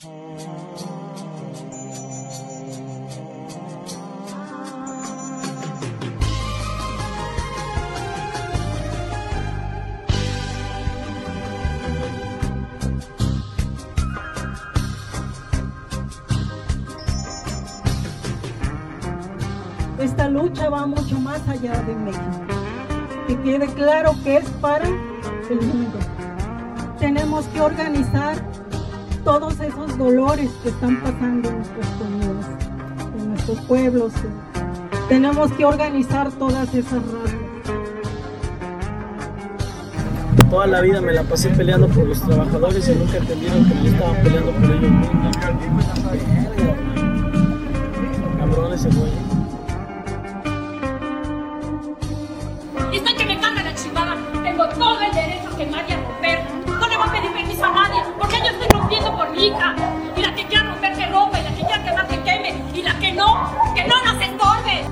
Esta 0.00 0.12
lucha 20.28 20.70
va 20.70 20.86
mucho 20.86 21.18
más 21.18 21.40
allá 21.48 21.82
de 21.82 21.96
México. 21.96 22.22
Que 23.26 23.36
quede 23.42 23.66
claro 23.74 24.12
que 24.22 24.36
es 24.36 24.48
para 24.60 24.86
el 24.86 25.60
mundo. 25.60 25.98
Tenemos 27.00 27.46
que 27.46 27.60
organizar 27.60 28.36
todos 29.28 29.60
esos 29.60 29.98
dolores 29.98 30.50
que 30.62 30.70
están 30.70 31.02
pasando 31.02 31.50
en 31.50 33.28
nuestros 33.28 33.60
pueblos. 33.66 34.14
Tenemos 35.06 35.52
que 35.52 35.66
organizar 35.66 36.32
todas 36.32 36.74
esas 36.74 37.02
razas. 37.12 37.34
Toda 40.48 40.66
la 40.66 40.80
vida 40.80 41.02
me 41.02 41.12
la 41.12 41.24
pasé 41.24 41.50
peleando 41.50 41.88
por 41.88 42.06
los 42.06 42.18
trabajadores 42.22 42.88
y 42.88 42.92
nunca 42.92 43.18
entendieron 43.18 43.68
que 43.68 43.74
me 43.74 43.88
estaban 43.90 44.16
peleando 44.22 44.50
por 44.50 44.64
ellos. 44.64 44.92
Cabrones 48.38 48.84
ese 48.86 49.37
Y 59.40 59.50
la 59.50 60.34
que 60.34 60.44
quiera 60.46 60.64
romper 60.64 60.94
que 60.94 61.04
y 61.04 61.06
la 61.06 61.54
que 61.54 61.62
quiera 61.62 61.84
quemar 61.84 62.08
que 62.08 62.22
queme, 62.24 62.54
y 62.74 62.82
la 62.82 62.98
que 62.98 63.12
no, 63.12 63.52
que 63.72 63.84
no 63.84 63.94
nos 64.04 64.20
estorbe. 64.20 64.82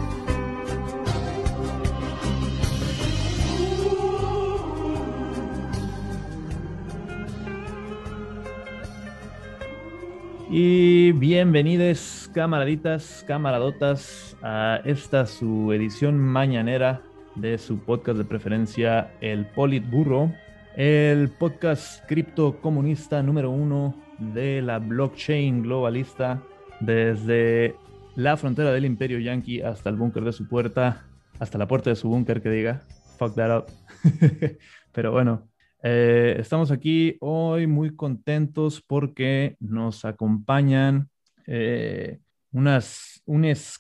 Y 10.49 11.11
bienvenidos 11.11 12.31
camaraditas, 12.33 13.25
camaradotas 13.27 14.37
a 14.45 14.81
esta 14.85 15.27
su 15.27 15.73
edición 15.73 16.21
mañanera 16.21 17.03
de 17.35 17.59
su 17.59 17.81
podcast 17.81 18.19
de 18.19 18.25
preferencia, 18.25 19.13
el 19.21 19.45
Politburro, 19.45 20.31
el 20.77 21.31
podcast 21.31 22.07
criptocomunista 22.07 23.25
número 23.25 23.51
uno 23.51 24.06
de 24.19 24.63
la 24.63 24.79
blockchain 24.79 25.63
globalista 25.63 26.43
desde 26.81 27.75
la 28.15 28.37
frontera 28.37 28.73
del 28.73 28.85
imperio 28.85 29.19
yankee 29.19 29.61
hasta 29.61 29.91
el 29.91 29.97
búnker 29.97 30.25
de 30.25 30.33
su 30.33 30.49
puerta, 30.49 31.05
hasta 31.39 31.59
la 31.59 31.69
puerta 31.69 31.91
de 31.91 31.97
su 31.97 32.09
búnker 32.09 32.43
que 32.43 32.51
diga, 32.51 32.83
fuck 33.19 33.35
that 33.35 33.59
up. 33.59 33.67
Pero 34.93 35.13
bueno, 35.13 35.49
eh, 35.83 36.37
estamos 36.39 36.71
aquí 36.71 37.17
hoy 37.21 37.67
muy 37.67 37.95
contentos 37.95 38.83
porque 38.87 39.57
nos 39.61 40.05
acompañan 40.05 41.11
eh, 41.47 42.19
unas, 42.53 43.23
unas 43.27 43.79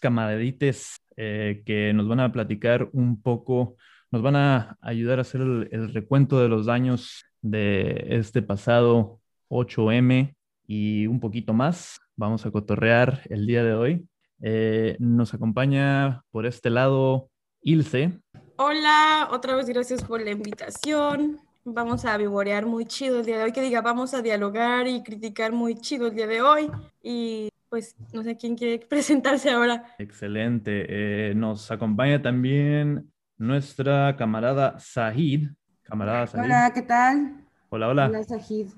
eh, 1.16 1.62
que 1.64 1.92
nos 1.94 2.08
van 2.08 2.20
a 2.20 2.30
platicar 2.30 2.88
un 2.92 3.22
poco, 3.22 3.76
nos 4.10 4.20
van 4.20 4.36
a 4.36 4.76
ayudar 4.82 5.18
a 5.18 5.22
hacer 5.22 5.40
el, 5.40 5.68
el 5.72 5.94
recuento 5.94 6.40
de 6.40 6.48
los 6.48 6.66
daños 6.66 7.24
de 7.40 8.04
este 8.10 8.42
pasado 8.42 9.20
8M 9.48 10.34
y 10.66 11.06
un 11.06 11.20
poquito 11.20 11.52
más. 11.52 12.00
Vamos 12.16 12.47
a 12.47 12.50
cotorrear 12.50 13.22
el 13.28 13.47
día 13.47 13.62
de 13.62 13.75
hoy. 13.75 14.08
Eh, 14.41 14.97
nos 14.98 15.34
acompaña 15.34 16.22
por 16.30 16.47
este 16.47 16.70
lado 16.70 17.31
Ilse. 17.62 18.19
Hola, 18.56 19.28
otra 19.31 19.54
vez 19.54 19.69
gracias 19.69 20.03
por 20.03 20.22
la 20.22 20.31
invitación. 20.31 21.41
Vamos 21.65 22.04
a 22.04 22.16
vivorear 22.16 22.65
muy 22.65 22.87
chido 22.87 23.20
el 23.20 23.26
día 23.26 23.38
de 23.38 23.44
hoy, 23.44 23.53
que 23.53 23.60
diga, 23.60 23.81
vamos 23.81 24.15
a 24.15 24.22
dialogar 24.22 24.87
y 24.87 25.03
criticar 25.03 25.53
muy 25.53 25.75
chido 25.75 26.06
el 26.06 26.15
día 26.15 26.26
de 26.26 26.41
hoy. 26.41 26.70
Y 27.03 27.49
pues 27.69 27.97
no 28.12 28.22
sé 28.22 28.37
quién 28.37 28.56
quiere 28.56 28.78
presentarse 28.88 29.50
ahora. 29.50 29.84
Excelente. 29.99 30.87
Eh, 30.88 31.34
nos 31.34 31.70
acompaña 31.70 32.22
también 32.22 33.10
nuestra 33.37 34.16
camarada 34.16 34.78
Sahid. 34.78 35.49
Camarada 35.82 36.26
Sahid. 36.26 36.44
Hola, 36.44 36.72
¿qué 36.72 36.82
tal? 36.82 37.47
Hola, 37.69 37.88
hola. 37.88 38.06
Hola, 38.06 38.22
Sajid. 38.22 38.69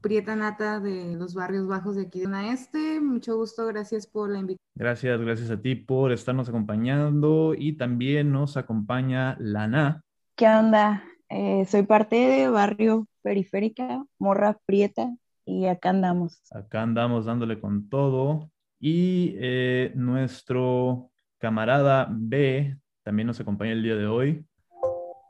Prieta 0.00 0.36
Nata 0.36 0.80
de 0.80 1.14
los 1.16 1.34
barrios 1.34 1.66
bajos 1.66 1.96
de 1.96 2.02
aquí 2.02 2.20
de 2.20 2.24
Zona 2.26 2.52
Este. 2.52 3.00
Mucho 3.00 3.36
gusto, 3.36 3.66
gracias 3.66 4.06
por 4.06 4.30
la 4.30 4.38
invitación. 4.38 4.58
Gracias, 4.74 5.20
gracias 5.20 5.50
a 5.50 5.60
ti 5.60 5.74
por 5.74 6.12
estarnos 6.12 6.48
acompañando 6.48 7.54
y 7.56 7.76
también 7.76 8.30
nos 8.32 8.56
acompaña 8.56 9.36
Lana. 9.40 10.02
¿Qué 10.36 10.46
onda? 10.46 11.02
Eh, 11.28 11.66
soy 11.66 11.82
parte 11.82 12.16
de 12.16 12.48
Barrio 12.48 13.08
Periférica, 13.22 14.04
Morra 14.18 14.58
Prieta, 14.66 15.14
y 15.44 15.66
acá 15.66 15.90
andamos. 15.90 16.40
Acá 16.52 16.82
andamos 16.82 17.26
dándole 17.26 17.60
con 17.60 17.88
todo. 17.88 18.50
Y 18.80 19.34
eh, 19.38 19.92
nuestro 19.96 21.10
camarada 21.38 22.06
B 22.10 22.76
también 23.02 23.26
nos 23.26 23.40
acompaña 23.40 23.72
el 23.72 23.82
día 23.82 23.96
de 23.96 24.06
hoy. 24.06 24.44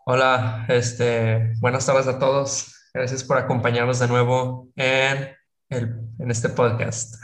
Hola, 0.05 0.67
este, 0.69 1.55
buenas 1.61 1.87
tardes 1.87 2.07
a 2.07 2.19
todos. 2.19 2.78
Gracias 2.99 3.23
por 3.23 3.39
acompañarnos 3.39 4.01
de 4.01 4.09
nuevo 4.09 4.73
en, 4.75 5.29
el, 5.69 6.01
en 6.19 6.31
este 6.33 6.49
podcast. 6.49 7.15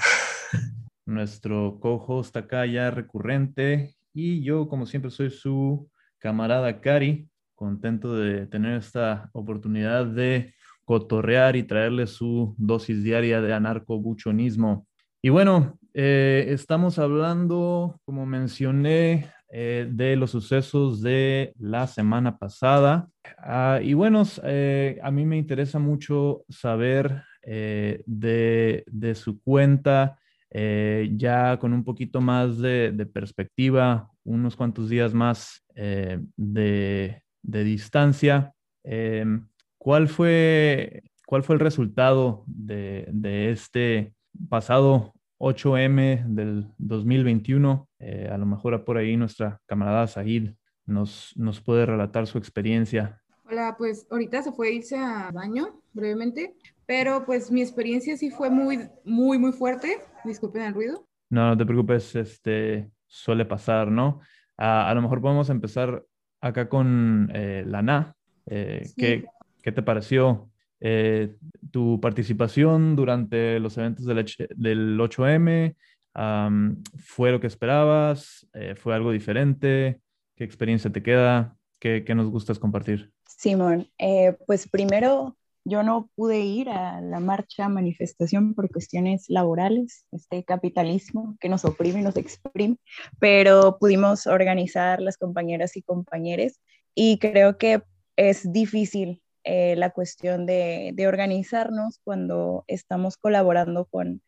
Nuestro 1.04 1.80
co-host 1.80 2.36
acá 2.36 2.64
ya 2.64 2.92
recurrente 2.92 3.96
y 4.12 4.44
yo, 4.44 4.68
como 4.68 4.86
siempre, 4.86 5.10
soy 5.10 5.30
su 5.30 5.90
camarada 6.20 6.80
Cari, 6.80 7.28
contento 7.56 8.14
de 8.14 8.46
tener 8.46 8.78
esta 8.78 9.30
oportunidad 9.32 10.06
de 10.06 10.54
cotorrear 10.84 11.56
y 11.56 11.64
traerle 11.64 12.06
su 12.06 12.54
dosis 12.56 13.02
diaria 13.02 13.40
de 13.40 13.52
anarcobuchonismo. 13.52 14.86
Y 15.22 15.30
bueno, 15.30 15.80
eh, 15.92 16.46
estamos 16.50 17.00
hablando, 17.00 18.00
como 18.04 18.26
mencioné, 18.26 19.28
eh, 19.56 19.86
de 19.88 20.16
los 20.16 20.32
sucesos 20.32 21.00
de 21.00 21.54
la 21.60 21.86
semana 21.86 22.38
pasada. 22.38 23.08
Ah, 23.38 23.78
y 23.80 23.94
bueno, 23.94 24.24
eh, 24.42 24.98
a 25.00 25.12
mí 25.12 25.24
me 25.24 25.36
interesa 25.36 25.78
mucho 25.78 26.44
saber 26.48 27.22
eh, 27.40 28.02
de, 28.04 28.82
de, 28.88 29.14
su 29.14 29.40
cuenta, 29.40 30.18
ya 30.50 31.56
con 31.60 31.72
un 31.72 31.84
poquito 31.84 32.20
más 32.20 32.58
de, 32.58 32.90
de 32.90 33.06
perspectiva, 33.06 34.10
unos 34.24 34.56
cuantos 34.56 34.88
días 34.88 35.14
más 35.14 35.64
de, 35.72 37.22
de, 37.40 37.64
distancia. 37.64 38.52
Em, 38.82 39.46
¿cuál, 39.78 40.08
fue, 40.08 41.04
¿Cuál 41.26 41.44
fue 41.44 41.54
el 41.54 41.60
resultado 41.60 42.42
de 42.48 43.52
este 43.52 44.14
pasado 44.48 45.13
8M 45.44 46.24
del 46.28 46.66
2021. 46.78 47.88
Eh, 47.98 48.30
a 48.32 48.38
lo 48.38 48.46
mejor 48.46 48.82
por 48.84 48.96
ahí 48.96 49.16
nuestra 49.16 49.60
camarada 49.66 50.06
Sahid 50.06 50.52
nos, 50.86 51.32
nos 51.36 51.60
puede 51.60 51.84
relatar 51.84 52.26
su 52.26 52.38
experiencia. 52.38 53.20
Hola, 53.44 53.74
pues 53.76 54.06
ahorita 54.10 54.42
se 54.42 54.52
fue 54.52 54.68
a 54.68 54.70
irse 54.72 54.96
a 54.96 55.30
baño 55.32 55.82
brevemente, 55.92 56.54
pero 56.86 57.26
pues 57.26 57.50
mi 57.50 57.60
experiencia 57.60 58.16
sí 58.16 58.30
fue 58.30 58.48
muy, 58.48 58.88
muy, 59.04 59.38
muy 59.38 59.52
fuerte. 59.52 59.98
Disculpen 60.24 60.62
el 60.62 60.74
ruido. 60.74 61.06
No, 61.28 61.48
no 61.48 61.56
te 61.56 61.66
preocupes, 61.66 62.16
este 62.16 62.90
suele 63.06 63.44
pasar, 63.44 63.90
¿no? 63.90 64.20
A, 64.56 64.88
a 64.88 64.94
lo 64.94 65.02
mejor 65.02 65.20
podemos 65.20 65.50
empezar 65.50 66.04
acá 66.40 66.70
con 66.70 67.30
eh, 67.34 67.64
Lana. 67.66 68.16
Eh, 68.46 68.82
sí. 68.86 68.94
¿qué, 68.96 69.24
¿Qué 69.62 69.72
te 69.72 69.82
pareció 69.82 70.50
eh, 70.86 71.34
tu 71.70 71.98
participación 71.98 72.94
durante 72.94 73.58
los 73.58 73.78
eventos 73.78 74.04
del, 74.04 74.26
del 74.54 75.00
8M 75.00 75.74
um, 76.14 76.76
fue 76.98 77.30
lo 77.30 77.40
que 77.40 77.46
esperabas, 77.46 78.46
eh, 78.52 78.74
fue 78.74 78.94
algo 78.94 79.10
diferente, 79.10 80.02
qué 80.36 80.44
experiencia 80.44 80.92
te 80.92 81.02
queda, 81.02 81.56
qué, 81.80 82.04
qué 82.04 82.14
nos 82.14 82.28
gustas 82.28 82.58
compartir. 82.58 83.10
Simón, 83.26 83.88
eh, 83.96 84.36
pues 84.46 84.68
primero 84.68 85.38
yo 85.64 85.82
no 85.82 86.10
pude 86.16 86.40
ir 86.40 86.68
a 86.68 87.00
la 87.00 87.18
marcha 87.18 87.70
manifestación 87.70 88.52
por 88.52 88.70
cuestiones 88.70 89.24
laborales, 89.30 90.04
este 90.12 90.44
capitalismo 90.44 91.38
que 91.40 91.48
nos 91.48 91.64
oprime 91.64 92.00
y 92.00 92.02
nos 92.02 92.18
exprime, 92.18 92.76
pero 93.18 93.78
pudimos 93.80 94.26
organizar 94.26 95.00
las 95.00 95.16
compañeras 95.16 95.78
y 95.78 95.82
compañeros 95.82 96.60
y 96.94 97.18
creo 97.18 97.56
que 97.56 97.82
es 98.16 98.52
difícil 98.52 99.22
eh, 99.44 99.76
la 99.76 99.90
cuestión 99.90 100.46
de, 100.46 100.94
organizarnos 101.06 102.00
cuando 102.02 102.64
estamos 102.66 103.16
colaborando 103.16 103.86
con, 103.86 104.22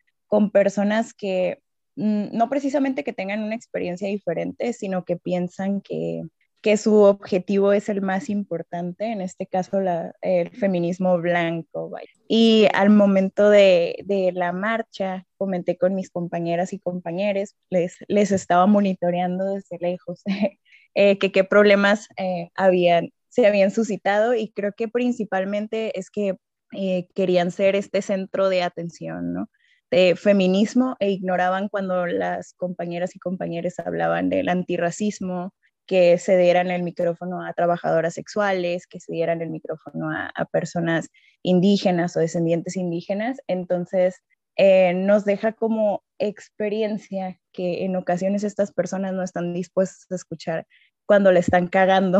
personas 0.51 1.13
que 1.13 1.61
mm, 1.95 2.37
no 2.37 2.49
precisamente 2.49 3.03
que 3.03 3.13
tengan 3.13 3.43
una 3.43 3.55
experiencia 3.55 4.07
diferente, 4.07 4.73
sino 4.73 5.05
que 5.05 5.17
piensan 5.17 5.81
que, 5.81 6.23
que 6.61 6.77
su 6.77 6.95
objetivo 6.95 7.71
es 7.71 7.87
el 7.89 8.01
más 8.01 8.29
importante, 8.29 9.05
en 9.05 9.21
este 9.21 9.47
caso 9.47 9.79
el 10.21 10.49
feminismo 10.51 11.17
blanco. 11.17 11.91
Y 12.27 12.67
al 12.73 12.89
momento 12.89 13.49
de, 13.49 14.03
la 14.33 14.51
marcha, 14.51 15.25
comenté 15.37 15.77
con 15.77 15.95
mis 15.95 16.09
compañeras 16.09 16.73
y 16.73 16.79
compañeros, 16.79 17.55
les, 17.69 17.97
les 18.07 18.31
estaba 18.31 18.65
monitoreando 18.65 19.45
desde 19.45 19.77
lejos 19.79 20.23
eh, 20.95 21.17
que 21.19 21.31
qué 21.31 21.43
problemas 21.43 22.09
eh, 22.17 22.49
habían, 22.55 23.11
se 23.37 23.45
habían 23.45 23.69
suscitado 23.69 24.33
y 24.33 24.49
creo 24.49 24.71
que 24.75 24.87
principalmente 24.87 25.99
es 25.99 26.09
que 26.09 26.37
eh, 26.71 27.07
querían 27.13 27.51
ser 27.51 27.75
este 27.75 28.01
centro 28.01 28.49
de 28.49 28.63
atención, 28.63 29.31
¿no? 29.31 29.47
de 29.91 30.15
feminismo 30.15 30.95
e 30.99 31.11
ignoraban 31.11 31.69
cuando 31.69 32.07
las 32.07 32.55
compañeras 32.55 33.15
y 33.15 33.19
compañeros 33.19 33.75
hablaban 33.77 34.29
del 34.29 34.49
antirracismo, 34.49 35.53
que 35.85 36.17
se 36.17 36.35
dieran 36.35 36.71
el 36.71 36.81
micrófono 36.81 37.45
a 37.45 37.53
trabajadoras 37.53 38.15
sexuales, 38.15 38.87
que 38.87 38.99
se 38.99 39.13
dieran 39.13 39.43
el 39.43 39.51
micrófono 39.51 40.09
a, 40.11 40.45
personas 40.45 41.07
indígenas 41.43 42.17
o 42.17 42.19
descendientes 42.19 42.75
indígenas. 42.75 43.37
Entonces, 43.45 44.15
eh, 44.55 44.95
nos 44.95 45.25
deja 45.25 45.53
como 45.53 46.03
experiencia 46.17 47.39
que 47.53 47.85
en 47.85 47.95
ocasiones 47.97 48.43
estas 48.43 48.73
personas 48.73 49.13
no 49.13 49.21
están 49.21 49.53
dispuestas 49.53 50.07
a 50.09 50.15
escuchar 50.15 50.65
cuando 51.05 51.31
le 51.31 51.39
están 51.39 51.67
cagando. 51.67 52.19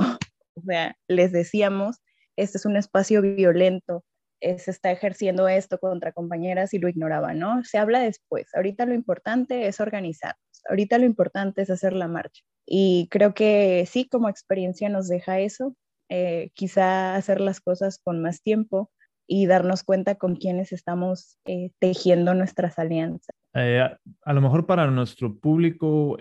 O 0.57 0.61
sea, 0.61 0.95
les 1.07 1.31
decíamos, 1.31 2.01
este 2.35 2.57
es 2.57 2.65
un 2.65 2.77
espacio 2.77 3.21
violento, 3.21 4.03
eh, 4.39 4.59
se 4.59 4.71
está 4.71 4.91
ejerciendo 4.91 5.47
esto 5.47 5.79
contra 5.79 6.11
compañeras 6.11 6.73
y 6.73 6.79
lo 6.79 6.89
ignoraban, 6.89 7.39
¿no? 7.39 7.63
Se 7.63 7.77
habla 7.77 7.99
después. 7.99 8.47
Ahorita 8.55 8.85
lo 8.85 8.93
importante 8.93 9.67
es 9.67 9.79
organizarnos. 9.79 10.61
Ahorita 10.69 10.97
lo 10.97 11.05
importante 11.05 11.61
es 11.61 11.69
hacer 11.69 11.93
la 11.93 12.07
marcha. 12.07 12.43
Y 12.65 13.07
creo 13.09 13.33
que 13.33 13.85
sí, 13.87 14.07
como 14.07 14.29
experiencia 14.29 14.89
nos 14.89 15.07
deja 15.07 15.39
eso, 15.39 15.75
eh, 16.09 16.51
quizá 16.53 17.15
hacer 17.15 17.41
las 17.41 17.59
cosas 17.61 17.99
con 18.03 18.21
más 18.21 18.41
tiempo 18.41 18.91
y 19.27 19.45
darnos 19.45 19.83
cuenta 19.83 20.15
con 20.15 20.35
quiénes 20.35 20.71
estamos 20.71 21.37
eh, 21.45 21.71
tejiendo 21.79 22.33
nuestras 22.33 22.79
alianzas. 22.79 23.35
Eh, 23.53 23.81
a 23.81 24.33
lo 24.33 24.41
mejor 24.41 24.65
para 24.65 24.87
nuestro 24.87 25.37
público 25.37 26.17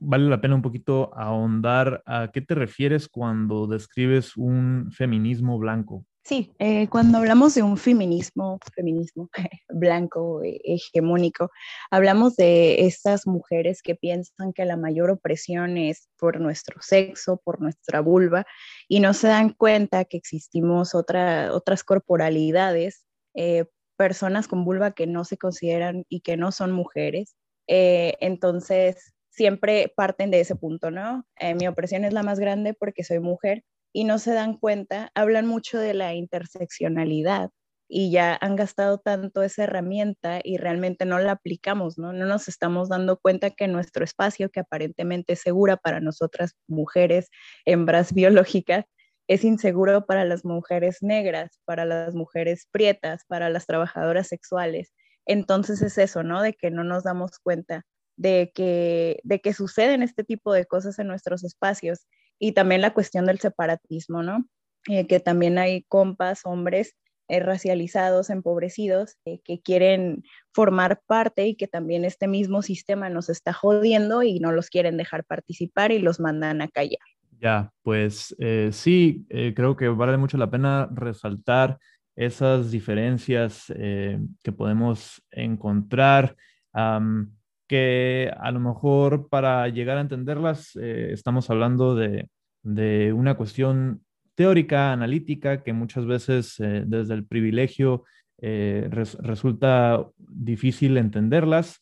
vale 0.00 0.28
la 0.28 0.40
pena 0.40 0.54
un 0.54 0.62
poquito 0.62 1.10
ahondar 1.16 2.02
a 2.06 2.30
qué 2.32 2.40
te 2.40 2.54
refieres 2.54 3.08
cuando 3.08 3.66
describes 3.66 4.36
un 4.36 4.90
feminismo 4.92 5.58
blanco. 5.58 6.04
Sí, 6.24 6.52
eh, 6.60 6.88
cuando 6.88 7.18
hablamos 7.18 7.52
de 7.56 7.64
un 7.64 7.76
feminismo, 7.76 8.60
feminismo 8.76 9.28
blanco, 9.68 10.40
eh, 10.44 10.60
hegemónico, 10.64 11.50
hablamos 11.90 12.36
de 12.36 12.86
estas 12.86 13.26
mujeres 13.26 13.82
que 13.82 13.96
piensan 13.96 14.52
que 14.52 14.64
la 14.64 14.76
mayor 14.76 15.10
opresión 15.10 15.76
es 15.78 16.08
por 16.16 16.40
nuestro 16.40 16.80
sexo, 16.80 17.40
por 17.44 17.60
nuestra 17.60 18.00
vulva, 18.00 18.46
y 18.86 19.00
no 19.00 19.14
se 19.14 19.28
dan 19.28 19.50
cuenta 19.50 20.04
que 20.04 20.16
existimos 20.16 20.94
otra, 20.94 21.52
otras 21.52 21.82
corporalidades, 21.82 23.04
eh, 23.34 23.64
personas 23.96 24.46
con 24.46 24.64
vulva 24.64 24.92
que 24.92 25.08
no 25.08 25.24
se 25.24 25.38
consideran 25.38 26.04
y 26.08 26.20
que 26.20 26.36
no 26.36 26.52
son 26.52 26.70
mujeres. 26.72 27.36
entonces, 27.66 29.11
siempre 29.32 29.92
parten 29.96 30.30
de 30.30 30.40
ese 30.40 30.54
punto, 30.54 30.90
¿no? 30.90 31.24
mi 31.58 31.66
opresión 31.66 32.04
es 32.04 32.12
la 32.12 32.22
más 32.22 32.38
grande 32.38 32.74
porque 32.74 33.02
soy 33.02 33.18
mujer 33.18 33.64
y 33.92 34.04
no 34.04 34.18
se 34.18 34.32
dan 34.32 34.56
cuenta, 34.56 35.10
hablan 35.14 35.46
mucho 35.46 35.78
de 35.78 35.94
la 35.94 36.14
interseccionalidad 36.14 37.50
y 37.88 38.10
ya 38.10 38.38
han 38.40 38.56
gastado 38.56 38.98
tanto 38.98 39.42
esa 39.42 39.64
herramienta 39.64 40.40
y 40.42 40.56
realmente 40.56 41.04
no 41.04 41.18
la 41.18 41.32
aplicamos, 41.32 41.98
¿no? 41.98 42.14
No 42.14 42.24
nos 42.24 42.48
estamos 42.48 42.88
dando 42.88 43.18
cuenta 43.18 43.50
que 43.50 43.68
nuestro 43.68 44.02
espacio, 44.02 44.50
que 44.50 44.60
aparentemente 44.60 45.34
es 45.34 45.40
segura 45.40 45.76
para 45.76 46.00
nosotras 46.00 46.54
mujeres 46.66 47.28
hembras 47.66 48.14
biológicas, 48.14 48.86
es 49.28 49.44
inseguro 49.44 50.06
para 50.06 50.24
las 50.24 50.44
mujeres 50.44 50.98
negras, 51.02 51.60
para 51.66 51.84
las 51.84 52.14
mujeres 52.14 52.66
prietas, 52.70 53.24
para 53.26 53.50
las 53.50 53.66
trabajadoras 53.66 54.28
sexuales. 54.28 54.92
Entonces 55.26 55.82
es 55.82 55.98
eso, 55.98 56.22
¿no? 56.22 56.42
De 56.42 56.54
que 56.54 56.70
no 56.70 56.84
nos 56.84 57.04
damos 57.04 57.38
cuenta 57.40 57.84
de 58.16 58.52
que, 58.54 59.20
de 59.24 59.40
que 59.40 59.52
suceden 59.52 60.02
este 60.02 60.24
tipo 60.24 60.52
de 60.52 60.66
cosas 60.66 60.98
en 60.98 61.08
nuestros 61.08 61.44
espacios 61.44 62.06
y 62.38 62.52
también 62.52 62.80
la 62.80 62.92
cuestión 62.92 63.26
del 63.26 63.38
separatismo, 63.38 64.22
¿no? 64.22 64.44
Eh, 64.88 65.06
que 65.06 65.20
también 65.20 65.58
hay 65.58 65.84
compas, 65.84 66.40
hombres 66.44 66.96
eh, 67.28 67.38
racializados, 67.38 68.30
empobrecidos, 68.30 69.16
eh, 69.24 69.40
que 69.44 69.60
quieren 69.60 70.24
formar 70.52 71.00
parte 71.06 71.46
y 71.46 71.54
que 71.54 71.68
también 71.68 72.04
este 72.04 72.26
mismo 72.26 72.62
sistema 72.62 73.08
nos 73.08 73.28
está 73.28 73.52
jodiendo 73.52 74.24
y 74.24 74.40
no 74.40 74.50
los 74.50 74.70
quieren 74.70 74.96
dejar 74.96 75.24
participar 75.24 75.92
y 75.92 76.00
los 76.00 76.18
mandan 76.18 76.62
a 76.62 76.68
callar. 76.68 76.98
Ya, 77.38 77.72
pues 77.82 78.36
sí, 78.70 79.26
creo 79.56 79.76
que 79.76 79.88
vale 79.88 80.16
mucho 80.16 80.38
la 80.38 80.48
pena 80.48 80.88
resaltar 80.92 81.78
esas 82.14 82.70
diferencias 82.70 83.64
que 83.66 84.52
podemos 84.56 85.20
encontrar 85.32 86.36
que 87.72 88.30
a 88.38 88.50
lo 88.50 88.60
mejor 88.60 89.30
para 89.30 89.66
llegar 89.68 89.96
a 89.96 90.02
entenderlas 90.02 90.76
eh, 90.76 91.08
estamos 91.10 91.48
hablando 91.48 91.94
de, 91.94 92.28
una 93.14 93.34
cuestión 93.34 94.02
teórica, 94.34 94.92
analítica, 94.92 95.62
que 95.62 95.72
muchas 95.72 96.04
veces 96.04 96.60
eh, 96.60 96.84
desde 96.86 97.14
el 97.14 97.24
privilegio 97.24 98.04
eh, 98.42 98.90
resulta 98.90 100.06
difícil 100.18 100.98
entenderlas, 100.98 101.80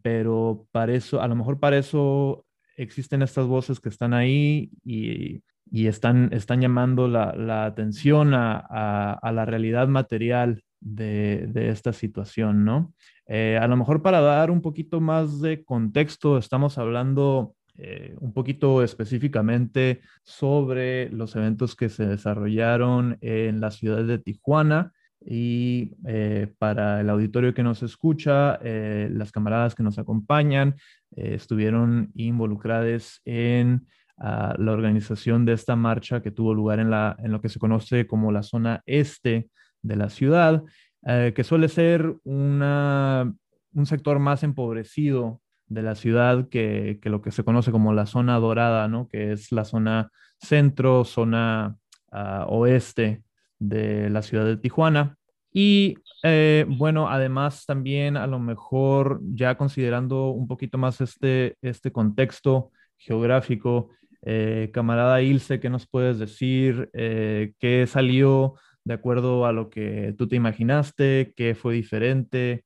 pero 0.00 0.66
para 0.72 0.94
eso, 0.94 1.20
a 1.20 1.28
lo 1.28 1.34
mejor 1.34 1.60
para 1.60 1.76
eso 1.76 2.46
existen 2.78 3.20
estas 3.20 3.46
voces 3.46 3.80
que 3.80 3.90
están 3.90 4.14
ahí 4.14 4.70
y, 4.82 5.42
están, 5.86 6.32
están 6.32 6.62
llamando 6.62 7.08
la, 7.08 7.66
atención 7.66 8.32
a, 8.32 9.20
la 9.22 9.44
realidad 9.44 9.86
material 9.86 10.62
de, 10.80 11.46
de 11.48 11.68
esta 11.68 11.92
situación, 11.92 12.64
¿no? 12.64 12.94
Eh, 13.26 13.58
a 13.60 13.66
lo 13.66 13.76
mejor 13.76 14.02
para 14.02 14.20
dar 14.20 14.50
un 14.50 14.60
poquito 14.60 15.00
más 15.00 15.40
de 15.40 15.64
contexto, 15.64 16.36
estamos 16.36 16.76
hablando 16.78 17.54
eh, 17.76 18.14
un 18.20 18.32
poquito 18.32 18.82
específicamente 18.82 20.02
sobre 20.22 21.08
los 21.10 21.34
eventos 21.34 21.74
que 21.74 21.88
se 21.88 22.06
desarrollaron 22.06 23.18
en 23.20 23.60
la 23.60 23.70
ciudad 23.70 24.04
de 24.04 24.18
Tijuana. 24.18 24.92
Y 25.26 25.94
eh, 26.06 26.52
para 26.58 27.00
el 27.00 27.08
auditorio 27.08 27.54
que 27.54 27.62
nos 27.62 27.82
escucha, 27.82 28.58
las 28.62 29.32
camaradas 29.32 29.74
que 29.74 29.82
nos 29.82 29.98
acompañan 29.98 30.76
estuvieron 31.12 32.10
involucradas 32.14 33.22
en 33.24 33.86
ah, 34.18 34.54
la 34.58 34.72
organización 34.72 35.46
de 35.46 35.54
esta 35.54 35.76
marcha 35.76 36.20
que 36.20 36.30
tuvo 36.30 36.52
lugar 36.52 36.78
en, 36.78 36.90
la, 36.90 37.16
en 37.20 37.32
lo 37.32 37.40
que 37.40 37.48
se 37.48 37.58
conoce 37.58 38.06
como 38.06 38.32
la 38.32 38.42
zona 38.42 38.82
este 38.84 39.48
de 39.80 39.96
la 39.96 40.10
ciudad 40.10 40.62
eh, 41.06 41.32
que 41.34 41.44
suele 41.44 41.68
ser 41.68 42.16
un 42.24 43.86
sector 43.86 44.18
más 44.18 44.42
empobrecido 44.42 45.42
de 45.66 45.82
la 45.82 45.94
ciudad 45.96 46.48
que, 46.48 46.98
que, 47.02 47.10
lo 47.10 47.20
que 47.20 47.30
se 47.30 47.44
conoce 47.44 47.72
como 47.72 47.92
la 47.92 48.06
zona 48.06 48.38
dorada, 48.38 48.88
¿no? 48.88 49.08
que 49.08 49.32
es 49.32 49.52
la 49.52 49.64
zona 49.64 50.10
centro, 50.40 51.04
zona 51.04 51.76
ah, 52.10 52.46
oeste 52.48 53.22
de 53.58 54.08
la 54.08 54.22
ciudad 54.22 54.46
de 54.46 54.56
Tijuana. 54.56 55.16
Y 55.52 55.96
eh, 56.22 56.64
bueno, 56.68 57.08
además 57.08 57.66
también 57.66 58.16
a 58.16 58.26
lo 58.26 58.38
mejor 58.38 59.20
ya 59.22 59.56
considerando 59.56 60.30
un 60.30 60.48
poquito 60.48 60.78
más 60.78 61.00
este, 61.00 61.56
este 61.60 61.92
contexto 61.92 62.70
geográfico, 62.96 63.90
eh, 64.22 64.70
camarada 64.72 65.20
Ilse, 65.20 65.60
¿qué 65.60 65.68
nos 65.68 65.86
puedes 65.86 66.18
decir? 66.18 66.88
¿Qué 66.92 67.84
salió 67.86 68.54
de 68.84 68.94
acuerdo 68.94 69.46
a 69.46 69.52
lo 69.52 69.70
que 69.70 70.14
tú 70.16 70.28
te 70.28 70.36
imaginaste, 70.36 71.32
qué 71.36 71.54
fue 71.54 71.74
diferente, 71.74 72.64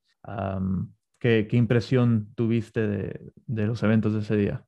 qué, 1.19 1.49
impresión 1.53 2.29
tuviste 2.35 2.87
de, 2.87 3.67
los 3.67 3.83
eventos 3.83 4.13
de 4.15 4.21
ese 4.21 4.37
día. 4.37 4.65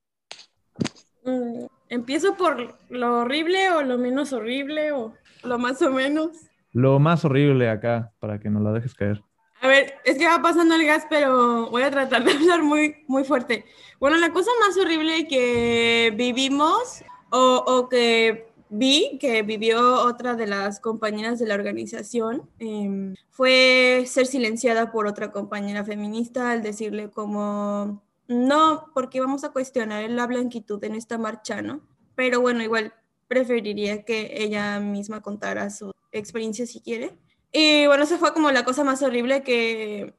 Mm, 1.25 1.67
Empiezo 1.91 2.37
por 2.37 2.79
lo 2.89 3.19
horrible 3.19 3.69
o 3.73 3.83
lo 3.83 3.99
menos 3.99 4.33
horrible 4.33 4.93
o 4.93 5.13
lo 5.43 5.59
más 5.59 5.83
o 5.83 5.91
menos. 5.91 6.31
Lo 6.73 7.01
más 7.01 7.25
horrible 7.25 7.69
acá, 7.69 8.13
para 8.21 8.39
que 8.39 8.49
no 8.49 8.61
la 8.61 8.71
dejes 8.73 8.95
caer. 8.95 9.21
A 9.61 9.67
ver, 9.67 9.95
es 10.05 10.17
que 10.17 10.29
va 10.29 10.41
pasando 10.41 10.77
el 10.77 10.87
gas, 10.87 11.05
pero 11.11 11.69
voy 11.69 11.83
a 11.83 11.91
tratar 11.91 12.23
de 12.23 12.31
hablar 12.39 12.63
muy, 12.63 13.05
muy 13.09 13.25
fuerte. 13.25 13.65
Bueno, 13.99 14.19
la 14.19 14.33
cosa 14.33 14.53
más 14.61 14.79
horrible 14.79 15.27
que 15.27 16.15
vivimos 16.17 17.03
o, 17.31 17.65
o 17.67 17.89
que 17.89 18.50
vi 18.71 19.19
que 19.21 19.43
vivió 19.43 20.03
otra 20.05 20.35
de 20.35 20.47
las 20.47 20.81
compañeras 20.81 21.39
de 21.39 21.47
la 21.47 21.55
organización 21.55 22.49
em, 22.59 23.15
fue 23.31 24.05
ser 24.07 24.27
silenciada 24.27 24.93
por 24.93 25.07
otra 25.07 25.33
compañera 25.33 25.85
feminista 25.85 26.51
al 26.51 26.63
decirle 26.63 27.11
como, 27.11 28.03
no, 28.29 28.87
porque 28.95 29.21
vamos 29.21 29.45
a 29.45 29.51
cuestionar 29.51 30.09
la 30.09 30.27
blanquitud 30.27 30.83
en 30.85 30.95
esta 30.95 31.19
marcha, 31.19 31.63
¿no? 31.63 31.81
Pero 32.15 32.41
bueno, 32.41 32.63
igual 32.63 32.95
preferiría 33.27 34.05
que 34.05 34.43
ella 34.43 34.81
misma 34.81 35.21
contara 35.21 35.71
su 35.71 35.93
experiencia 36.13 36.67
si 36.67 36.81
quiere. 36.81 37.17
Y 37.53 37.87
bueno, 37.87 38.05
esa 38.05 38.19
fue 38.19 38.33
como 38.33 38.51
la 38.51 38.65
cosa 38.65 38.85
más 38.85 39.03
horrible 39.03 39.43
que 39.43 40.15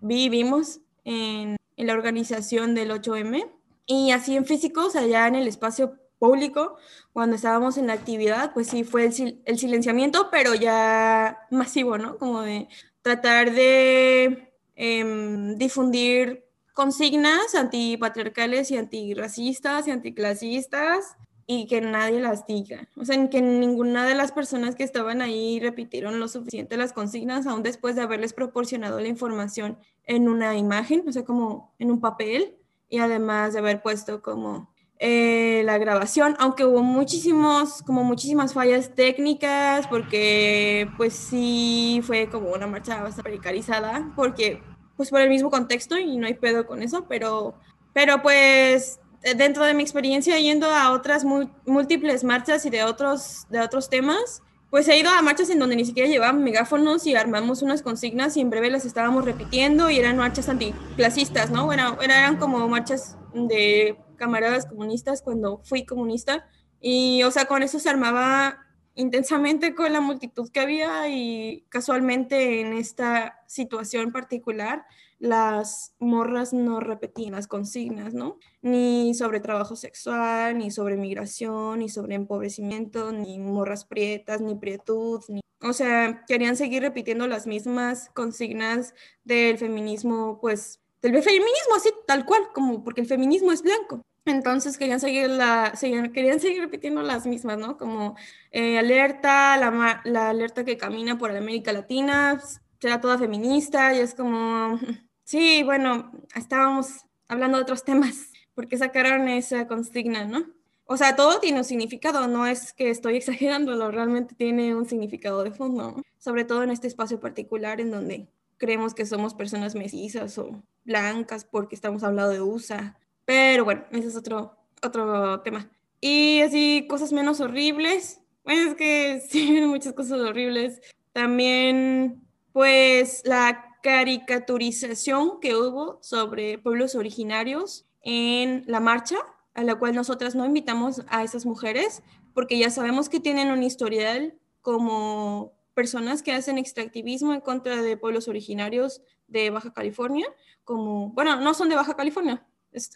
vivimos 0.00 0.80
en, 1.04 1.56
la 1.76 1.94
organización 1.94 2.74
del 2.74 2.90
8M. 2.90 3.50
Y 3.86 4.12
así 4.12 4.36
en 4.36 4.44
físico, 4.44 4.86
o 4.86 4.90
sea, 4.90 5.26
en 5.26 5.34
el 5.34 5.48
espacio 5.48 5.98
público, 6.22 6.76
cuando 7.12 7.34
estábamos 7.34 7.76
en 7.78 7.88
la 7.88 7.94
actividad, 7.94 8.52
pues 8.54 8.68
sí 8.68 8.84
fue 8.84 9.06
el, 9.06 9.42
el 9.44 9.58
silenciamiento, 9.58 10.28
pero 10.30 10.54
ya 10.54 11.36
masivo, 11.50 11.98
¿no? 11.98 12.16
Como 12.16 12.42
de 12.42 12.68
tratar 13.02 13.50
de 13.52 14.54
em, 14.76 15.58
difundir 15.58 16.44
consignas 16.74 17.56
antipatriarcales 17.56 18.70
y 18.70 18.76
antirracistas 18.76 19.88
y 19.88 19.90
anticlasistas 19.90 21.16
y 21.44 21.66
que 21.66 21.80
nadie 21.80 22.20
las 22.20 22.46
diga. 22.46 22.88
O 22.96 23.04
sea, 23.04 23.28
que 23.28 23.42
ninguna 23.42 24.06
de 24.06 24.14
las 24.14 24.30
personas 24.30 24.76
que 24.76 24.84
estaban 24.84 25.22
ahí 25.22 25.58
repitieron 25.58 26.20
lo 26.20 26.28
suficiente 26.28 26.76
las 26.76 26.92
consignas, 26.92 27.48
aún 27.48 27.64
después 27.64 27.96
de 27.96 28.02
haberles 28.02 28.32
proporcionado 28.32 29.00
la 29.00 29.08
información 29.08 29.76
en 30.04 30.28
una 30.28 30.56
imagen, 30.56 31.02
o 31.08 31.12
sea, 31.12 31.24
como 31.24 31.74
en 31.80 31.90
un 31.90 32.00
papel, 32.00 32.54
y 32.88 32.98
además 32.98 33.54
de 33.54 33.58
haber 33.58 33.82
puesto 33.82 34.22
como 34.22 34.71
eh, 35.04 35.62
la 35.64 35.78
grabación, 35.78 36.36
aunque 36.38 36.64
hubo 36.64 36.80
muchísimos, 36.84 37.82
como 37.82 38.04
muchísimas 38.04 38.54
fallas 38.54 38.94
técnicas, 38.94 39.88
porque 39.88 40.88
pues 40.96 41.12
sí 41.12 42.00
fue 42.04 42.28
como 42.28 42.52
una 42.52 42.68
marcha 42.68 43.02
bastante 43.02 43.30
precarizada, 43.30 44.12
porque 44.14 44.62
pues 44.96 45.10
por 45.10 45.20
el 45.20 45.28
mismo 45.28 45.50
contexto 45.50 45.98
y 45.98 46.16
no 46.18 46.28
hay 46.28 46.34
pedo 46.34 46.68
con 46.68 46.84
eso, 46.84 47.06
pero, 47.08 47.56
pero 47.92 48.22
pues 48.22 49.00
dentro 49.36 49.64
de 49.64 49.74
mi 49.74 49.82
experiencia 49.82 50.38
yendo 50.38 50.70
a 50.70 50.92
otras 50.92 51.24
múltiples 51.24 52.22
marchas 52.22 52.64
y 52.64 52.70
de 52.70 52.84
otros, 52.84 53.48
de 53.50 53.58
otros 53.58 53.90
temas, 53.90 54.40
pues 54.70 54.86
he 54.86 54.96
ido 54.96 55.10
a 55.10 55.20
marchas 55.20 55.50
en 55.50 55.58
donde 55.58 55.74
ni 55.74 55.84
siquiera 55.84 56.08
llevaban 56.08 56.44
megáfonos 56.44 57.08
y 57.08 57.16
armamos 57.16 57.62
unas 57.62 57.82
consignas 57.82 58.36
y 58.36 58.40
en 58.40 58.50
breve 58.50 58.70
las 58.70 58.84
estábamos 58.84 59.24
repitiendo 59.24 59.90
y 59.90 59.98
eran 59.98 60.16
marchas 60.16 60.48
anticlasistas, 60.48 61.50
¿no? 61.50 61.64
Bueno, 61.64 61.98
eran 62.00 62.36
como 62.36 62.68
marchas 62.68 63.16
de 63.34 63.96
camaradas 64.22 64.66
comunistas 64.66 65.20
cuando 65.20 65.60
fui 65.64 65.84
comunista 65.84 66.46
y, 66.80 67.24
o 67.24 67.32
sea, 67.32 67.46
con 67.46 67.64
eso 67.64 67.80
se 67.80 67.90
armaba 67.90 68.56
intensamente 68.94 69.74
con 69.74 69.92
la 69.92 70.00
multitud 70.00 70.48
que 70.52 70.60
había 70.60 71.08
y 71.08 71.64
casualmente 71.70 72.60
en 72.60 72.72
esta 72.72 73.42
situación 73.48 74.12
particular 74.12 74.84
las 75.18 75.94
morras 75.98 76.52
no 76.52 76.78
repetían 76.78 77.32
las 77.32 77.48
consignas, 77.48 78.14
¿no? 78.14 78.38
Ni 78.60 79.12
sobre 79.14 79.40
trabajo 79.40 79.74
sexual, 79.74 80.56
ni 80.58 80.70
sobre 80.70 80.96
migración, 80.96 81.80
ni 81.80 81.88
sobre 81.88 82.14
empobrecimiento, 82.14 83.10
ni 83.10 83.40
morras 83.40 83.84
prietas, 83.84 84.40
ni 84.40 84.54
prietud, 84.54 85.20
ni... 85.28 85.40
O 85.62 85.72
sea, 85.72 86.24
querían 86.26 86.56
seguir 86.56 86.82
repitiendo 86.82 87.26
las 87.26 87.46
mismas 87.46 88.10
consignas 88.14 88.94
del 89.24 89.58
feminismo, 89.58 90.38
pues, 90.40 90.80
del 91.02 91.12
feminismo 91.22 91.74
así, 91.76 91.90
tal 92.06 92.24
cual, 92.24 92.42
como 92.54 92.84
porque 92.84 93.00
el 93.00 93.06
feminismo 93.06 93.52
es 93.52 93.62
blanco. 93.62 94.02
Entonces 94.24 94.78
querían 94.78 95.00
seguir, 95.00 95.28
la, 95.30 95.72
querían 95.80 96.38
seguir 96.38 96.60
repitiendo 96.62 97.02
las 97.02 97.26
mismas, 97.26 97.58
¿no? 97.58 97.76
Como 97.76 98.16
eh, 98.52 98.78
alerta, 98.78 99.56
la, 99.56 100.28
alerta 100.28 100.64
que 100.64 100.76
camina 100.76 101.18
por 101.18 101.36
América 101.36 101.72
Latina, 101.72 102.40
será 102.80 103.00
toda 103.00 103.18
feminista 103.18 103.94
y 103.94 103.98
es 103.98 104.14
como, 104.14 104.78
sí, 105.24 105.62
bueno, 105.64 106.12
estábamos 106.36 107.04
hablando 107.26 107.58
de 107.58 107.62
otros 107.62 107.84
temas, 107.84 108.30
porque 108.54 108.78
sacaron 108.78 109.28
esa 109.28 109.66
consigna, 109.66 110.24
¿no? 110.24 110.46
O 110.84 110.96
sea, 110.96 111.16
todo 111.16 111.40
tiene 111.40 111.58
un 111.58 111.64
significado, 111.64 112.28
no 112.28 112.46
es 112.46 112.72
que 112.72 112.90
estoy 112.90 113.16
exagerándolo, 113.16 113.90
realmente 113.90 114.36
tiene 114.36 114.76
un 114.76 114.86
significado 114.86 115.42
de 115.42 115.50
fondo, 115.50 116.00
sobre 116.18 116.44
todo 116.44 116.62
en 116.62 116.70
este 116.70 116.86
espacio 116.86 117.18
particular 117.18 117.80
en 117.80 117.90
donde 117.90 118.28
creemos 118.56 118.94
que 118.94 119.04
somos 119.04 119.34
personas 119.34 119.74
mesizas 119.74 120.38
o 120.38 120.62
blancas 120.84 121.44
porque 121.44 121.74
estamos 121.74 122.04
hablando 122.04 122.30
de 122.30 122.40
USA 122.40 122.96
pero 123.24 123.64
bueno, 123.64 123.84
ese 123.90 124.08
es 124.08 124.16
otro, 124.16 124.56
otro 124.82 125.40
tema. 125.40 125.70
Y 126.00 126.40
así, 126.40 126.86
cosas 126.88 127.12
menos 127.12 127.40
horribles. 127.40 128.20
Bueno, 128.44 128.70
es 128.70 128.74
que 128.74 129.20
sí, 129.28 129.60
muchas 129.62 129.92
cosas 129.92 130.20
horribles. 130.20 130.80
También, 131.12 132.22
pues, 132.52 133.22
la 133.24 133.78
caricaturización 133.82 135.40
que 135.40 135.56
hubo 135.56 135.98
sobre 136.02 136.58
pueblos 136.58 136.94
originarios 136.94 137.86
en 138.02 138.64
la 138.66 138.80
marcha, 138.80 139.16
a 139.54 139.62
la 139.64 139.74
cual 139.76 139.94
nosotras 139.94 140.34
no 140.34 140.46
invitamos 140.46 141.02
a 141.08 141.22
esas 141.22 141.46
mujeres, 141.46 142.02
porque 142.34 142.58
ya 142.58 142.70
sabemos 142.70 143.08
que 143.08 143.20
tienen 143.20 143.50
un 143.50 143.62
historial 143.62 144.34
como 144.60 145.52
personas 145.74 146.22
que 146.22 146.32
hacen 146.32 146.58
extractivismo 146.58 147.32
en 147.34 147.40
contra 147.40 147.82
de 147.82 147.96
pueblos 147.96 148.28
originarios 148.28 149.02
de 149.26 149.50
Baja 149.50 149.72
California, 149.72 150.26
como, 150.64 151.10
bueno, 151.10 151.40
no 151.40 151.54
son 151.54 151.68
de 151.68 151.76
Baja 151.76 151.94
California, 151.94 152.46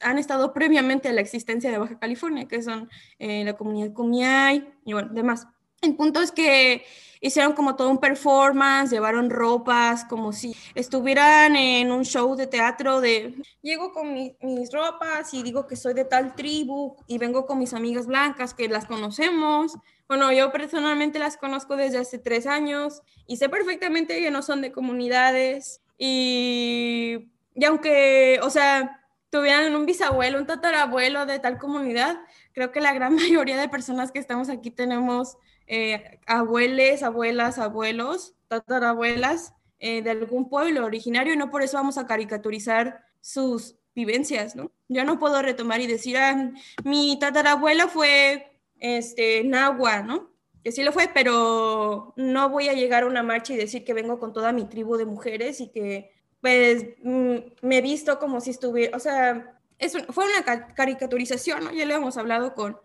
han 0.01 0.19
estado 0.19 0.53
previamente 0.53 1.09
a 1.09 1.13
la 1.13 1.21
existencia 1.21 1.71
de 1.71 1.79
Baja 1.79 1.99
California, 1.99 2.49
que 2.49 2.63
son 2.63 2.89
eh, 3.19 3.45
la 3.45 3.57
comunidad 3.57 3.93
Kumiai 3.93 4.73
y 4.85 4.93
bueno, 4.93 5.11
demás. 5.13 5.47
El 5.83 5.95
punto 5.95 6.23
es 6.23 6.33
que 6.33 6.85
hicieron 7.21 7.53
como 7.53 7.77
todo 7.77 7.91
un 7.91 7.99
performance, 7.99 8.91
llevaron 8.91 9.31
ropas, 9.31 10.05
como 10.05 10.33
si 10.33 10.55
estuvieran 10.75 11.55
en 11.55 11.93
un 11.93 12.05
show 12.05 12.35
de 12.35 12.47
teatro 12.47 13.01
de, 13.01 13.35
llego 13.63 13.93
con 13.93 14.13
mis 14.15 14.73
ropas 14.73 15.35
y 15.35 15.43
digo 15.43 15.67
que 15.67 15.77
soy 15.77 15.93
de 15.93 16.05
tal 16.05 16.35
tribu 16.35 16.97
y 17.07 17.19
vengo 17.19 17.47
con 17.47 17.59
mis 17.59 17.75
amigas 17.75 18.07
blancas 18.07 18.55
que 18.55 18.69
las 18.69 18.87
conocemos. 18.87 19.77
Bueno, 20.09 20.33
yo 20.33 20.51
personalmente 20.51 21.19
las 21.19 21.37
conozco 21.37 21.77
desde 21.77 21.99
hace 21.99 22.19
tres 22.19 22.47
años 22.47 23.03
y 23.27 23.37
sé 23.37 23.49
perfectamente 23.49 24.21
que 24.21 24.31
no 24.31 24.41
son 24.41 24.63
de 24.63 24.73
comunidades 24.73 25.83
y, 25.99 27.29
y 27.55 27.65
aunque, 27.65 28.41
o 28.43 28.51
sea, 28.51 29.06
tuvieran 29.31 29.75
un 29.75 29.87
bisabuelo, 29.87 30.39
un 30.39 30.47
tatarabuelo 30.47 31.27
de 31.27 31.39
tal 31.39 31.59
comunidad, 31.59 32.19
creo 32.53 32.73
que 32.73 32.81
la 32.81 32.93
gran 32.93 33.15
mayoría 33.17 33.57
de 33.59 33.69
personas 33.69 34.13
que 34.13 34.19
estamos 34.19 34.49
aquí 34.49 34.71
tenemos 34.71 35.37
eh, 35.67 36.21
abueles, 36.27 37.03
abuelas, 37.03 37.59
abuelos, 37.59 38.35
tatarabuelas 38.49 39.55
eh, 39.79 40.03
de 40.03 40.11
algún 40.11 40.49
pueblo 40.49 40.85
originario 40.85 41.35
y 41.35 41.37
no 41.37 41.51
por 41.51 41.63
eso 41.63 41.77
vamos 41.77 41.99
a 41.99 42.07
caricaturizar 42.07 43.05
sus 43.21 43.77
vivencias, 43.95 44.55
¿no? 44.55 44.71
Yo 44.89 45.05
no 45.05 45.19
puedo 45.19 45.43
retomar 45.43 45.81
y 45.81 45.87
decir, 45.87 46.17
ah, 46.17 46.53
mi 46.85 47.19
tatarabuela 47.19 47.89
fue 47.89 48.53
este, 48.79 49.43
Nahua, 49.45 50.03
¿no? 50.03 50.31
Que 50.63 50.71
sí 50.71 50.83
lo 50.83 50.93
fue, 50.93 51.11
pero 51.13 52.13
no 52.17 52.49
voy 52.51 52.69
a 52.69 52.75
llegar 52.75 53.03
a 53.03 53.07
una 53.07 53.23
marcha 53.23 53.55
y 53.55 53.57
decir 53.57 53.85
que 53.85 53.95
vengo 53.95 54.19
con 54.19 54.33
toda 54.33 54.53
mi 54.53 54.65
tribu 54.65 54.97
de 54.97 55.07
mujeres 55.07 55.61
y 55.61 55.71
que 55.71 56.16
pues 56.41 56.85
mm, 57.03 57.37
me 57.63 57.79
he 57.79 57.83
visto 57.83 58.19
como 58.19 58.41
si 58.41 58.51
estuviera, 58.51 58.97
o 58.97 59.01
sea, 59.01 59.59
es 59.79 59.97
fue 60.11 60.25
una 60.25 60.75
caricaturización, 60.75 61.65
¿no? 61.65 61.73
Ya 61.73 61.85
lo 61.85 61.95
hemos 61.95 62.17
hablado 62.17 62.55
con, 62.55 62.79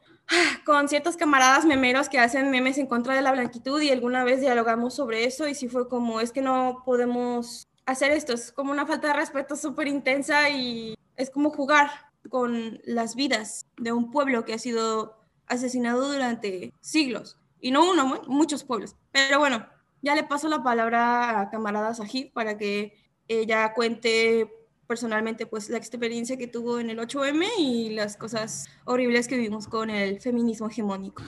con 0.65 0.89
ciertos 0.89 1.17
camaradas 1.17 1.65
memeros 1.65 2.09
que 2.09 2.19
hacen 2.19 2.51
memes 2.51 2.77
en 2.77 2.87
contra 2.87 3.15
de 3.15 3.21
la 3.21 3.31
blanquitud 3.31 3.81
y 3.81 3.91
alguna 3.91 4.23
vez 4.23 4.41
dialogamos 4.41 4.95
sobre 4.95 5.25
eso 5.25 5.47
y 5.47 5.55
sí 5.55 5.67
fue 5.67 5.87
como, 5.87 6.21
es 6.21 6.31
que 6.31 6.41
no 6.41 6.83
podemos 6.85 7.67
hacer 7.85 8.11
esto, 8.11 8.33
es 8.33 8.51
como 8.51 8.71
una 8.71 8.85
falta 8.85 9.07
de 9.07 9.13
respeto 9.13 9.55
súper 9.55 9.87
intensa 9.87 10.49
y 10.49 10.95
es 11.15 11.29
como 11.29 11.49
jugar 11.49 11.89
con 12.29 12.79
las 12.85 13.15
vidas 13.15 13.65
de 13.77 13.91
un 13.91 14.11
pueblo 14.11 14.45
que 14.45 14.53
ha 14.53 14.59
sido 14.59 15.17
asesinado 15.47 16.11
durante 16.11 16.73
siglos, 16.79 17.37
y 17.59 17.71
no 17.71 17.89
uno, 17.89 18.21
muchos 18.27 18.63
pueblos. 18.63 18.95
Pero 19.11 19.39
bueno, 19.39 19.67
ya 20.01 20.15
le 20.15 20.23
paso 20.23 20.49
la 20.49 20.63
palabra 20.63 21.39
a 21.39 21.49
camarada 21.49 21.93
Sajid 21.93 22.31
para 22.33 22.57
que 22.57 22.95
ella 23.39 23.73
cuente 23.73 24.49
personalmente 24.87 25.45
pues 25.45 25.69
la 25.69 25.77
experiencia 25.77 26.35
que 26.35 26.47
tuvo 26.47 26.79
en 26.79 26.89
el 26.89 26.99
8M 26.99 27.45
y 27.57 27.91
las 27.91 28.17
cosas 28.17 28.67
horribles 28.83 29.27
que 29.27 29.37
vivimos 29.37 29.67
con 29.67 29.89
el 29.89 30.19
feminismo 30.19 30.67
hegemónico. 30.67 31.23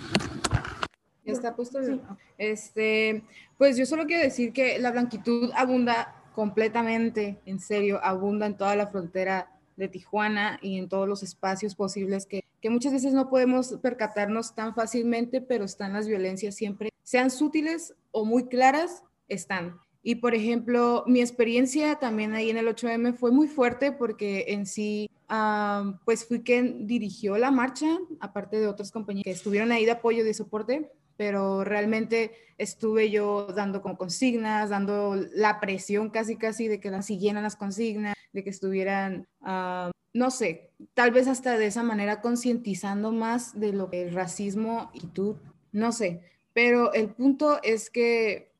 Ya 1.23 1.31
está 1.31 1.55
puesto. 1.55 1.79
Este, 2.37 3.23
pues 3.57 3.77
yo 3.77 3.85
solo 3.85 4.05
quiero 4.05 4.21
decir 4.21 4.51
que 4.51 4.77
la 4.79 4.91
blanquitud 4.91 5.51
abunda 5.55 6.13
completamente, 6.35 7.39
en 7.45 7.59
serio, 7.59 8.01
abunda 8.03 8.47
en 8.47 8.57
toda 8.57 8.75
la 8.75 8.87
frontera 8.87 9.49
de 9.77 9.87
Tijuana 9.87 10.59
y 10.61 10.77
en 10.77 10.89
todos 10.89 11.07
los 11.07 11.23
espacios 11.23 11.75
posibles 11.75 12.25
que, 12.25 12.43
que 12.61 12.69
muchas 12.69 12.91
veces 12.91 13.13
no 13.13 13.29
podemos 13.29 13.77
percatarnos 13.81 14.55
tan 14.55 14.75
fácilmente, 14.75 15.39
pero 15.39 15.63
están 15.63 15.93
las 15.93 16.07
violencias 16.07 16.55
siempre, 16.55 16.89
sean 17.03 17.31
sutiles 17.31 17.95
o 18.11 18.25
muy 18.25 18.47
claras, 18.47 19.03
están. 19.29 19.79
Y 20.05 20.15
por 20.15 20.35
ejemplo, 20.35 21.05
mi 21.07 21.21
experiencia 21.21 21.95
también 21.95 22.33
ahí 22.33 22.49
en 22.49 22.57
el 22.57 22.67
8M 22.67 23.15
fue 23.15 23.31
muy 23.31 23.47
fuerte 23.47 23.93
porque 23.93 24.45
en 24.49 24.65
sí, 24.65 25.09
pues 26.03 26.25
fui 26.27 26.43
quien 26.43 26.85
dirigió 26.85 27.37
la 27.37 27.51
marcha, 27.51 27.97
aparte 28.19 28.59
de 28.59 28.67
otras 28.67 28.91
compañías 28.91 29.23
que 29.23 29.31
estuvieron 29.31 29.71
ahí 29.71 29.85
de 29.85 29.91
apoyo 29.91 30.21
y 30.21 30.25
de 30.25 30.33
soporte, 30.33 30.91
pero 31.15 31.63
realmente 31.63 32.31
estuve 32.57 33.11
yo 33.11 33.47
dando 33.55 33.81
como 33.81 33.97
consignas, 33.97 34.69
dando 34.69 35.15
la 35.33 35.61
presión 35.61 36.09
casi 36.09 36.35
casi 36.35 36.67
de 36.67 36.81
que 36.81 36.91
las 36.91 37.05
siguieran 37.05 37.43
las 37.43 37.55
consignas, 37.55 38.13
de 38.33 38.43
que 38.43 38.49
estuvieran, 38.49 39.25
no 39.41 40.31
sé, 40.31 40.71
tal 40.93 41.11
vez 41.11 41.27
hasta 41.27 41.57
de 41.57 41.67
esa 41.67 41.81
manera 41.83 42.19
concientizando 42.19 43.13
más 43.13 43.57
de 43.57 43.71
lo 43.71 43.89
que 43.89 44.01
el 44.01 44.13
racismo 44.13 44.91
y 44.93 45.07
tú, 45.07 45.37
no 45.71 45.93
sé, 45.93 46.21
pero 46.51 46.93
el 46.93 47.09
punto 47.09 47.59
es 47.63 47.89
que 47.89 48.51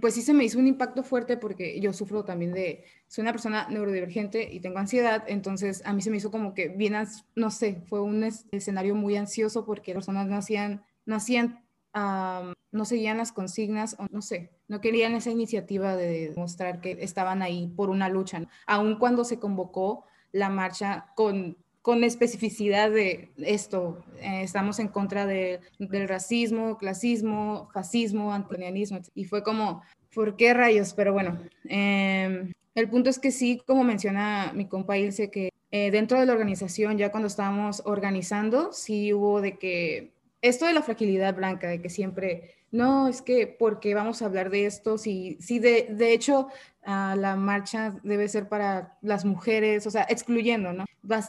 pues 0.00 0.14
sí 0.14 0.22
se 0.22 0.32
me 0.32 0.44
hizo 0.44 0.58
un 0.58 0.66
impacto 0.66 1.02
fuerte 1.02 1.36
porque 1.36 1.80
yo 1.80 1.92
sufro 1.92 2.24
también 2.24 2.52
de, 2.52 2.84
soy 3.08 3.22
una 3.22 3.32
persona 3.32 3.68
neurodivergente 3.68 4.52
y 4.52 4.60
tengo 4.60 4.78
ansiedad, 4.78 5.24
entonces 5.26 5.82
a 5.84 5.92
mí 5.92 6.02
se 6.02 6.10
me 6.10 6.16
hizo 6.16 6.30
como 6.30 6.54
que 6.54 6.68
bien, 6.68 6.94
no 7.34 7.50
sé, 7.50 7.82
fue 7.88 8.00
un 8.00 8.24
escenario 8.24 8.94
muy 8.94 9.16
ansioso 9.16 9.64
porque 9.64 9.92
las 9.92 10.06
personas 10.06 10.26
no 10.28 10.36
hacían, 10.36 10.84
no 11.04 11.16
hacían, 11.16 11.64
no 11.92 12.84
seguían 12.84 13.18
las 13.18 13.32
consignas, 13.32 13.96
o 13.98 14.06
no 14.10 14.22
sé, 14.22 14.50
no 14.68 14.80
querían 14.80 15.14
esa 15.14 15.30
iniciativa 15.30 15.96
de 15.96 16.30
demostrar 16.30 16.80
que 16.80 16.98
estaban 17.00 17.42
ahí 17.42 17.68
por 17.76 17.90
una 17.90 18.08
lucha, 18.08 18.42
aun 18.66 18.98
cuando 18.98 19.24
se 19.24 19.38
convocó 19.38 20.04
la 20.32 20.50
marcha 20.50 21.12
con 21.14 21.56
con 21.86 22.02
especificidad 22.02 22.90
de 22.90 23.30
esto. 23.38 24.04
Eh, 24.20 24.42
estamos 24.42 24.80
en 24.80 24.88
contra 24.88 25.24
del 25.24 25.60
racismo, 26.08 26.78
clasismo, 26.78 27.68
fascismo, 27.72 28.32
antonianismo. 28.32 28.98
Y 29.14 29.26
fue 29.26 29.44
como, 29.44 29.84
¿por 30.12 30.36
qué 30.36 30.52
rayos? 30.52 30.94
Pero 30.94 31.12
bueno, 31.12 31.38
em, 31.68 32.52
el 32.74 32.90
punto 32.90 33.08
es 33.08 33.20
que 33.20 33.30
sí, 33.30 33.62
como 33.64 33.84
menciona 33.84 34.50
mi 34.52 34.66
compa 34.66 34.98
Ilse, 34.98 35.30
que 35.30 35.50
eh, 35.70 35.92
dentro 35.92 36.18
de 36.18 36.26
la 36.26 36.32
organización, 36.32 36.98
ya 36.98 37.12
cuando 37.12 37.28
estábamos 37.28 37.82
organizando, 37.84 38.72
sí 38.72 39.12
hubo 39.12 39.40
de 39.40 39.56
que 39.56 40.10
esto 40.42 40.66
de 40.66 40.72
la 40.72 40.82
fragilidad 40.82 41.36
blanca, 41.36 41.68
de 41.68 41.80
que 41.80 41.88
siempre 41.88 42.55
no, 42.70 43.08
es 43.08 43.22
que 43.22 43.46
porque 43.46 43.94
vamos 43.94 44.20
a 44.20 44.26
hablar 44.26 44.50
de 44.50 44.66
esto, 44.66 44.98
sí, 44.98 45.38
sí 45.40 45.58
de, 45.58 45.88
de 45.90 46.12
hecho 46.12 46.48
uh, 46.86 47.16
la 47.16 47.36
marcha 47.36 47.94
debe 48.02 48.28
ser 48.28 48.48
para 48.48 48.98
las 49.02 49.24
mujeres, 49.24 49.86
o 49.86 49.90
sea, 49.90 50.06
excluyendo, 50.08 50.72
¿no? 50.72 50.84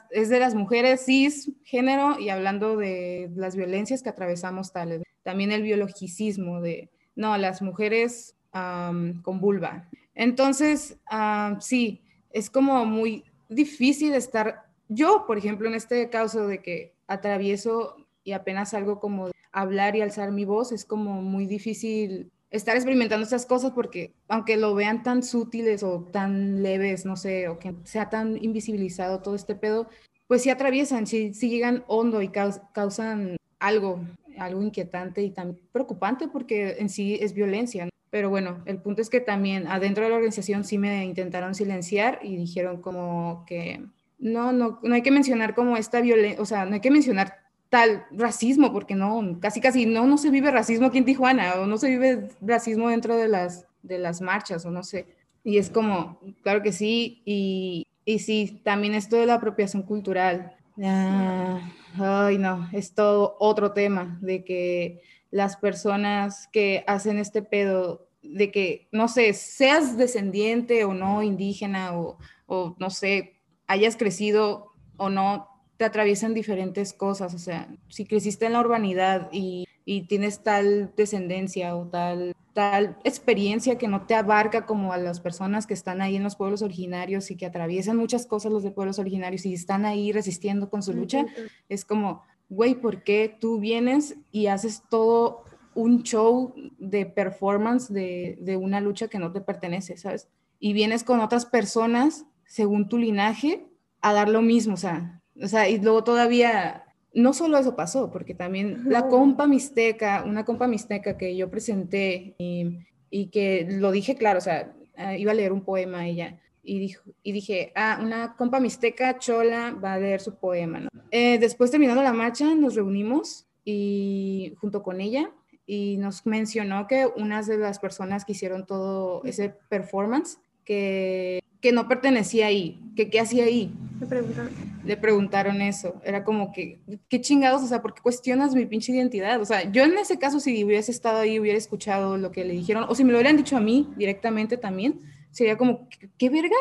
Es 0.10 0.30
de 0.30 0.40
las 0.40 0.56
mujeres 0.56 1.06
cis, 1.06 1.52
género 1.64 2.20
y 2.20 2.30
hablando 2.30 2.76
de 2.78 3.32
las 3.36 3.56
violencias 3.56 4.02
que 4.02 4.10
atravesamos 4.10 4.74
tales. 4.74 5.04
También 5.24 5.52
el 5.52 5.62
biologicismo 5.62 6.62
de, 6.62 6.90
no, 7.16 7.38
las 7.38 7.62
mujeres 7.62 8.36
con 8.52 9.40
vulva. 9.40 9.88
Entonces, 10.16 10.98
uh, 11.12 11.60
sí, 11.60 12.02
es 12.32 12.50
como 12.50 12.86
muy 12.86 13.24
difícil 13.50 14.16
estar, 14.16 14.66
yo, 14.90 15.26
por 15.28 15.38
ejemplo, 15.38 15.68
en 15.68 15.76
este 15.76 16.10
caso 16.10 16.48
de 16.48 16.62
que 16.62 16.96
atravieso 17.06 17.98
y 18.24 18.32
apenas 18.32 18.74
algo 18.74 19.00
como 19.00 19.30
hablar 19.58 19.96
y 19.96 20.02
alzar 20.02 20.32
mi 20.32 20.46
voz, 20.46 20.72
es 20.72 20.86
como 20.86 21.22
muy 21.24 21.48
difícil 21.48 22.32
estar 22.52 22.76
experimentando 22.76 23.24
estas 23.24 23.46
cosas 23.46 23.72
porque 23.72 24.14
aunque 24.28 24.56
lo 24.56 24.76
vean 24.76 25.02
tan 25.02 25.24
sutiles 25.24 25.82
o 25.84 26.08
tan 26.12 26.62
leves, 26.62 27.06
no 27.06 27.16
sé, 27.16 27.48
o 27.48 27.58
que 27.58 27.74
sea 27.84 28.10
tan 28.10 28.42
invisibilizado 28.42 29.22
todo 29.22 29.36
este 29.36 29.56
pedo, 29.56 29.90
pues 30.28 30.44
sí 30.44 30.52
atraviesan, 30.52 31.08
sí, 31.08 31.32
llegan 31.32 31.84
hondo 31.88 32.22
y 32.22 32.30
causan 32.30 33.38
algo, 33.60 34.00
algo 34.38 34.62
inquietante 34.62 35.24
y 35.24 35.32
tan 35.32 35.58
preocupante 35.72 36.28
porque 36.28 36.76
en 36.78 36.90
sí 36.90 37.18
es 37.20 37.34
violencia. 37.34 37.90
Pero 38.12 38.30
bueno, 38.30 38.62
el 38.66 38.80
punto 38.80 39.02
es 39.02 39.10
que 39.10 39.22
también 39.22 39.68
adentro 39.68 40.04
de 40.04 40.12
la 40.12 40.18
organización 40.18 40.64
sí 40.64 40.78
me 40.78 41.04
intentaron 41.04 41.56
silenciar 41.56 42.20
y 42.22 42.38
dijeron 42.38 42.82
como 42.82 43.44
que 43.48 43.84
no, 44.20 44.52
no, 44.52 44.80
no 44.84 44.96
hay 44.96 45.02
que 45.02 45.12
mencionar 45.12 45.56
como 45.56 45.78
esta 45.78 46.00
violencia, 46.00 46.42
o 46.42 46.46
sea, 46.46 46.66
no 46.66 46.76
hay 46.76 46.80
que 46.80 46.92
mencionar 46.92 47.47
tal 47.70 48.06
racismo, 48.12 48.72
porque 48.72 48.96
no, 48.96 49.38
casi 49.40 49.60
casi 49.62 49.86
no, 49.86 50.06
no 50.06 50.18
se 50.18 50.30
vive 50.30 50.52
racismo 50.52 50.88
aquí 50.88 51.00
en 51.00 51.06
Tijuana, 51.06 51.56
o 51.56 51.66
no 51.66 51.78
se 51.78 51.90
vive 51.90 52.30
racismo 52.42 52.90
dentro 52.90 53.16
de 53.16 53.28
las, 53.28 53.66
de 53.84 54.00
las 54.00 54.22
marchas, 54.22 54.66
o 54.66 54.72
no 54.72 54.84
sé. 54.84 55.08
Y 55.44 55.58
es 55.58 55.70
como, 55.70 56.20
claro 56.44 56.62
que 56.62 56.72
sí, 56.72 57.22
y, 57.26 57.86
y 58.06 58.20
sí, 58.20 58.62
también 58.64 58.96
esto 58.96 59.18
de 59.18 59.26
la 59.26 59.36
apropiación 59.36 59.84
cultural. 59.84 60.56
Ah, 60.84 61.60
ay, 62.00 62.38
no, 62.38 62.70
es 62.72 62.94
todo 62.94 63.36
otro 63.40 63.74
tema, 63.74 64.18
de 64.22 64.44
que 64.44 65.02
las 65.32 65.58
personas 65.58 66.48
que 66.52 66.84
hacen 66.88 67.18
este 67.18 67.42
pedo, 67.42 68.08
de 68.22 68.52
que, 68.52 68.88
no 68.92 69.08
sé, 69.08 69.34
seas 69.34 69.98
descendiente 69.98 70.84
o 70.86 70.94
no, 70.94 71.24
indígena, 71.24 71.98
o, 71.98 72.18
o 72.46 72.76
no 72.80 72.90
sé, 72.90 73.42
hayas 73.68 73.98
crecido 73.98 74.74
o 74.98 75.10
no 75.10 75.57
te 75.78 75.86
atraviesan 75.86 76.34
diferentes 76.34 76.94
cosas, 76.94 77.34
o 77.34 77.40
sea, 77.40 77.70
si 77.88 78.06
creciste 78.06 78.46
en 78.46 78.54
la 78.54 78.60
urbanidad 78.60 79.30
y, 79.32 79.66
y, 79.86 80.04
tienes 80.04 80.44
tal 80.44 80.92
descendencia 80.98 81.76
o 81.76 81.88
tal, 81.88 82.36
tal 82.54 82.98
experiencia 83.04 83.78
que 83.78 83.88
no 83.88 84.08
te 84.08 84.16
abarca 84.16 84.66
como 84.66 84.92
a 84.92 84.98
las 84.98 85.20
personas 85.20 85.68
que 85.68 85.76
están 85.76 86.02
ahí 86.02 86.16
en 86.16 86.24
los 86.24 86.36
pueblos 86.36 86.64
originarios 86.64 87.30
y 87.30 87.36
que 87.36 87.46
atraviesan 87.46 87.98
muchas 87.98 88.26
cosas 88.26 88.52
los 88.52 88.64
de 88.64 88.72
pueblos 88.72 88.98
originarios 88.98 89.46
y 89.46 89.54
están 89.54 89.86
ahí 89.86 90.12
resistiendo 90.12 90.70
con 90.70 90.82
su 90.82 90.94
lucha, 90.94 91.26
es 91.70 91.86
como, 91.86 92.24
güey, 92.50 92.74
¿por 92.74 93.04
qué 93.04 93.36
tú 93.40 93.60
vienes 93.60 94.16
y 94.32 94.48
haces 94.48 94.84
todo 94.90 95.44
un 95.76 96.02
show 96.02 96.56
de 96.80 97.06
performance 97.06 97.94
de, 97.94 98.40
de 98.42 98.58
una 98.58 98.82
lucha 98.82 99.10
que 99.10 99.20
no 99.20 99.32
te 99.32 99.42
pertenece, 99.42 99.96
¿sabes? 99.96 100.28
Y 100.60 100.74
vienes 100.74 101.04
con 101.04 101.20
otras 101.20 101.46
personas, 101.46 102.26
según 102.46 102.90
tu 102.90 102.98
linaje, 102.98 103.68
a 104.02 104.14
dar 104.14 104.28
lo 104.28 104.42
mismo, 104.42 104.74
o 104.74 104.78
sea, 104.78 105.22
o 105.42 105.48
sea, 105.48 105.70
y 105.70 105.80
luego 105.80 106.04
todavía, 106.04 106.86
no 107.14 107.34
solo 107.34 107.58
eso 107.58 107.76
pasó, 107.76 108.12
porque 108.12 108.34
también 108.34 108.84
la 108.86 109.08
compa 109.08 109.48
mixteca, 109.48 110.24
una 110.26 110.46
compa 110.46 110.68
mixteca 110.68 111.18
que 111.18 111.36
yo 111.36 111.50
presenté 111.50 112.36
y, 112.38 112.80
y 113.10 113.28
que 113.28 113.68
lo 113.70 113.92
dije 113.92 114.16
claro, 114.16 114.40
o 114.40 114.42
sea, 114.42 114.74
ah, 114.96 115.16
iba 115.16 115.32
a 115.32 115.36
leer 115.36 115.52
un 115.54 115.64
poema 115.64 116.08
ella. 116.08 116.40
Y, 116.64 116.80
dijo, 116.80 117.02
y 117.24 117.32
dije, 117.32 117.72
ah, 117.76 118.00
una 118.02 118.36
compa 118.36 118.60
mixteca 118.60 119.20
chola 119.20 119.72
va 119.72 119.94
a 119.94 120.00
leer 120.00 120.20
su 120.20 120.36
poema, 120.36 120.82
¿no? 120.82 120.90
Eh, 121.12 121.38
después 121.40 121.72
terminando 121.72 122.04
la 122.04 122.12
marcha, 122.12 122.54
nos 122.56 122.76
reunimos 122.76 123.46
y 123.64 124.54
junto 124.60 124.84
con 124.84 125.00
ella 125.00 125.32
y 125.66 125.98
nos 125.98 126.26
mencionó 126.26 126.88
que 126.88 127.06
unas 127.06 127.48
de 127.48 127.58
las 127.58 127.80
personas 127.80 128.26
que 128.26 128.32
hicieron 128.32 128.66
todo 128.66 129.22
ese 129.26 129.54
performance, 129.70 130.40
que 130.64 131.42
que 131.68 131.74
no 131.74 131.90
pertenecía 131.90 132.48
ahí, 132.48 132.80
que 132.96 133.10
qué 133.10 133.20
hacía 133.20 133.44
ahí. 133.44 133.74
Le 134.00 134.08
preguntaron. 134.08 134.54
Le 134.86 134.96
preguntaron 134.96 135.62
eso. 135.62 136.00
Era 136.06 136.24
como 136.24 136.54
que, 136.54 136.80
qué 137.10 137.20
chingados, 137.20 137.62
o 137.62 137.68
sea, 137.68 137.82
¿por 137.82 137.94
qué 137.94 138.02
cuestionas 138.02 138.56
mi 138.56 138.66
pinche 138.66 138.94
identidad? 138.94 139.42
O 139.42 139.44
sea, 139.44 139.70
yo 139.70 139.84
en 139.84 139.98
ese 139.98 140.18
caso, 140.18 140.40
si 140.40 140.64
hubiese 140.64 140.92
estado 140.92 141.20
ahí, 141.20 141.42
hubiera 141.42 141.58
escuchado 141.58 142.18
lo 142.18 142.32
que 142.32 142.46
le 142.46 142.54
dijeron, 142.54 142.86
o 142.88 142.96
si 142.96 143.04
me 143.04 143.12
lo 143.12 143.18
hubieran 143.18 143.36
dicho 143.36 143.58
a 143.58 143.60
mí 143.60 143.90
directamente 143.98 144.56
también, 144.56 145.02
sería 145.32 145.58
como, 145.58 145.90
¿qué, 146.18 146.30
verga? 146.30 146.56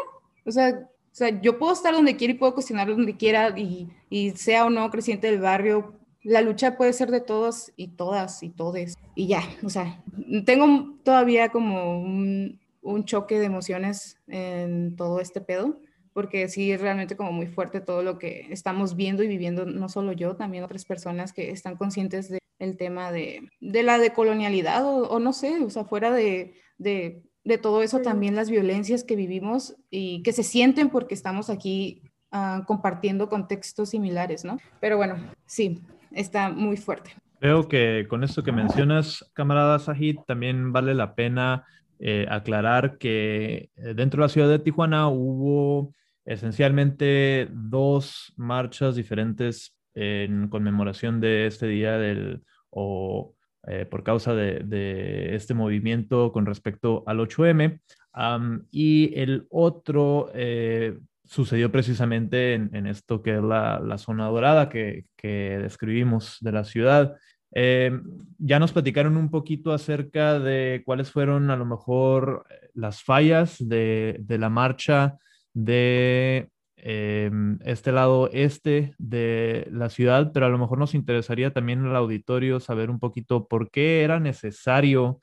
O 0.45 0.51
sea, 0.51 0.71
o 0.73 1.14
sea, 1.14 1.40
yo 1.40 1.57
puedo 1.57 1.73
estar 1.73 1.95
donde 1.95 2.16
quiera 2.16 2.33
y 2.33 2.37
puedo 2.37 2.55
cuestionar 2.55 2.88
donde 2.88 3.16
quiera 3.16 3.57
y, 3.57 3.88
y 4.11 4.31
sea 4.33 4.64
o 4.64 4.71
no 4.71 4.90
creciente 4.90 5.31
del 5.31 5.40
barrio. 5.40 5.95
La 6.25 6.40
lucha 6.40 6.77
puede 6.77 6.92
ser 6.92 7.12
de 7.12 7.21
todos 7.21 7.71
y 7.77 7.87
todas 7.87 8.42
y 8.42 8.49
todes. 8.49 8.97
Y 9.14 9.29
ya, 9.29 9.45
o 9.62 9.71
sea, 9.71 10.03
tengo 10.45 10.97
todavía 11.05 11.51
como 11.51 12.01
un, 12.01 12.59
un 12.87 13.05
choque 13.05 13.38
de 13.38 13.46
emociones 13.46 14.18
en 14.29 14.96
todo 14.96 15.20
este 15.20 15.40
pedo, 15.40 15.81
porque 16.12 16.49
sí 16.49 16.72
es 16.72 16.81
realmente 16.81 17.16
como 17.16 17.33
muy 17.33 17.46
fuerte 17.46 17.81
todo 17.81 18.03
lo 18.03 18.18
que 18.18 18.46
estamos 18.51 18.96
viendo 18.96 19.22
y 19.22 19.29
viviendo, 19.29 19.66
no 19.66 19.88
solo 19.88 20.12
yo, 20.12 20.37
también 20.37 20.64
otras 20.64 20.85
personas 20.85 21.33
que 21.33 21.51
están 21.51 21.77
conscientes 21.77 22.33
del 22.59 22.77
tema 22.77 23.12
de, 23.12 23.51
de 23.61 23.83
la 23.83 23.99
decolonialidad 23.99 24.85
o, 24.85 25.09
o, 25.09 25.18
no 25.18 25.33
sé, 25.33 25.62
o 25.62 25.68
sea, 25.68 25.85
fuera 25.85 26.11
de, 26.11 26.55
de, 26.79 27.22
de, 27.44 27.59
todo 27.59 27.83
eso 27.83 28.01
también 28.01 28.35
las 28.35 28.49
violencias 28.49 29.05
que 29.05 29.16
vivimos 29.16 29.77
y 29.90 30.22
que 30.22 30.33
se 30.33 30.42
sienten 30.42 30.88
porque 30.88 31.14
estamos 31.14 31.51
aquí 31.51 32.03
uh, 32.33 32.64
compartiendo 32.64 33.29
contextos 33.29 33.90
similares, 33.90 34.44
¿no? 34.44 34.59
Pero 34.81 34.96
bueno, 34.96 35.16
sí, 35.44 35.83
está 36.12 36.49
muy 36.49 36.77
fuerte. 36.79 37.11
Creo 37.40 37.68
que 37.68 38.07
con 38.09 38.25
esto 38.25 38.42
que 38.42 38.53
mencionas, 38.53 39.22
camarada 39.35 39.79
Sahid, 39.79 40.20
también 40.27 40.72
vale 40.72 40.94
la 40.94 41.14
pena 41.14 41.66
eh, 41.98 42.26
aclarar 42.28 42.98
que 42.98 43.70
eh, 43.74 43.94
dentro 43.94 44.20
de 44.20 44.26
la 44.26 44.28
ciudad 44.28 44.48
de 44.48 44.59
Tijuana 44.59 45.09
hubo 45.09 45.94
esencialmente 46.26 47.48
dos 47.50 48.35
marchas 48.37 48.96
diferentes 48.96 49.74
en 49.94 50.48
conmemoración 50.48 51.20
de 51.20 51.46
este 51.46 51.66
día 51.66 51.96
del, 51.96 52.42
o 52.68 53.35
eh, 53.66 53.87
por 53.87 54.02
causa 54.02 54.35
de, 54.35 55.35
este 55.35 55.54
movimiento 55.54 56.32
con 56.32 56.44
respecto 56.44 57.02
al 57.06 57.18
8M. 57.18 57.80
y 58.70 59.18
el 59.18 59.46
otro 59.48 60.30
sucedió 61.24 61.72
precisamente 61.72 62.54
en, 62.54 62.87
esto 62.87 63.22
que 63.22 63.37
es 63.37 63.42
la, 63.42 63.96
zona 63.96 64.26
dorada 64.26 64.68
que, 64.68 65.06
que 65.16 65.59
describimos 65.62 66.37
de 66.40 66.52
la 66.52 66.64
ciudad. 66.64 67.16
Eh, 67.59 67.90
ya 68.37 68.59
nos 68.59 68.73
platicaron 68.73 69.16
un 69.16 69.31
poquito 69.31 69.73
acerca 69.73 70.38
de 70.38 70.83
cuáles 70.85 71.11
fueron 71.11 71.51
a 71.51 71.57
lo 71.57 71.64
mejor 71.64 72.45
eh, 72.51 72.69
las 72.75 73.03
fallas 73.03 73.57
de, 73.59 74.23
la 74.29 74.51
marcha 74.51 75.16
de 75.55 76.51
eh, 76.77 77.31
este 77.64 77.92
lado 77.92 78.29
este 78.31 78.95
de 78.99 79.66
la 79.73 79.88
ciudad, 79.88 80.33
pero 80.35 80.45
a 80.45 80.51
lo 80.51 80.59
mejor 80.59 80.77
nos 80.77 80.95
interesaría 80.95 81.51
también 81.51 81.87
el 81.87 81.97
auditorio 81.97 82.61
saber 82.61 82.90
un 82.90 82.99
poquito 83.01 83.49
por 83.49 83.71
qué 83.71 84.03
era 84.03 84.21
necesario 84.21 85.21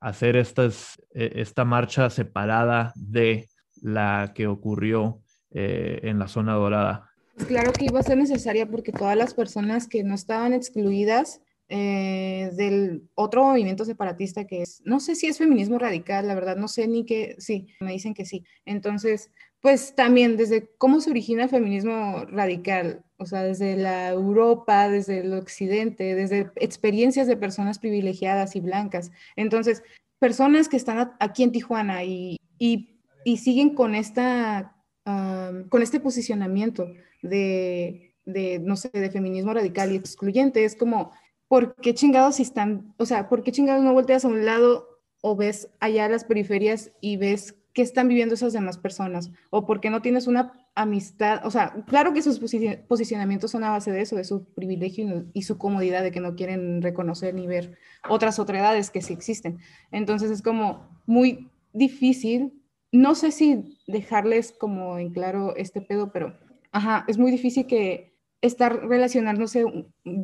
hacer 0.00 0.36
estas, 0.36 1.00
esta 1.14 1.64
marcha 1.64 2.10
separada 2.10 2.92
de 2.94 3.48
la 3.80 4.32
que 4.34 4.46
ocurrió 4.46 5.22
en 5.50 6.18
la 6.18 6.28
zona 6.28 6.52
dorada. 6.52 7.07
Claro 7.46 7.72
que 7.72 7.86
iba 7.86 8.00
a 8.00 8.02
ser 8.02 8.18
necesaria 8.18 8.68
porque 8.68 8.92
todas 8.92 9.16
las 9.16 9.34
personas 9.34 9.86
que 9.86 10.02
no 10.02 10.14
estaban 10.14 10.52
excluidas 10.52 11.40
eh, 11.70 12.50
del 12.54 13.10
otro 13.14 13.44
movimiento 13.44 13.84
separatista 13.84 14.46
que 14.46 14.62
es, 14.62 14.80
no 14.86 15.00
sé 15.00 15.14
si 15.14 15.26
es 15.26 15.36
feminismo 15.36 15.78
radical, 15.78 16.26
la 16.26 16.34
verdad, 16.34 16.56
no 16.56 16.66
sé 16.66 16.88
ni 16.88 17.04
qué, 17.04 17.36
sí, 17.38 17.68
me 17.80 17.92
dicen 17.92 18.14
que 18.14 18.24
sí. 18.24 18.44
Entonces, 18.64 19.30
pues 19.60 19.94
también 19.94 20.38
desde 20.38 20.70
cómo 20.78 21.00
se 21.00 21.10
origina 21.10 21.44
el 21.44 21.50
feminismo 21.50 22.24
radical, 22.24 23.04
o 23.18 23.26
sea, 23.26 23.42
desde 23.42 23.76
la 23.76 24.08
Europa, 24.08 24.88
desde 24.88 25.18
el 25.18 25.34
occidente, 25.34 26.14
desde 26.14 26.50
experiencias 26.56 27.26
de 27.26 27.36
personas 27.36 27.78
privilegiadas 27.78 28.56
y 28.56 28.60
blancas. 28.60 29.10
Entonces, 29.36 29.82
personas 30.18 30.70
que 30.70 30.78
están 30.78 31.12
aquí 31.20 31.42
en 31.42 31.52
Tijuana 31.52 32.02
y, 32.02 32.38
y, 32.58 32.94
siguen 33.36 33.74
con, 33.74 33.94
esta, 33.94 34.74
con 35.04 35.82
este 35.82 36.00
posicionamiento 36.00 36.86
de, 37.22 38.14
de, 38.24 38.58
no 38.58 38.76
sé, 38.76 38.90
de 38.92 39.10
feminismo 39.10 39.54
radical 39.54 39.92
y 39.92 39.96
excluyente, 39.96 40.64
es 40.64 40.76
como, 40.76 41.12
¿por 41.48 41.74
qué 41.76 41.94
chingados 41.94 42.40
están, 42.40 42.94
o 42.98 43.06
sea, 43.06 43.28
por 43.28 43.42
qué 43.42 43.52
chingados 43.52 43.82
no 43.82 43.92
volteas 43.92 44.24
a 44.24 44.28
un 44.28 44.44
lado 44.44 44.86
o 45.20 45.34
ves 45.34 45.70
allá 45.80 46.04
a 46.04 46.08
las 46.08 46.24
periferias 46.24 46.92
y 47.00 47.16
ves 47.16 47.56
qué 47.72 47.82
están 47.82 48.08
viviendo 48.08 48.34
esas 48.34 48.52
demás 48.52 48.78
personas? 48.78 49.30
¿O 49.50 49.66
por 49.66 49.80
qué 49.80 49.90
no 49.90 50.02
tienes 50.02 50.26
una 50.26 50.52
amistad? 50.74 51.40
O 51.44 51.50
sea, 51.50 51.84
claro 51.86 52.12
que 52.12 52.22
sus 52.22 52.38
posicionamientos 52.38 53.50
son 53.50 53.64
a 53.64 53.70
base 53.70 53.90
de 53.90 54.02
eso, 54.02 54.16
de 54.16 54.24
su 54.24 54.44
privilegio 54.44 55.26
y, 55.32 55.42
su 55.42 55.58
comodidad, 55.58 56.02
de 56.02 56.10
que 56.10 56.20
no 56.20 56.36
quieren 56.36 56.82
reconocer 56.82 57.34
ni 57.34 57.46
ver 57.46 57.78
otras 58.08 58.38
otredades 58.38 58.90
que 58.90 59.02
sí 59.02 59.12
existen. 59.12 59.58
Entonces 59.90 60.30
es 60.30 60.42
como 60.42 60.86
muy 61.06 61.50
difícil, 61.72 62.52
no 62.92 63.14
sé 63.14 63.30
si 63.32 63.78
dejarles 63.86 64.52
como 64.52 64.98
en 64.98 65.10
claro 65.10 65.54
este 65.56 65.80
pedo, 65.80 66.12
pero, 66.12 66.38
ajá, 66.72 67.04
es 67.08 67.18
muy 67.18 67.30
difícil 67.30 67.66
que 67.66 68.14
estar 68.40 68.86
relacionándose, 68.86 69.64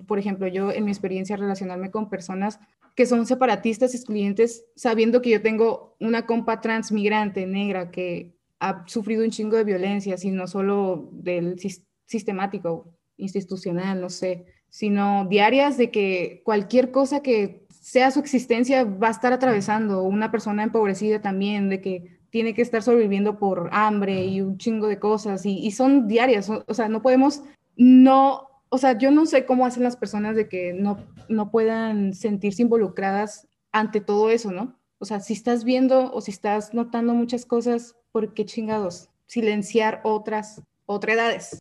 por 0.06 0.18
ejemplo, 0.18 0.46
yo 0.46 0.70
en 0.70 0.84
mi 0.84 0.90
experiencia 0.90 1.36
relacionarme 1.36 1.90
con 1.90 2.08
personas 2.08 2.60
que 2.94 3.06
son 3.06 3.26
separatistas, 3.26 3.94
excluyentes, 3.94 4.66
sabiendo 4.76 5.20
que 5.20 5.30
yo 5.30 5.42
tengo 5.42 5.96
una 5.98 6.26
compa 6.26 6.60
transmigrante 6.60 7.46
negra 7.46 7.90
que 7.90 8.36
ha 8.60 8.84
sufrido 8.86 9.24
un 9.24 9.30
chingo 9.30 9.56
de 9.56 9.64
violencia, 9.64 10.14
y 10.22 10.30
no 10.30 10.46
solo 10.46 11.08
del 11.12 11.58
sistemático, 12.06 12.94
institucional, 13.16 14.00
no 14.00 14.10
sé, 14.10 14.46
sino 14.68 15.26
diarias 15.26 15.76
de 15.76 15.90
que 15.90 16.42
cualquier 16.44 16.90
cosa 16.90 17.20
que 17.20 17.64
sea 17.68 18.10
su 18.10 18.20
existencia 18.20 18.84
va 18.84 19.08
a 19.08 19.12
estar 19.12 19.32
atravesando, 19.32 20.02
una 20.02 20.30
persona 20.30 20.62
empobrecida 20.62 21.20
también, 21.20 21.68
de 21.68 21.80
que 21.80 22.18
tiene 22.34 22.52
que 22.52 22.62
estar 22.62 22.82
sobreviviendo 22.82 23.38
por 23.38 23.68
hambre 23.70 24.24
y 24.24 24.40
un 24.40 24.58
chingo 24.58 24.88
de 24.88 24.98
cosas, 24.98 25.46
y, 25.46 25.56
y 25.64 25.70
son 25.70 26.08
diarias, 26.08 26.50
o 26.50 26.74
sea, 26.74 26.88
no 26.88 27.00
podemos 27.00 27.44
no 27.76 28.48
o 28.70 28.78
sea, 28.78 28.98
yo 28.98 29.12
no 29.12 29.24
sé 29.24 29.46
cómo 29.46 29.66
hacen 29.66 29.84
las 29.84 29.96
personas 29.96 30.34
de 30.34 30.48
que 30.48 30.72
no, 30.72 30.98
no 31.28 31.52
puedan 31.52 32.12
sentirse 32.12 32.62
involucradas 32.62 33.46
ante 33.70 34.00
todo 34.00 34.30
eso, 34.30 34.50
¿no? 34.50 34.76
O 34.98 35.04
sea, 35.04 35.20
si 35.20 35.32
estás 35.32 35.62
viendo 35.62 36.12
o 36.12 36.20
si 36.20 36.32
estás 36.32 36.74
notando 36.74 37.14
muchas 37.14 37.46
cosas, 37.46 37.94
¿por 38.10 38.34
qué 38.34 38.44
chingados? 38.44 39.10
Silenciar 39.28 40.00
otras, 40.02 40.60
otras 40.86 41.14
edades. 41.14 41.60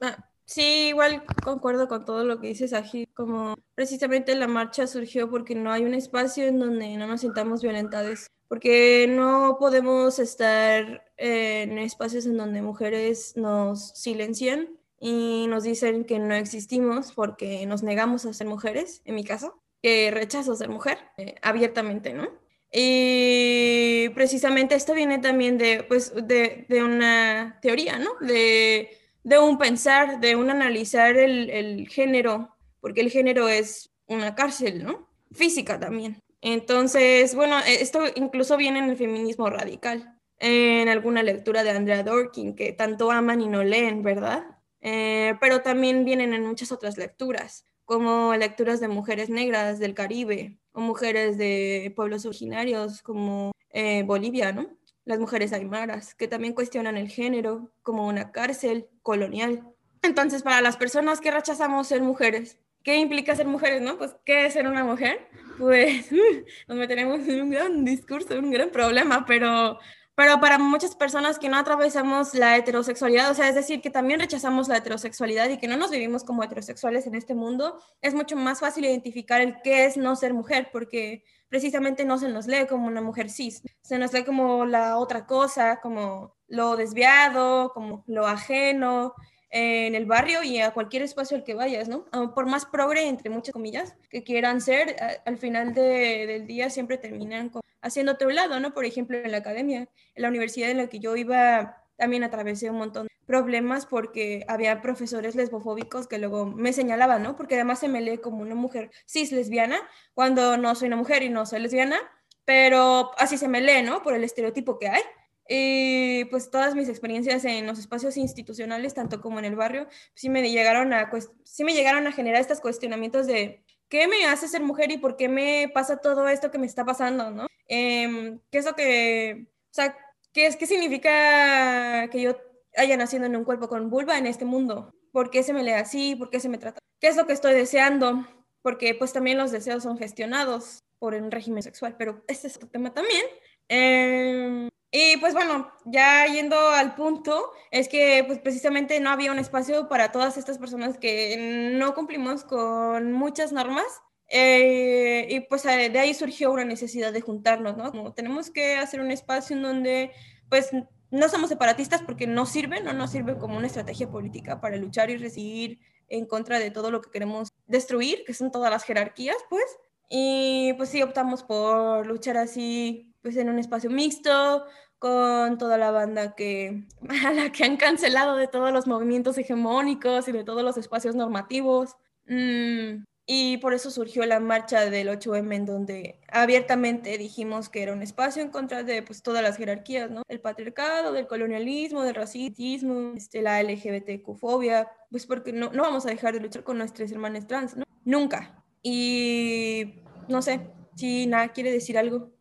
Ah, 0.00 0.28
sí, 0.46 0.88
igual 0.88 1.22
concuerdo 1.44 1.86
con 1.86 2.04
todo 2.04 2.24
lo 2.24 2.40
que 2.40 2.48
dices, 2.48 2.72
Aji, 2.72 3.06
como 3.14 3.54
precisamente 3.76 4.34
la 4.34 4.48
marcha 4.48 4.88
surgió 4.88 5.30
porque 5.30 5.54
no 5.54 5.70
hay 5.70 5.84
un 5.84 5.94
espacio 5.94 6.44
en 6.44 6.58
donde 6.58 6.96
no 6.96 7.06
nos 7.06 7.20
sintamos 7.20 7.62
violentadas, 7.62 8.32
porque 8.48 9.06
no 9.08 9.56
podemos 9.58 10.18
estar 10.18 11.04
en 11.16 11.78
espacios 11.78 12.26
en 12.26 12.36
donde 12.36 12.62
mujeres 12.62 13.36
nos 13.36 13.90
silencian 13.90 14.68
y 15.00 15.46
nos 15.48 15.64
dicen 15.64 16.04
que 16.04 16.18
no 16.18 16.34
existimos 16.34 17.12
porque 17.12 17.66
nos 17.66 17.82
negamos 17.82 18.26
a 18.26 18.32
ser 18.32 18.46
mujeres, 18.46 19.02
en 19.04 19.14
mi 19.14 19.24
caso, 19.24 19.60
que 19.82 20.10
rechazo 20.10 20.56
ser 20.56 20.70
mujer 20.70 20.98
eh, 21.18 21.34
abiertamente, 21.42 22.14
¿no? 22.14 22.28
Y 22.72 24.08
precisamente 24.14 24.74
esto 24.74 24.94
viene 24.94 25.18
también 25.18 25.58
de, 25.58 25.84
pues, 25.84 26.12
de, 26.14 26.66
una 26.82 27.58
teoría, 27.62 27.98
¿no? 27.98 28.10
De, 28.20 28.96
de, 29.22 29.38
un 29.38 29.58
pensar, 29.58 30.20
de 30.20 30.34
un 30.34 30.50
analizar 30.50 31.16
el, 31.16 31.50
el 31.50 31.88
género, 31.88 32.56
porque 32.80 33.00
el 33.00 33.10
género 33.10 33.48
es 33.48 33.90
una 34.06 34.34
cárcel, 34.34 34.82
¿no? 34.82 35.08
Física 35.32 35.78
también. 35.78 36.20
Entonces, 36.46 37.34
bueno, 37.34 37.58
esto 37.66 38.00
incluso 38.16 38.58
viene 38.58 38.78
en 38.78 38.90
el 38.90 38.98
feminismo 38.98 39.48
radical, 39.48 40.20
en 40.38 40.90
alguna 40.90 41.22
lectura 41.22 41.62
de 41.64 41.70
Andrea 41.70 42.02
Dworkin, 42.02 42.54
que 42.54 42.74
tanto 42.74 43.10
aman 43.10 43.40
y 43.40 43.48
no 43.48 43.64
leen, 43.64 44.02
¿verdad? 44.02 44.44
Eh, 44.82 45.36
pero 45.40 45.62
también 45.62 46.04
vienen 46.04 46.34
en 46.34 46.46
muchas 46.46 46.70
otras 46.70 46.98
lecturas, 46.98 47.64
como 47.86 48.34
lecturas 48.36 48.78
de 48.80 48.88
mujeres 48.88 49.30
negras 49.30 49.78
del 49.78 49.94
Caribe 49.94 50.58
o 50.72 50.82
mujeres 50.82 51.38
de 51.38 51.90
pueblos 51.96 52.26
originarios 52.26 53.00
como 53.00 53.52
eh, 53.70 54.02
Bolivia, 54.02 54.52
¿no? 54.52 54.68
Las 55.06 55.20
mujeres 55.20 55.54
aymaras, 55.54 56.14
que 56.14 56.28
también 56.28 56.52
cuestionan 56.52 56.98
el 56.98 57.08
género 57.08 57.72
como 57.80 58.06
una 58.06 58.32
cárcel 58.32 58.90
colonial. 59.00 59.66
Entonces, 60.02 60.42
para 60.42 60.60
las 60.60 60.76
personas 60.76 61.22
que 61.22 61.30
rechazamos 61.30 61.88
ser 61.88 62.02
mujeres, 62.02 62.58
¿qué 62.84 62.96
implica 62.98 63.34
ser 63.34 63.46
mujeres, 63.46 63.82
no? 63.82 63.98
Pues, 63.98 64.14
¿qué 64.24 64.46
es 64.46 64.52
ser 64.52 64.68
una 64.68 64.84
mujer? 64.84 65.26
Pues 65.58 66.06
nos 66.68 66.78
meteremos 66.78 67.26
en 67.26 67.42
un 67.42 67.50
gran 67.50 67.84
discurso, 67.84 68.38
un 68.38 68.52
gran 68.52 68.70
problema, 68.70 69.24
pero 69.26 69.78
pero 70.16 70.38
para 70.38 70.58
muchas 70.58 70.94
personas 70.94 71.40
que 71.40 71.48
no 71.48 71.56
atravesamos 71.56 72.34
la 72.34 72.56
heterosexualidad, 72.56 73.32
o 73.32 73.34
sea, 73.34 73.48
es 73.48 73.56
decir, 73.56 73.80
que 73.80 73.90
también 73.90 74.20
rechazamos 74.20 74.68
la 74.68 74.76
heterosexualidad 74.76 75.48
y 75.48 75.58
que 75.58 75.66
no 75.66 75.76
nos 75.76 75.90
vivimos 75.90 76.22
como 76.22 76.44
heterosexuales 76.44 77.08
en 77.08 77.16
este 77.16 77.34
mundo, 77.34 77.80
es 78.00 78.14
mucho 78.14 78.36
más 78.36 78.60
fácil 78.60 78.84
identificar 78.84 79.40
el 79.40 79.56
qué 79.62 79.86
es 79.86 79.96
no 79.96 80.14
ser 80.14 80.32
mujer, 80.32 80.68
porque 80.72 81.24
precisamente 81.48 82.04
no 82.04 82.18
se 82.18 82.28
nos 82.28 82.46
lee 82.46 82.66
como 82.68 82.86
una 82.86 83.00
mujer 83.00 83.28
cis, 83.28 83.62
se 83.82 83.98
nos 83.98 84.12
lee 84.12 84.24
como 84.24 84.66
la 84.66 84.98
otra 84.98 85.26
cosa, 85.26 85.80
como 85.80 86.36
lo 86.46 86.76
desviado, 86.76 87.72
como 87.74 88.04
lo 88.06 88.28
ajeno, 88.28 89.14
en 89.56 89.94
el 89.94 90.04
barrio 90.04 90.42
y 90.42 90.58
a 90.60 90.72
cualquier 90.72 91.02
espacio 91.02 91.36
al 91.36 91.44
que 91.44 91.54
vayas, 91.54 91.88
¿no? 91.88 92.06
Ah, 92.10 92.32
por 92.34 92.46
más 92.46 92.66
progre, 92.66 93.06
entre 93.06 93.30
muchas 93.30 93.52
comillas, 93.52 93.94
que 94.10 94.24
quieran 94.24 94.60
ser, 94.60 94.96
al 95.24 95.38
final 95.38 95.72
del 95.74 96.44
día 96.48 96.70
siempre 96.70 96.98
terminan 96.98 97.52
haciéndote 97.80 98.26
un 98.26 98.34
lado, 98.34 98.58
¿no? 98.58 98.74
Por 98.74 98.84
ejemplo, 98.84 99.16
en 99.16 99.30
la 99.30 99.38
academia, 99.38 99.88
en 100.14 100.22
la 100.22 100.28
universidad 100.28 100.70
en 100.70 100.78
la 100.78 100.88
que 100.88 100.98
yo 100.98 101.14
iba, 101.14 101.84
también 101.96 102.24
atravesé 102.24 102.68
un 102.68 102.78
montón 102.78 103.04
de 103.06 103.12
problemas 103.26 103.86
porque 103.86 104.44
había 104.48 104.82
profesores 104.82 105.36
lesbofóbicos 105.36 106.08
que 106.08 106.18
luego 106.18 106.46
me 106.46 106.72
señalaban, 106.72 107.22
¿no? 107.22 107.36
Porque 107.36 107.54
además 107.54 107.78
se 107.78 107.88
me 107.88 108.00
lee 108.00 108.18
como 108.18 108.42
una 108.42 108.56
mujer 108.56 108.90
cis 109.06 109.30
lesbiana 109.30 109.78
cuando 110.14 110.56
no 110.56 110.74
soy 110.74 110.88
una 110.88 110.96
mujer 110.96 111.22
y 111.22 111.28
no 111.28 111.46
soy 111.46 111.60
lesbiana, 111.60 111.96
pero 112.44 113.12
así 113.18 113.38
se 113.38 113.46
me 113.46 113.60
lee, 113.60 113.82
¿no? 113.84 114.02
Por 114.02 114.14
el 114.14 114.24
estereotipo 114.24 114.80
que 114.80 114.88
hay. 114.88 115.02
Y 115.48 116.24
pues 116.26 116.50
todas 116.50 116.74
mis 116.74 116.88
experiencias 116.88 117.44
en 117.44 117.66
los 117.66 117.78
espacios 117.78 118.16
institucionales, 118.16 118.94
tanto 118.94 119.20
como 119.20 119.38
en 119.38 119.44
el 119.44 119.56
barrio, 119.56 119.88
sí 120.14 120.30
me 120.30 120.48
llegaron 120.50 120.92
a, 120.92 121.10
sí 121.44 121.64
me 121.64 121.74
llegaron 121.74 122.06
a 122.06 122.12
generar 122.12 122.40
estos 122.40 122.60
cuestionamientos 122.60 123.26
de 123.26 123.64
qué 123.88 124.08
me 124.08 124.24
hace 124.26 124.48
ser 124.48 124.62
mujer 124.62 124.90
y 124.90 124.98
por 124.98 125.16
qué 125.16 125.28
me 125.28 125.70
pasa 125.72 125.98
todo 125.98 126.28
esto 126.28 126.50
que 126.50 126.58
me 126.58 126.66
está 126.66 126.84
pasando, 126.84 127.30
¿no? 127.30 127.46
Em, 127.68 128.40
¿Qué 128.50 128.58
es 128.58 128.64
lo 128.64 128.74
que, 128.74 129.46
o 129.48 129.74
sea, 129.74 129.96
qué, 130.32 130.46
es, 130.46 130.56
qué 130.56 130.66
significa 130.66 132.08
que 132.10 132.22
yo 132.22 132.36
haya 132.76 132.96
nacido 132.96 133.26
en 133.26 133.36
un 133.36 133.44
cuerpo 133.44 133.68
con 133.68 133.90
vulva 133.90 134.18
en 134.18 134.26
este 134.26 134.44
mundo? 134.44 134.94
¿Por 135.12 135.30
qué 135.30 135.42
se 135.42 135.52
me 135.52 135.62
lee 135.62 135.72
así? 135.72 136.16
¿Por 136.16 136.30
qué 136.30 136.40
se 136.40 136.48
me 136.48 136.58
trata? 136.58 136.80
¿Qué 137.00 137.08
es 137.08 137.16
lo 137.16 137.26
que 137.26 137.34
estoy 137.34 137.52
deseando? 137.54 138.26
Porque 138.62 138.94
pues 138.94 139.12
también 139.12 139.38
los 139.38 139.52
deseos 139.52 139.82
son 139.82 139.98
gestionados 139.98 140.80
por 140.98 141.14
un 141.14 141.30
régimen 141.30 141.62
sexual, 141.62 141.96
pero 141.98 142.24
este 142.28 142.48
es 142.48 142.56
otro 142.56 142.68
tema 142.68 142.92
también. 142.94 143.24
Eh, 143.68 144.68
y 144.96 145.16
pues 145.16 145.34
bueno, 145.34 145.72
ya 145.84 146.24
yendo 146.26 146.56
al 146.56 146.94
punto, 146.94 147.50
es 147.72 147.88
que 147.88 148.22
pues 148.28 148.38
precisamente 148.38 149.00
no 149.00 149.10
había 149.10 149.32
un 149.32 149.40
espacio 149.40 149.88
para 149.88 150.12
todas 150.12 150.36
estas 150.36 150.56
personas 150.56 150.98
que 150.98 151.72
no 151.76 151.96
cumplimos 151.96 152.44
con 152.44 153.10
muchas 153.10 153.50
normas. 153.50 153.84
Eh, 154.28 155.26
y 155.30 155.40
pues 155.40 155.64
eh, 155.64 155.90
de 155.90 155.98
ahí 155.98 156.14
surgió 156.14 156.52
una 156.52 156.64
necesidad 156.64 157.12
de 157.12 157.20
juntarnos, 157.22 157.76
¿no? 157.76 157.90
Como 157.90 158.14
tenemos 158.14 158.50
que 158.50 158.76
hacer 158.76 159.00
un 159.00 159.10
espacio 159.10 159.56
en 159.56 159.62
donde 159.64 160.12
pues 160.48 160.70
no 161.10 161.28
somos 161.28 161.48
separatistas 161.48 162.00
porque 162.02 162.28
no 162.28 162.46
sirve, 162.46 162.80
no 162.80 162.92
nos 162.92 163.10
sirve 163.10 163.36
como 163.36 163.56
una 163.56 163.66
estrategia 163.66 164.08
política 164.08 164.60
para 164.60 164.76
luchar 164.76 165.10
y 165.10 165.16
recibir 165.16 165.80
en 166.08 166.24
contra 166.24 166.60
de 166.60 166.70
todo 166.70 166.92
lo 166.92 167.00
que 167.00 167.10
queremos 167.10 167.48
destruir, 167.66 168.22
que 168.24 168.32
son 168.32 168.52
todas 168.52 168.70
las 168.70 168.84
jerarquías, 168.84 169.38
pues. 169.50 169.64
Y 170.08 170.72
pues 170.74 170.90
sí 170.90 171.02
optamos 171.02 171.42
por 171.42 172.06
luchar 172.06 172.36
así, 172.36 173.14
pues 173.24 173.36
en 173.38 173.48
un 173.48 173.58
espacio 173.58 173.88
mixto, 173.88 174.66
con 174.98 175.58
toda 175.58 175.78
la 175.78 175.90
banda 175.90 176.34
que, 176.34 176.84
a 177.26 177.32
la 177.32 177.52
que 177.52 177.64
han 177.64 177.76
cancelado 177.76 178.36
de 178.36 178.48
todos 178.48 178.72
los 178.72 178.86
movimientos 178.86 179.36
hegemónicos 179.38 180.28
y 180.28 180.32
de 180.32 180.44
todos 180.44 180.62
los 180.62 180.76
espacios 180.76 181.14
normativos. 181.14 181.96
Mm, 182.26 183.04
Y 183.26 183.56
por 183.58 183.72
eso 183.72 183.90
surgió 183.90 184.26
la 184.26 184.38
marcha 184.38 184.90
del 184.90 185.08
8M, 185.08 185.54
en 185.54 185.64
donde 185.64 186.20
abiertamente 186.28 187.16
dijimos 187.16 187.70
que 187.70 187.82
era 187.82 187.94
un 187.94 188.02
espacio 188.02 188.42
en 188.42 188.50
contra 188.50 188.82
de 188.82 189.02
pues, 189.02 189.22
todas 189.22 189.42
las 189.42 189.56
jerarquías, 189.56 190.10
¿no? 190.10 190.22
El 190.28 190.40
patriarcado, 190.40 191.12
del 191.12 191.26
colonialismo, 191.26 192.02
del 192.02 192.14
racismo, 192.14 193.12
este, 193.16 193.40
la 193.40 193.62
LGBTQ-fobia, 193.62 194.90
pues 195.10 195.26
porque 195.26 195.52
no, 195.52 195.70
no 195.72 195.82
vamos 195.82 196.04
a 196.04 196.10
dejar 196.10 196.34
de 196.34 196.40
luchar 196.40 196.64
con 196.64 196.76
nuestras 196.78 197.10
hermanas 197.12 197.46
trans, 197.46 197.76
¿no? 197.76 197.84
Nunca. 198.04 198.62
Y 198.82 200.02
no 200.28 200.42
sé, 200.42 200.60
si 200.94 201.26
nada 201.26 201.48
quiere 201.52 201.72
decir 201.72 201.96
algo. 201.96 202.33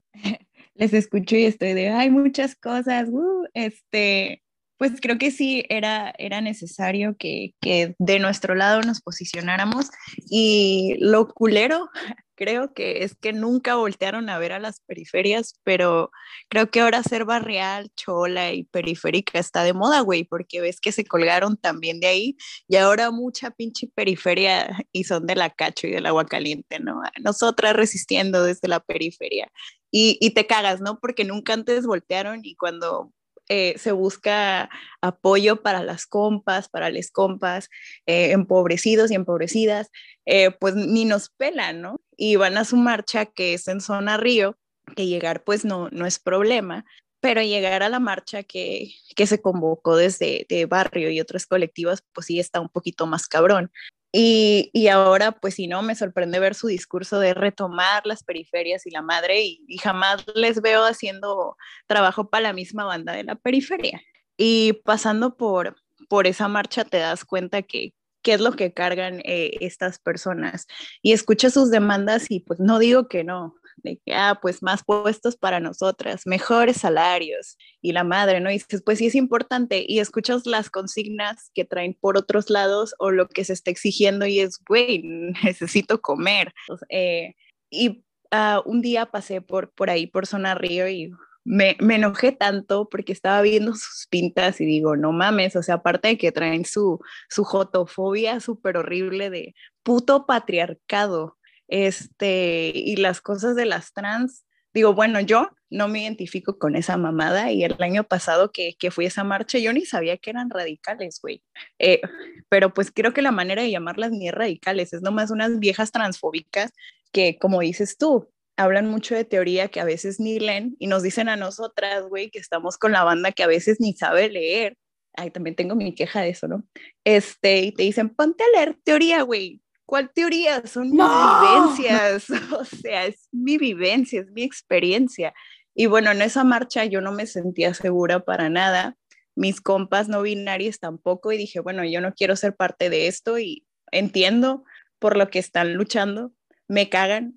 Les 0.76 0.94
escucho 0.94 1.36
y 1.36 1.46
estoy 1.46 1.74
de, 1.74 1.90
hay 1.90 2.10
muchas 2.10 2.56
cosas, 2.56 3.10
uh, 3.10 3.46
este, 3.54 4.44
pues 4.78 5.00
creo 5.02 5.18
que 5.18 5.32
sí 5.32 5.66
era, 5.70 6.14
era 6.18 6.42
necesario 6.42 7.16
que, 7.18 7.54
que, 7.62 7.96
de 8.00 8.20
nuestro 8.20 8.56
lado 8.56 8.82
nos 8.82 9.02
posicionáramos 9.02 9.90
y 10.30 10.96
lo 11.00 11.28
culero 11.28 11.90
creo 12.36 12.74
que 12.74 13.04
es 13.04 13.16
que 13.16 13.32
nunca 13.34 13.76
voltearon 13.76 14.30
a 14.30 14.38
ver 14.38 14.52
a 14.52 14.60
las 14.60 14.82
periferias, 14.82 15.54
pero 15.64 16.12
creo 16.50 16.70
que 16.70 16.82
ahora 16.82 17.04
ser 17.04 17.26
barrial, 17.26 17.92
chola 17.96 18.52
y 18.52 18.64
periférica 18.66 19.40
está 19.40 19.64
de 19.64 19.74
moda, 19.74 20.02
güey, 20.02 20.24
porque 20.24 20.60
ves 20.60 20.82
que 20.82 20.92
se 20.92 21.06
colgaron 21.06 21.56
también 21.58 22.00
de 22.00 22.08
ahí 22.08 22.38
y 22.68 22.76
ahora 22.78 23.12
mucha 23.12 23.52
pinche 23.52 23.88
periferia 23.96 24.86
y 24.92 25.06
son 25.06 25.28
de 25.28 25.36
la 25.36 25.50
cacho 25.52 25.88
y 25.88 25.92
del 25.92 26.06
agua 26.06 26.26
caliente, 26.26 26.80
¿no? 26.80 27.02
Nosotras 27.22 27.76
resistiendo 27.76 28.44
desde 28.44 28.68
la 28.68 28.80
periferia. 28.80 29.52
Y, 29.96 30.32
te 30.32 30.48
cagas, 30.48 30.82
¿no? 30.82 31.00
Porque 31.00 31.24
nunca 31.24 31.54
antes 31.54 31.86
voltearon 31.86 32.40
y 32.44 32.56
cuando 32.56 33.14
eh, 33.48 33.76
se 33.78 33.92
busca 33.92 34.68
apoyo 35.02 35.62
para 35.62 35.84
las 35.84 36.08
compas, 36.08 36.68
para 36.68 36.90
les 36.90 37.12
compas, 37.12 37.70
eh, 38.08 38.32
empobrecidos 38.32 39.12
y 39.12 39.14
empobrecidas, 39.14 39.92
eh, 40.26 40.50
pues 40.50 40.74
ni 40.74 41.06
nos 41.06 41.30
pelan, 41.30 41.82
¿no? 41.82 42.02
Y 42.18 42.38
van 42.38 42.58
a 42.58 42.66
su 42.66 42.76
marcha 42.76 43.28
que 43.28 43.54
es 43.54 43.68
en 43.68 43.82
zona 43.82 44.18
río, 44.18 44.58
que 44.96 45.06
llegar 45.06 45.44
pues 45.44 45.64
no, 45.64 45.90
no 45.92 46.08
es 46.08 46.18
problema, 46.18 46.86
pero 47.20 47.44
llegar 47.44 47.84
a 47.84 47.90
la 47.90 48.00
marcha 48.00 48.42
que, 48.42 48.96
que 49.16 49.28
se 49.28 49.42
convocó 49.44 49.96
desde 49.96 50.48
de 50.50 50.66
barrio 50.66 51.12
y 51.12 51.22
otros 51.22 51.46
colectivos, 51.46 52.04
pues 52.14 52.26
sí 52.26 52.40
está 52.40 52.60
un 52.60 52.70
poquito 52.70 53.06
más 53.06 53.28
cabrón. 53.28 53.72
Y, 54.16 54.70
y, 54.74 54.90
ahora, 54.90 55.32
pues 55.32 55.56
si 55.56 55.66
no, 55.66 55.82
me 55.82 55.96
sorprende 55.96 56.40
ver 56.40 56.54
su 56.54 56.68
discurso 56.68 57.20
de 57.20 57.34
retomar 57.34 58.06
las 58.06 58.24
periferias 58.24 58.86
y 58.86 58.92
la 58.92 59.02
madre 59.02 59.42
y, 59.42 59.78
jamás 59.80 60.24
les 60.36 60.62
veo 60.62 60.86
haciendo 60.86 61.58
trabajo 61.88 62.30
para 62.30 62.44
la 62.44 62.54
misma 62.54 62.86
banda 62.86 63.14
de 63.14 63.24
la 63.24 63.36
periferia. 63.36 64.00
Y 64.38 64.74
pasando 64.86 65.36
por, 65.36 65.78
por 66.10 66.28
esa 66.28 66.48
marcha 66.48 66.86
te 66.86 66.98
das 66.98 67.26
cuenta 67.26 67.64
que 67.64 67.94
qué 68.22 68.34
es 68.34 68.40
lo 68.40 68.54
que 68.54 68.72
cargan 68.72 69.20
eh, 69.26 69.52
estas 69.60 70.00
personas 70.00 70.68
y 71.02 71.12
escuchas 71.12 71.54
sus 71.54 71.70
demandas 71.70 72.32
y 72.32 72.40
pues 72.40 72.60
no 72.60 72.80
digo 72.80 73.08
que 73.08 73.24
no, 73.24 73.56
de 73.78 74.00
que, 74.06 74.14
ah, 74.14 74.40
pues 74.42 74.62
más 74.62 74.84
puestos 74.84 75.36
para 75.36 75.60
nosotras, 75.60 76.24
mejores 76.26 76.78
salarios 76.78 77.58
y 77.82 77.92
la 77.92 78.04
madre, 78.04 78.40
¿no? 78.40 78.50
Y 78.50 78.54
dices, 78.54 78.82
pues 78.86 79.00
sí 79.00 79.08
es 79.08 79.16
importante 79.16 79.86
y 79.88 80.00
escuchas 80.00 80.46
las 80.46 80.70
consignas 80.70 81.52
que 81.54 81.66
traen 81.66 81.94
por 82.00 82.18
otros 82.18 82.50
lados 82.50 82.96
o 83.00 83.12
lo 83.12 83.28
que 83.28 83.44
se 83.44 83.54
está 83.54 83.72
exigiendo 83.72 84.26
y 84.26 84.40
es, 84.40 84.60
güey, 84.68 85.02
necesito 85.44 86.02
comer. 86.02 86.54
Eh, 86.90 87.36
y 87.70 88.04
uh, 88.32 88.62
un 88.66 88.82
día 88.82 89.08
pasé 89.08 89.42
por, 89.42 89.72
por 89.74 89.90
ahí, 89.90 90.08
por 90.08 90.28
Zona 90.28 90.56
Río 90.56 90.88
y 90.88 91.12
me, 91.46 91.76
me, 91.82 91.96
enojé 91.96 92.32
tanto 92.32 92.88
porque 92.90 93.12
estaba 93.12 93.42
viendo 93.42 93.74
sus 93.74 94.08
pintas 94.10 94.62
y 94.62 94.66
digo, 94.66 94.96
no 94.96 95.12
mames, 95.12 95.56
o 95.56 95.64
sea, 95.64 95.76
aparte 95.76 96.10
de 96.10 96.18
que 96.18 96.32
traen 96.32 96.66
su, 96.66 97.00
su 97.30 97.44
jotofobia 97.44 98.40
súper 98.40 98.78
horrible 98.78 99.30
de 99.30 99.56
puto 99.84 100.26
patriarcado, 100.26 101.38
este, 101.68 102.72
y 102.74 102.96
las 102.98 103.22
cosas 103.22 103.56
de 103.56 103.66
las 103.66 103.94
trans, 103.94 104.46
digo, 104.74 104.94
bueno, 104.94 105.20
yo 105.20 105.50
no 105.70 105.88
me 105.88 106.04
identifico 106.04 106.58
con 106.58 106.76
esa 106.76 106.98
mamada 106.98 107.52
y 107.52 107.64
el 107.64 107.76
año 107.82 108.04
pasado 108.04 108.52
que, 108.52 108.76
que 108.78 108.92
fui 108.92 109.06
a 109.06 109.08
esa 109.08 109.24
marcha 109.24 109.58
yo 109.60 109.74
ni 109.74 109.86
sabía 109.86 110.18
que 110.18 110.30
eran 110.32 110.50
radicales, 110.50 111.20
güey. 111.22 111.44
Eh, 111.80 112.02
pero 112.50 112.74
pues 112.74 112.92
creo 112.92 113.14
que 113.14 113.22
la 113.22 113.32
manera 113.32 113.62
de 113.62 113.72
llamarlas 113.72 114.12
ni 114.12 114.28
es 114.28 114.34
radicales, 114.34 114.94
es 114.94 115.02
nomás 115.02 115.32
unas 115.32 115.60
viejas 115.60 115.92
transfóbicas 115.92 116.72
que, 117.12 117.38
como 117.40 117.62
dices 117.62 117.98
tú, 117.98 118.30
hablan 118.58 118.88
mucho 118.88 119.16
de 119.16 119.26
teoría 119.26 119.70
que 119.70 119.80
a 119.80 119.86
veces 119.86 120.20
ni 120.20 120.40
leen 120.40 120.76
y 120.80 120.88
nos 120.88 121.04
dicen 121.04 121.30
a 121.30 121.36
nosotras, 121.36 122.04
güey, 122.08 122.30
que 122.30 122.40
estamos 122.40 122.78
con 122.78 122.92
la 122.92 123.04
banda 123.04 123.32
que 123.32 123.44
a 123.44 123.48
veces 123.48 123.80
ni 123.80 123.94
sabe 123.94 124.30
leer. 124.30 124.78
Ay, 125.16 125.32
también 125.32 125.56
tengo 125.56 125.76
mi 125.76 125.94
queja 125.94 126.22
de 126.22 126.30
eso, 126.30 126.48
¿no? 126.48 126.64
Este, 127.04 127.60
y 127.62 127.72
te 127.72 127.84
dicen, 127.84 128.10
ponte 128.10 128.44
a 128.44 128.58
leer 128.58 128.78
teoría, 128.84 129.22
güey. 129.22 129.62
¿Cuál 129.94 130.10
teoría? 130.12 130.66
Son 130.66 130.90
mis 130.90 131.00
vivencias, 131.00 132.28
o 132.60 132.66
sea, 132.66 133.06
es 133.06 133.28
mi 133.32 133.60
vivencia, 133.60 134.22
es 134.22 134.32
mi 134.32 134.42
experiencia. 134.42 135.36
Y 135.76 135.86
bueno, 135.86 136.10
en 136.10 136.24
esa 136.24 136.44
marcha 136.44 136.84
yo 136.86 137.00
no 137.00 137.12
me 137.12 137.28
sentía 137.28 137.76
segura 137.76 138.22
para 138.22 138.50
nada, 138.50 138.98
mis 139.36 139.62
compas 139.62 140.10
no 140.10 140.24
binarias 140.24 140.80
tampoco, 140.80 141.32
y 141.32 141.38
dije, 141.38 141.60
bueno, 141.60 141.86
yo 141.86 142.02
no 142.02 142.12
quiero 142.16 142.36
ser 142.36 142.56
parte 142.56 142.90
de 142.90 143.06
esto 143.06 143.38
y 143.38 143.68
entiendo 143.92 144.64
por 144.98 145.16
lo 145.16 145.30
que 145.30 145.38
están 145.38 145.76
luchando, 145.76 146.34
me 146.68 146.90
cagan, 146.90 147.36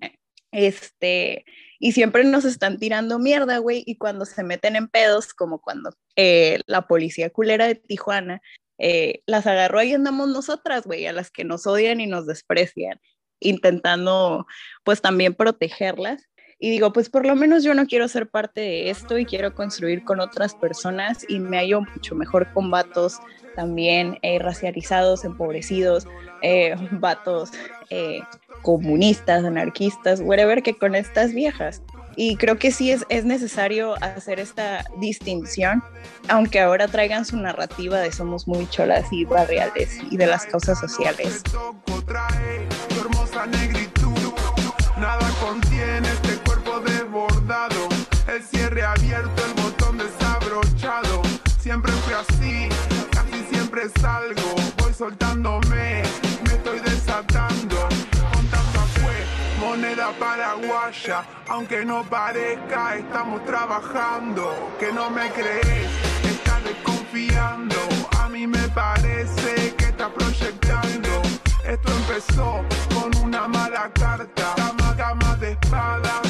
este, 0.51 1.45
y 1.77 1.91
siempre 1.91 2.23
nos 2.23 2.43
están 2.43 2.79
tirando 2.79 3.19
mierda, 3.19 3.59
güey, 3.59 3.83
y 3.85 3.97
cuando 3.97 4.25
se 4.25 4.43
meten 4.43 4.75
en 4.75 4.87
pedos, 4.87 5.31
como 5.35 5.61
cuando 5.61 5.91
eh, 6.15 6.61
la 6.65 6.87
policía 6.87 7.29
culera 7.29 7.67
de 7.67 7.75
Tijuana 7.75 8.41
eh, 8.77 9.21
las 9.25 9.47
agarró 9.47 9.81
y 9.83 9.93
andamos 9.93 10.29
nosotras, 10.29 10.83
güey, 10.85 11.05
a 11.07 11.13
las 11.13 11.31
que 11.31 11.43
nos 11.43 11.67
odian 11.67 11.99
y 12.01 12.07
nos 12.07 12.25
desprecian, 12.27 12.99
intentando 13.39 14.45
pues 14.83 15.01
también 15.01 15.33
protegerlas. 15.33 16.27
Y 16.59 16.71
digo, 16.71 16.91
pues 16.91 17.09
por 17.09 17.25
lo 17.25 17.35
menos 17.35 17.63
yo 17.63 17.75
no 17.75 17.85
quiero 17.85 18.07
ser 18.07 18.29
parte 18.29 18.61
de 18.61 18.89
esto 18.89 19.17
y 19.17 19.25
quiero 19.25 19.53
construir 19.53 20.03
con 20.03 20.19
otras 20.19 20.55
personas 20.55 21.23
y 21.29 21.39
me 21.39 21.57
hallo 21.57 21.81
mucho 21.81 22.15
mejor 22.15 22.51
con 22.53 22.71
vatos 22.71 23.19
también 23.55 24.19
eh, 24.21 24.39
racializados, 24.39 25.25
empobrecidos, 25.25 26.07
eh, 26.41 26.75
vatos 26.91 27.51
eh, 27.89 28.19
comunistas, 28.61 29.43
anarquistas, 29.43 30.21
whatever, 30.21 30.61
que 30.61 30.77
con 30.77 30.95
estas 30.95 31.33
viejas. 31.33 31.81
Y 32.19 32.35
creo 32.35 32.57
que 32.57 32.71
sí 32.71 32.91
es, 32.91 33.05
es 33.09 33.25
necesario 33.25 33.93
hacer 34.03 34.39
esta 34.39 34.83
distinción, 34.99 35.83
aunque 36.27 36.59
ahora 36.59 36.87
traigan 36.87 37.25
su 37.25 37.37
narrativa 37.37 37.99
de 37.99 38.11
somos 38.11 38.47
muy 38.47 38.67
cholas 38.69 39.05
y 39.11 39.23
barriales 39.23 39.99
y 40.09 40.17
de 40.17 40.25
las 40.25 40.47
causas 40.47 40.79
sociales. 40.79 41.43
Nada 44.99 45.29
contiene 45.39 46.07
este 46.09 46.37
cuerpo 46.37 46.79
desbordado, 46.79 47.87
el 48.33 48.41
cierre 48.41 48.83
abierto, 48.83 49.45
el 49.45 49.61
botón 49.61 49.99
desabrochado. 49.99 51.21
Siempre 51.59 51.91
fui 51.91 52.13
así, 52.15 52.69
casi 53.11 53.43
siempre 53.51 53.83
salgo, 54.01 54.55
voy 54.79 54.91
soltándome, 54.91 56.01
moneda 60.07 60.19
paraguaya, 60.19 61.23
aunque 61.47 61.85
no 61.85 62.03
parezca, 62.03 62.95
estamos 62.95 63.43
trabajando. 63.45 64.73
Que 64.79 64.91
no 64.91 65.09
me 65.09 65.29
crees, 65.31 65.89
estás 66.23 66.63
desconfiando. 66.63 67.75
A 68.19 68.29
mí 68.29 68.47
me 68.47 68.67
parece 68.69 69.75
que 69.75 69.85
está 69.85 70.09
proyectando. 70.09 71.09
Esto 71.65 71.91
empezó 71.91 72.63
con 72.93 73.15
una 73.23 73.47
mala 73.47 73.91
carta, 73.93 74.53
cama, 74.55 74.95
cama 74.95 75.35
de 75.37 75.51
espadas 75.51 76.26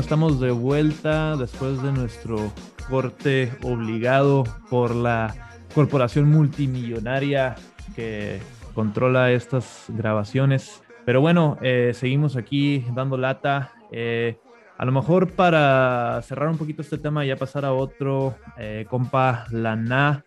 estamos 0.00 0.40
de 0.40 0.50
vuelta 0.50 1.36
después 1.36 1.82
de 1.82 1.92
nuestro 1.92 2.52
corte 2.88 3.52
obligado 3.62 4.44
por 4.70 4.94
la 4.94 5.52
corporación 5.74 6.30
multimillonaria 6.30 7.54
que 7.94 8.40
controla 8.74 9.30
estas 9.30 9.84
grabaciones. 9.88 10.82
Pero 11.04 11.20
bueno, 11.20 11.58
eh, 11.60 11.92
seguimos 11.94 12.36
aquí 12.36 12.84
dando 12.94 13.18
lata. 13.18 13.72
Eh, 13.92 14.38
a 14.78 14.86
lo 14.86 14.92
mejor 14.92 15.32
para 15.32 16.20
cerrar 16.22 16.48
un 16.48 16.56
poquito 16.56 16.80
este 16.80 16.96
tema 16.96 17.24
y 17.24 17.28
ya 17.28 17.36
pasar 17.36 17.66
a 17.66 17.74
otro, 17.74 18.36
eh, 18.56 18.86
compa 18.88 19.44
Lana, 19.50 20.24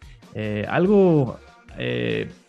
algo 0.67 1.39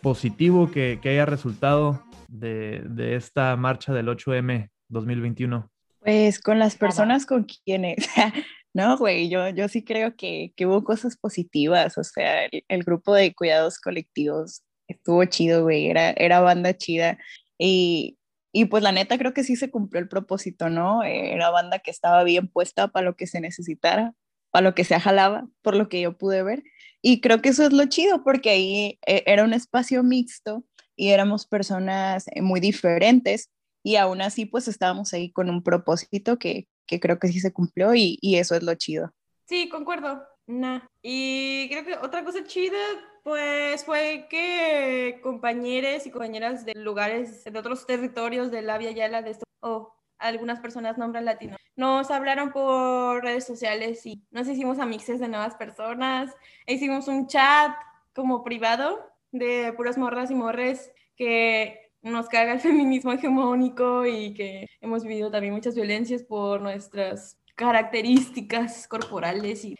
positivo 0.03 0.69
que, 0.69 0.99
que, 1.01 1.09
haya 1.09 1.25
resultado 1.25 2.03
de, 2.27 2.83
de 2.85 3.15
esta 3.15 3.55
marcha 3.55 3.93
del 3.93 4.09
8M 4.09 4.69
2021. 4.89 5.74
Pues 6.05 6.39
con 6.39 6.59
las 6.59 6.75
personas 6.75 7.25
con 7.25 7.45
quienes, 7.45 7.97
no, 8.75 8.95
güey, 8.95 9.27
yo, 9.27 9.49
yo 9.49 9.67
sí 9.67 9.83
creo 9.83 10.15
que, 10.15 10.53
que 10.55 10.67
hubo 10.67 10.83
cosas 10.83 11.17
positivas, 11.17 11.97
o 11.97 12.03
sea, 12.03 12.45
el, 12.45 12.63
el, 12.67 12.83
grupo 12.83 13.15
de 13.15 13.33
cuidados 13.33 13.79
colectivos 13.79 14.61
estuvo 14.87 15.25
chido, 15.25 15.63
güey, 15.63 15.87
era, 15.87 16.11
era 16.11 16.41
banda 16.41 16.77
chida 16.77 17.17
y, 17.57 18.19
y 18.53 18.65
pues 18.65 18.83
la 18.83 18.91
neta 18.91 19.17
creo 19.17 19.33
que 19.33 19.43
sí 19.43 19.55
se 19.55 19.71
cumplió 19.71 19.99
el 19.99 20.07
propósito, 20.07 20.69
¿no? 20.69 21.01
Era 21.01 21.49
banda 21.49 21.79
que 21.79 21.89
estaba 21.89 22.23
bien 22.23 22.47
puesta 22.49 22.87
para 22.89 23.03
lo 23.05 23.15
que 23.15 23.25
se 23.25 23.41
necesitara, 23.41 24.13
para 24.51 24.63
lo 24.63 24.75
que 24.75 24.83
se 24.83 24.99
jalaba, 24.99 25.47
por 25.63 25.75
lo 25.75 25.89
que 25.89 26.01
yo 26.01 26.17
pude 26.19 26.43
ver. 26.43 26.63
Y 27.01 27.19
creo 27.19 27.41
que 27.41 27.49
eso 27.49 27.63
es 27.65 27.73
lo 27.73 27.85
chido, 27.87 28.23
porque 28.23 28.51
ahí 28.51 28.99
eh, 29.07 29.23
era 29.25 29.43
un 29.43 29.53
espacio 29.53 30.03
mixto 30.03 30.63
y 30.95 31.09
éramos 31.09 31.47
personas 31.47 32.25
eh, 32.27 32.43
muy 32.43 32.59
diferentes 32.59 33.49
y 33.85 33.97
aún 33.97 34.19
así 34.19 34.47
pues 34.47 34.67
estábamos 34.67 35.13
ahí 35.13 35.31
con 35.31 35.47
un 35.47 35.61
propósito 35.61 36.39
que, 36.39 36.67
que 36.87 36.99
creo 36.99 37.19
que 37.19 37.27
sí 37.27 37.39
se 37.39 37.53
cumplió 37.53 37.93
y, 37.93 38.17
y, 38.19 38.37
eso 38.37 38.55
es 38.55 38.63
lo 38.63 38.73
chido. 38.73 39.13
Sí, 39.47 39.69
concuerdo. 39.69 40.23
Nah. 40.47 40.79
Y 41.03 41.69
creo 41.69 41.85
que 41.85 41.93
otra 41.93 42.25
cosa 42.25 42.43
chida 42.45 42.79
pues 43.23 43.85
fue 43.85 44.25
que 44.27 45.19
compañeros 45.21 46.07
y 46.07 46.09
compañeras 46.09 46.65
de 46.65 46.73
lugares, 46.73 47.43
de 47.43 47.59
otros 47.59 47.85
territorios 47.85 48.49
de 48.49 48.63
la 48.63 48.79
Via 48.79 48.89
Yala, 48.89 49.21
de 49.21 49.31
esto, 49.31 49.45
o 49.59 49.93
algunas 50.17 50.59
personas 50.61 50.97
nombran 50.97 51.25
latino, 51.25 51.55
nos 51.75 52.09
hablaron 52.09 52.51
por 52.51 53.21
redes 53.21 53.45
sociales 53.45 54.03
y 54.07 54.23
nos 54.31 54.47
hicimos 54.47 54.79
amixes 54.79 55.19
de 55.19 55.27
nuevas 55.27 55.53
personas, 55.55 56.33
e 56.65 56.73
hicimos 56.73 57.07
un 57.07 57.27
chat 57.27 57.71
como 58.15 58.43
privado 58.43 59.11
de 59.31 59.73
puras 59.73 59.97
morras 59.97 60.31
y 60.31 60.35
morres 60.35 60.91
que 61.15 61.84
nos 62.11 62.29
caga 62.29 62.53
el 62.53 62.59
feminismo 62.61 63.11
hegemónico 63.11 64.05
y 64.05 64.33
que 64.33 64.67
hemos 64.81 65.03
vivido 65.03 65.31
también 65.31 65.53
muchas 65.53 65.75
violencias 65.75 66.23
por 66.23 66.61
nuestras 66.61 67.37
características 67.55 68.87
corporales 68.87 69.63
y, 69.65 69.77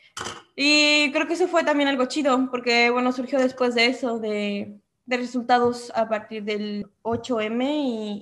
y 0.56 1.12
creo 1.12 1.28
que 1.28 1.34
eso 1.34 1.48
fue 1.48 1.64
también 1.64 1.90
algo 1.90 2.06
chido 2.06 2.50
porque 2.50 2.90
bueno 2.90 3.12
surgió 3.12 3.38
después 3.38 3.76
de 3.76 3.88
eso 3.88 4.18
de, 4.18 4.80
de 5.06 5.18
resultados 5.18 5.92
a 5.94 6.08
partir 6.08 6.44
del 6.46 6.88
8M 7.04 7.64
y, 7.64 8.22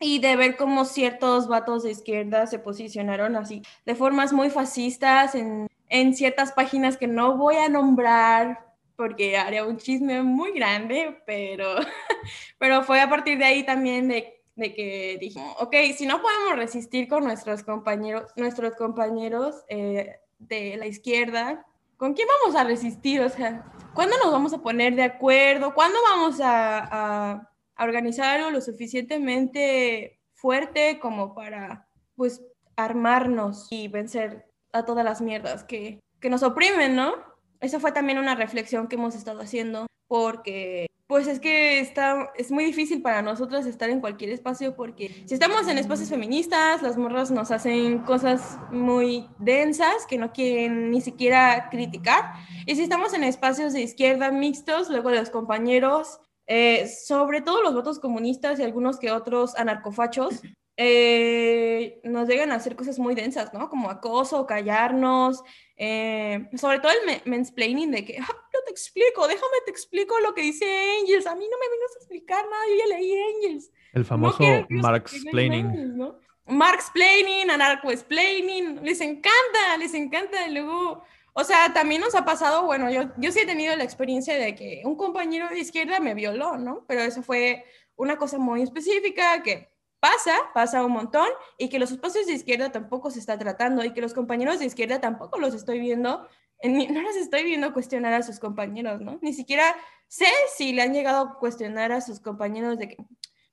y, 0.00 0.16
y, 0.16 0.18
de 0.18 0.34
ver 0.34 0.56
cómo 0.56 0.84
ciertos 0.84 1.46
vatos 1.46 1.84
de 1.84 1.92
izquierda 1.92 2.48
se 2.48 2.58
posicionaron 2.58 3.36
así 3.36 3.62
de 3.86 3.94
formas 3.94 4.32
muy 4.32 4.50
fascistas 4.50 5.36
en, 5.36 5.68
en 5.88 6.14
ciertas 6.14 6.52
páginas 6.52 6.96
que 6.96 7.06
no 7.06 7.36
voy 7.36 7.56
a 7.56 7.68
nombrar 7.68 8.71
porque 8.96 9.36
haría 9.36 9.64
un 9.64 9.78
chisme 9.78 10.22
muy 10.22 10.52
grande 10.52 11.22
pero 11.26 11.76
pero 12.58 12.82
fue 12.82 13.00
a 13.00 13.08
partir 13.08 13.38
de 13.38 13.44
ahí 13.44 13.64
también 13.64 14.08
de 14.08 14.42
de 14.54 14.74
que 14.74 15.18
dijimos, 15.18 15.56
ok, 15.60 15.74
si 15.96 16.06
no 16.06 16.20
podemos 16.20 16.56
resistir 16.56 17.08
con 17.08 17.24
nuestros 17.24 17.62
compañeros, 17.62 18.30
nuestros 18.36 18.74
compañeros 18.76 19.64
eh, 19.68 20.16
de 20.38 20.76
la 20.76 20.86
izquierda, 20.86 21.66
¿con 21.96 22.14
quién 22.14 22.28
vamos 22.40 22.56
a 22.56 22.64
resistir? 22.64 23.20
O 23.22 23.28
sea, 23.28 23.64
¿cuándo 23.94 24.16
nos 24.18 24.32
vamos 24.32 24.52
a 24.52 24.62
poner 24.62 24.94
de 24.94 25.04
acuerdo? 25.04 25.74
¿Cuándo 25.74 25.98
vamos 26.02 26.40
a, 26.40 26.78
a, 26.80 27.50
a 27.74 27.84
organizar 27.84 28.52
lo 28.52 28.60
suficientemente 28.60 30.20
fuerte 30.34 30.98
como 31.00 31.34
para, 31.34 31.88
pues, 32.16 32.42
armarnos 32.76 33.68
y 33.70 33.88
vencer 33.88 34.46
a 34.72 34.84
todas 34.84 35.04
las 35.04 35.20
mierdas 35.20 35.64
que, 35.64 36.00
que 36.20 36.30
nos 36.30 36.42
oprimen, 36.42 36.96
¿no? 36.96 37.31
Esa 37.62 37.78
fue 37.78 37.92
también 37.92 38.18
una 38.18 38.34
reflexión 38.34 38.88
que 38.88 38.96
hemos 38.96 39.14
estado 39.14 39.40
haciendo 39.40 39.86
porque 40.08 40.88
pues 41.06 41.28
es 41.28 41.40
que 41.40 41.78
está, 41.78 42.32
es 42.36 42.50
muy 42.50 42.64
difícil 42.64 43.02
para 43.02 43.22
nosotros 43.22 43.66
estar 43.66 43.88
en 43.88 44.00
cualquier 44.00 44.30
espacio 44.30 44.74
porque 44.74 45.24
si 45.26 45.34
estamos 45.34 45.68
en 45.68 45.78
espacios 45.78 46.08
feministas, 46.08 46.82
las 46.82 46.96
morras 46.96 47.30
nos 47.30 47.50
hacen 47.50 48.00
cosas 48.00 48.58
muy 48.72 49.28
densas 49.38 50.06
que 50.08 50.18
no 50.18 50.32
quieren 50.32 50.90
ni 50.90 51.00
siquiera 51.00 51.68
criticar. 51.70 52.32
Y 52.66 52.74
si 52.74 52.82
estamos 52.82 53.14
en 53.14 53.24
espacios 53.24 53.74
de 53.74 53.82
izquierda 53.82 54.32
mixtos, 54.32 54.90
luego 54.90 55.10
los 55.10 55.30
compañeros, 55.30 56.18
eh, 56.46 56.88
sobre 56.88 57.42
todo 57.42 57.62
los 57.62 57.74
votos 57.74 58.00
comunistas 58.00 58.58
y 58.58 58.64
algunos 58.64 58.98
que 58.98 59.12
otros 59.12 59.54
anarcofachos, 59.56 60.42
eh, 60.76 62.00
nos 62.04 62.28
llegan 62.28 62.50
a 62.50 62.56
hacer 62.56 62.76
cosas 62.76 62.98
muy 62.98 63.14
densas, 63.14 63.52
¿no? 63.52 63.68
Como 63.68 63.90
acoso, 63.90 64.46
callarnos, 64.46 65.42
eh, 65.76 66.48
sobre 66.56 66.80
todo 66.80 66.92
el 66.92 67.22
mansplaining 67.30 67.90
de 67.90 68.04
que, 68.04 68.18
ah, 68.18 68.26
no 68.26 68.60
te 68.64 68.70
explico, 68.70 69.26
déjame 69.28 69.56
te 69.64 69.70
explico 69.70 70.18
lo 70.20 70.34
que 70.34 70.42
dice 70.42 70.64
Angels, 71.00 71.26
a 71.26 71.34
mí 71.34 71.46
no 71.50 71.58
me 71.58 71.68
vengas 71.68 71.94
a 71.94 71.98
explicar 71.98 72.44
nada, 72.48 72.62
yo 72.68 72.74
ya 72.76 72.96
leí 72.96 73.12
Angels. 73.34 73.70
El 73.92 74.04
famoso 74.04 74.42
no 74.42 74.66
Marxplaining. 74.68 75.96
¿no? 75.96 76.18
Marxplaining, 76.46 77.50
anarco-explaining, 77.50 78.82
les 78.82 79.00
encanta, 79.00 79.76
les 79.78 79.94
encanta, 79.94 80.46
y 80.46 80.54
luego... 80.54 81.04
O 81.34 81.44
sea, 81.44 81.72
también 81.72 82.02
nos 82.02 82.14
ha 82.14 82.26
pasado, 82.26 82.64
bueno, 82.64 82.90
yo, 82.90 83.04
yo 83.16 83.32
sí 83.32 83.40
he 83.40 83.46
tenido 83.46 83.74
la 83.74 83.84
experiencia 83.84 84.36
de 84.36 84.54
que 84.54 84.82
un 84.84 84.96
compañero 84.96 85.48
de 85.48 85.60
izquierda 85.60 85.98
me 85.98 86.12
violó, 86.12 86.58
¿no? 86.58 86.84
Pero 86.86 87.00
eso 87.00 87.22
fue 87.22 87.64
una 87.96 88.18
cosa 88.18 88.36
muy 88.36 88.60
específica 88.60 89.42
que 89.42 89.71
pasa, 90.02 90.34
pasa 90.52 90.84
un 90.84 90.90
montón, 90.90 91.28
y 91.58 91.68
que 91.68 91.78
los 91.78 91.92
espacios 91.92 92.26
de 92.26 92.32
izquierda 92.32 92.72
tampoco 92.72 93.12
se 93.12 93.20
está 93.20 93.38
tratando, 93.38 93.84
y 93.84 93.92
que 93.92 94.00
los 94.00 94.14
compañeros 94.14 94.58
de 94.58 94.66
izquierda 94.66 95.00
tampoco 95.00 95.38
los 95.38 95.54
estoy 95.54 95.78
viendo, 95.78 96.26
no 96.64 97.02
los 97.02 97.14
estoy 97.14 97.44
viendo 97.44 97.72
cuestionar 97.72 98.12
a 98.12 98.24
sus 98.24 98.40
compañeros, 98.40 99.00
¿no? 99.00 99.20
Ni 99.22 99.32
siquiera 99.32 99.76
sé 100.08 100.26
si 100.56 100.72
le 100.72 100.82
han 100.82 100.92
llegado 100.92 101.20
a 101.22 101.38
cuestionar 101.38 101.92
a 101.92 102.00
sus 102.00 102.18
compañeros 102.18 102.78
de 102.78 102.88
que 102.88 102.96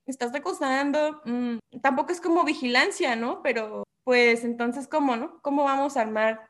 estás 0.06 0.34
acosando, 0.34 1.22
mm, 1.24 1.58
tampoco 1.82 2.10
es 2.10 2.20
como 2.20 2.42
vigilancia, 2.42 3.14
¿no? 3.14 3.42
Pero 3.44 3.84
pues 4.02 4.42
entonces, 4.42 4.88
¿cómo, 4.88 5.14
no? 5.16 5.40
¿Cómo 5.42 5.62
vamos 5.62 5.96
a 5.96 6.00
armar 6.00 6.48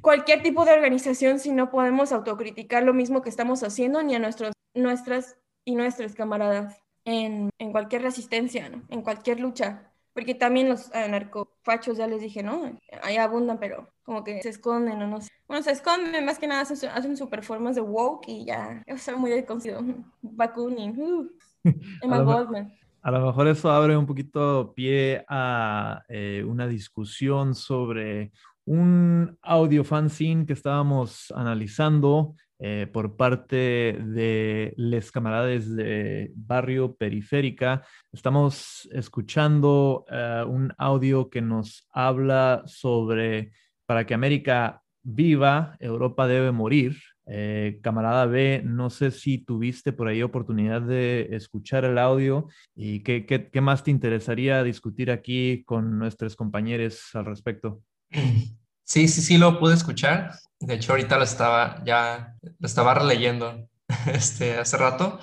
cualquier 0.00 0.42
tipo 0.42 0.64
de 0.64 0.72
organización 0.72 1.38
si 1.38 1.52
no 1.52 1.70
podemos 1.70 2.10
autocriticar 2.10 2.82
lo 2.82 2.92
mismo 2.92 3.22
que 3.22 3.28
estamos 3.28 3.62
haciendo 3.62 4.02
ni 4.02 4.16
a 4.16 4.18
nuestros, 4.18 4.52
nuestras 4.74 5.38
y 5.64 5.76
nuestros 5.76 6.16
camaradas? 6.16 6.81
En, 7.04 7.50
en 7.58 7.72
cualquier 7.72 8.02
resistencia, 8.02 8.68
¿no? 8.68 8.82
en 8.88 9.02
cualquier 9.02 9.40
lucha. 9.40 9.88
Porque 10.14 10.34
también 10.34 10.68
los 10.68 10.92
anarcofachos, 10.94 11.96
ya 11.96 12.06
les 12.06 12.20
dije, 12.20 12.42
¿no? 12.42 12.78
Ahí 13.02 13.16
abundan, 13.16 13.58
pero 13.58 13.88
como 14.02 14.22
que 14.24 14.42
se 14.42 14.50
esconden 14.50 15.00
o 15.00 15.06
no 15.06 15.22
sé. 15.22 15.30
Bueno, 15.48 15.62
se 15.62 15.70
esconden, 15.70 16.24
más 16.26 16.38
que 16.38 16.46
nada 16.46 16.62
hacen, 16.62 16.90
hacen 16.90 17.16
su 17.16 17.30
performance 17.30 17.76
de 17.76 17.80
woke 17.80 18.28
y 18.28 18.44
ya. 18.44 18.82
Eso 18.86 19.12
es 19.12 19.16
muy 19.16 19.30
desconocido. 19.30 19.80
Bakunin, 20.22 21.00
uh, 21.00 21.30
Emma 22.02 22.16
a 22.16 22.22
Goldman. 22.22 22.72
A 23.00 23.10
lo 23.10 23.26
mejor 23.26 23.48
eso 23.48 23.68
abre 23.68 23.96
un 23.96 24.06
poquito 24.06 24.72
pie 24.76 25.24
a 25.28 26.04
eh, 26.08 26.44
una 26.46 26.68
discusión 26.68 27.52
sobre 27.56 28.30
un 28.64 29.36
audio 29.42 29.82
fanzine 29.82 30.46
que 30.46 30.52
estábamos 30.52 31.32
analizando 31.34 32.36
eh, 32.64 32.86
por 32.86 33.16
parte 33.16 33.98
de 34.00 34.72
les 34.76 35.10
camarades 35.10 35.74
de 35.74 36.30
Barrio 36.36 36.94
Periférica. 36.94 37.84
Estamos 38.12 38.88
escuchando 38.92 40.04
uh, 40.08 40.48
un 40.48 40.72
audio 40.78 41.28
que 41.28 41.42
nos 41.42 41.88
habla 41.90 42.62
sobre 42.66 43.50
para 43.84 44.06
que 44.06 44.14
América 44.14 44.80
viva, 45.02 45.76
Europa 45.80 46.28
debe 46.28 46.52
morir. 46.52 46.96
Eh, 47.26 47.80
camarada 47.82 48.26
B, 48.26 48.62
no 48.64 48.90
sé 48.90 49.10
si 49.10 49.38
tuviste 49.38 49.92
por 49.92 50.06
ahí 50.06 50.22
oportunidad 50.22 50.82
de 50.82 51.30
escuchar 51.32 51.84
el 51.84 51.98
audio 51.98 52.46
y 52.76 53.00
qué, 53.02 53.26
qué, 53.26 53.50
qué 53.50 53.60
más 53.60 53.82
te 53.82 53.90
interesaría 53.90 54.62
discutir 54.62 55.10
aquí 55.10 55.64
con 55.64 55.98
nuestros 55.98 56.36
compañeros 56.36 57.10
al 57.14 57.24
respecto. 57.24 57.82
Sí, 58.84 59.08
sí, 59.08 59.22
sí, 59.22 59.38
lo 59.38 59.58
pude 59.58 59.74
escuchar. 59.74 60.32
De 60.60 60.74
hecho, 60.74 60.92
ahorita 60.92 61.16
lo 61.16 61.24
estaba 61.24 61.82
ya, 61.84 62.36
lo 62.42 62.66
estaba 62.66 62.94
releyendo 62.94 63.68
este, 64.06 64.58
hace 64.58 64.76
rato. 64.76 65.18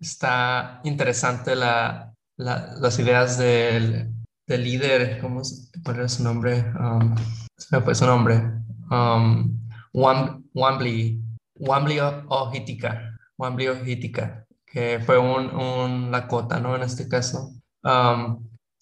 Está 0.00 0.80
interesante 0.84 1.56
la, 1.56 2.12
la, 2.36 2.74
las 2.78 2.98
ideas 2.98 3.38
del, 3.38 4.12
del, 4.46 4.64
líder, 4.64 5.20
¿cómo 5.20 5.40
es, 5.40 5.70
cuál 5.84 6.08
su 6.08 6.22
nombre? 6.22 6.64
Um, 6.78 7.14
se 7.56 7.76
me 7.76 7.82
fue 7.82 7.94
su 7.94 8.04
nombre. 8.06 8.42
Um, 8.90 9.58
Wambly, 9.92 11.22
Wambly 11.54 12.00
Ojitica, 12.28 13.16
Wambly 13.38 13.68
Ojitica, 13.68 14.44
que 14.66 15.00
fue 15.00 15.18
un, 15.18 15.54
un 15.54 16.10
Lakota, 16.10 16.60
¿no? 16.60 16.76
En 16.76 16.82
este 16.82 17.08
caso. 17.08 17.52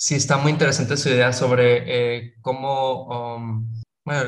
Sí, 0.03 0.17
está 0.17 0.37
muy 0.37 0.51
interesante 0.51 0.97
su 0.97 1.09
idea 1.11 1.33
sobre 1.33 1.85
eh, 2.25 2.35
cómo, 2.41 3.37
um, 3.37 3.73
bueno, 4.05 4.23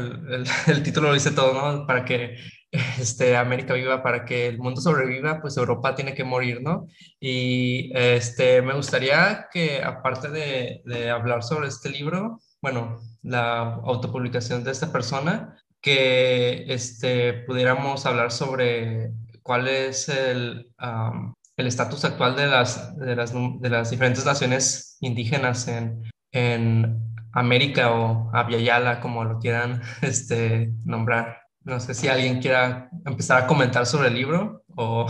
el, 0.68 0.82
título 0.84 1.08
lo 1.08 1.14
dice 1.14 1.32
todo, 1.32 1.52
¿no? 1.52 1.84
Para 1.87 2.04
que 2.04 2.37
este, 3.00 3.37
América 3.37 3.74
viva, 3.74 4.00
para 4.02 4.24
que 4.24 4.46
el 4.46 4.58
mundo 4.58 4.80
sobreviva, 4.80 5.40
pues 5.40 5.56
Europa 5.56 5.96
tiene 5.96 6.14
que 6.14 6.22
morir, 6.22 6.62
¿no? 6.62 6.87
Y 7.18 7.90
este, 7.96 8.62
me 8.62 8.74
gustaría 8.74 9.48
que, 9.52 9.82
aparte 9.82 10.28
de, 10.30 10.82
de 10.84 11.11
hablar 11.11 11.42
sobre 11.42 11.68
este 11.68 11.90
libro, 11.90 12.40
bueno, 12.62 13.01
la 13.22 13.74
autopublicación 13.84 14.62
de 14.62 14.70
esta 14.70 14.92
persona, 14.92 15.57
que 15.80 16.66
este, 16.72 17.32
pudiéramos 17.46 18.07
hablar 18.07 18.30
sobre 18.30 19.11
cuál 19.42 19.66
es 19.66 20.09
el, 20.09 20.72
um, 20.80 21.34
el 21.57 21.66
estatus 21.66 22.05
actual 22.05 22.36
de 22.36 22.46
las, 22.46 22.96
de 22.96 23.16
las, 23.16 23.32
de 23.32 23.68
las 23.70 23.90
diferentes 23.90 24.24
naciones 24.24 24.96
indígenas 25.00 25.68
en, 25.68 26.02
en 26.32 26.98
América 27.32 27.92
o 27.92 28.30
Aviala, 28.34 29.00
como 29.00 29.24
lo 29.24 29.38
quieran 29.38 29.82
este, 30.02 30.72
nombrar. 30.84 31.42
No 31.62 31.80
sé 31.80 31.94
si 31.94 32.09
alguien 32.09 32.40
quiera 32.40 32.90
empezar 33.07 33.42
a 33.42 33.46
comentar 33.46 33.86
sobre 33.86 34.09
el 34.09 34.14
libro 34.14 34.64
o, 34.76 35.07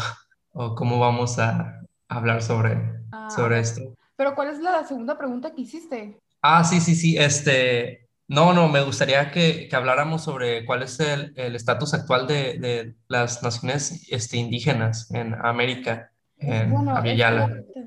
o 0.53 0.74
cómo 0.74 0.99
vamos 0.99 1.38
a 1.38 1.80
hablar 2.09 2.42
sobre, 2.42 2.95
Ah, 3.14 3.30
sobre 3.30 3.61
esto. 3.61 3.95
Pero 4.16 4.34
¿cuál 4.34 4.49
es 4.49 4.59
la 4.59 4.84
segunda 4.84 5.16
pregunta 5.16 5.55
que 5.55 5.62
hiciste? 5.62 6.18
Ah, 6.42 6.64
sí, 6.64 6.80
sí, 6.80 6.97
sí. 6.97 7.16
Este, 7.16 8.09
no, 8.26 8.53
no, 8.53 8.68
me 8.68 8.82
gustaría 8.82 9.30
que, 9.30 9.68
que 9.68 9.76
habláramos 9.76 10.24
sobre 10.24 10.64
cuál 10.64 10.82
es 10.82 10.99
el 10.99 11.32
el 11.36 11.55
estatus 11.55 11.95
actual 11.95 12.26
de, 12.26 12.59
de 12.59 12.95
las 13.07 13.42
naciones 13.42 14.09
este, 14.11 14.36
indígenas 14.36 15.11
en 15.12 15.34
América, 15.34 16.11
en 16.39 16.70
Bueno, 16.70 16.97
es- 17.03 17.20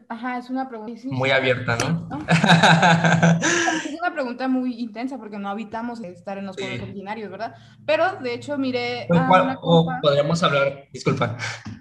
Ajá, 0.09 0.37
es 0.37 0.49
una 0.49 0.67
pregunta. 0.69 0.99
sí, 1.01 1.07
Muy 1.09 1.29
sí. 1.29 1.35
abierta, 1.35 1.77
¿no? 1.77 2.07
¿no? 2.09 2.19
Es 3.85 3.99
una 4.01 4.13
pregunta 4.13 4.47
muy 4.47 4.79
intensa 4.79 5.17
porque 5.17 5.37
no 5.37 5.49
habitamos 5.49 6.01
estar 6.01 6.37
en 6.37 6.45
los 6.45 6.55
pueblos 6.55 6.77
Sí. 6.77 6.83
originarios, 6.83 7.29
¿verdad? 7.29 7.55
Pero 7.85 8.15
de 8.21 8.33
hecho, 8.33 8.57
Pues, 9.07 9.19
a 9.21 9.27
¿cuál- 9.27 9.41
una 9.43 9.57
o 9.61 9.87
podríamos 10.01 10.41
hablar, 10.43 10.85
disculpa, 10.93 11.37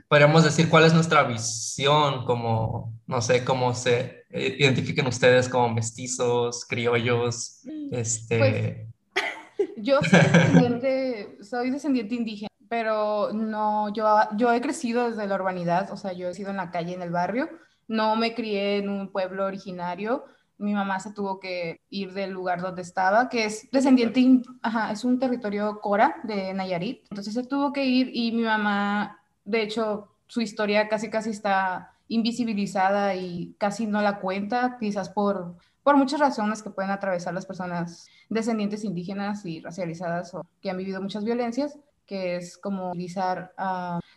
podríamos 0.09 0.45
decir 0.45 0.69
cuál 0.69 0.85
es 0.85 0.95
nuestra 0.95 1.23
visión, 1.25 2.25
como, 2.25 2.95
no 3.07 3.21
sé, 3.21 3.45
cómo 3.45 3.75
se 3.75 4.25
eh, 4.31 4.57
identifiquen 4.59 5.07
ustedes 5.07 5.49
como 5.49 5.69
mestizos, 5.73 6.65
criollos, 6.67 7.63
este... 7.93 8.89
Yo 9.79 10.01
soy 10.03 10.21
descendiente, 10.21 11.39
soy 11.43 11.71
descendiente 11.71 12.15
indígena, 12.15 12.49
pero 12.69 13.33
no, 13.33 13.93
yo, 13.93 14.07
yo 14.37 14.53
he 14.53 14.61
crecido 14.61 15.09
desde 15.09 15.27
la 15.27 15.35
urbanidad, 15.35 15.91
o 15.93 15.97
sea, 15.97 16.13
yo 16.13 16.29
he 16.29 16.35
sido 16.35 16.51
en 16.51 16.57
la 16.57 16.71
calle, 16.71 16.95
en 16.95 17.03
el 17.03 17.11
barrio, 17.11 17.49
no 17.89 18.17
me 18.17 18.35
crié 18.35 18.79
en 18.79 18.89
un 18.89 19.11
pueblo 19.13 19.45
originario, 19.45 20.25
mi 20.59 20.73
mamá 20.73 21.01
se 21.01 21.13
tuvo 21.13 21.39
que 21.39 21.81
ir 21.91 22.13
del 22.15 22.31
lugar 22.31 22.63
donde 22.63 22.83
estaba, 22.83 23.29
que 23.29 23.45
es 23.45 23.69
descendiente, 23.71 24.43
ajá, 24.63 24.91
es 24.91 25.05
un 25.05 25.19
territorio 25.19 25.81
Cora 25.81 26.17
de 26.25 26.55
Nayarit, 26.55 27.03
entonces 27.11 27.35
se 27.35 27.45
tuvo 27.45 27.73
que 27.73 27.85
ir 27.85 28.11
y 28.13 28.33
mi 28.33 28.43
mamá, 28.43 29.21
de 29.45 29.63
hecho, 29.63 30.09
su 30.27 30.41
historia 30.41 30.89
casi 30.89 31.11
casi 31.11 31.31
está 31.31 31.93
invisibilizada 32.09 33.15
y 33.15 33.55
casi 33.59 33.87
no 33.87 34.01
la 34.01 34.21
cuenta, 34.21 34.77
quizás 34.81 35.11
por, 35.11 35.57
por 35.83 35.97
muchas 35.97 36.21
razones 36.21 36.63
que 36.63 36.71
pueden 36.71 36.91
atravesar 36.91 37.35
las 37.35 37.47
personas 37.47 38.07
descendientes 38.29 38.85
indígenas 38.85 39.45
y 39.45 39.61
racializadas 39.61 40.35
o 40.35 40.47
que 40.61 40.71
han 40.71 40.77
vivido 40.77 41.01
muchas 41.01 41.25
violencias, 41.25 41.79
que 42.07 42.37
es 42.37 42.57
como 42.57 42.91
utilizar, 42.91 43.53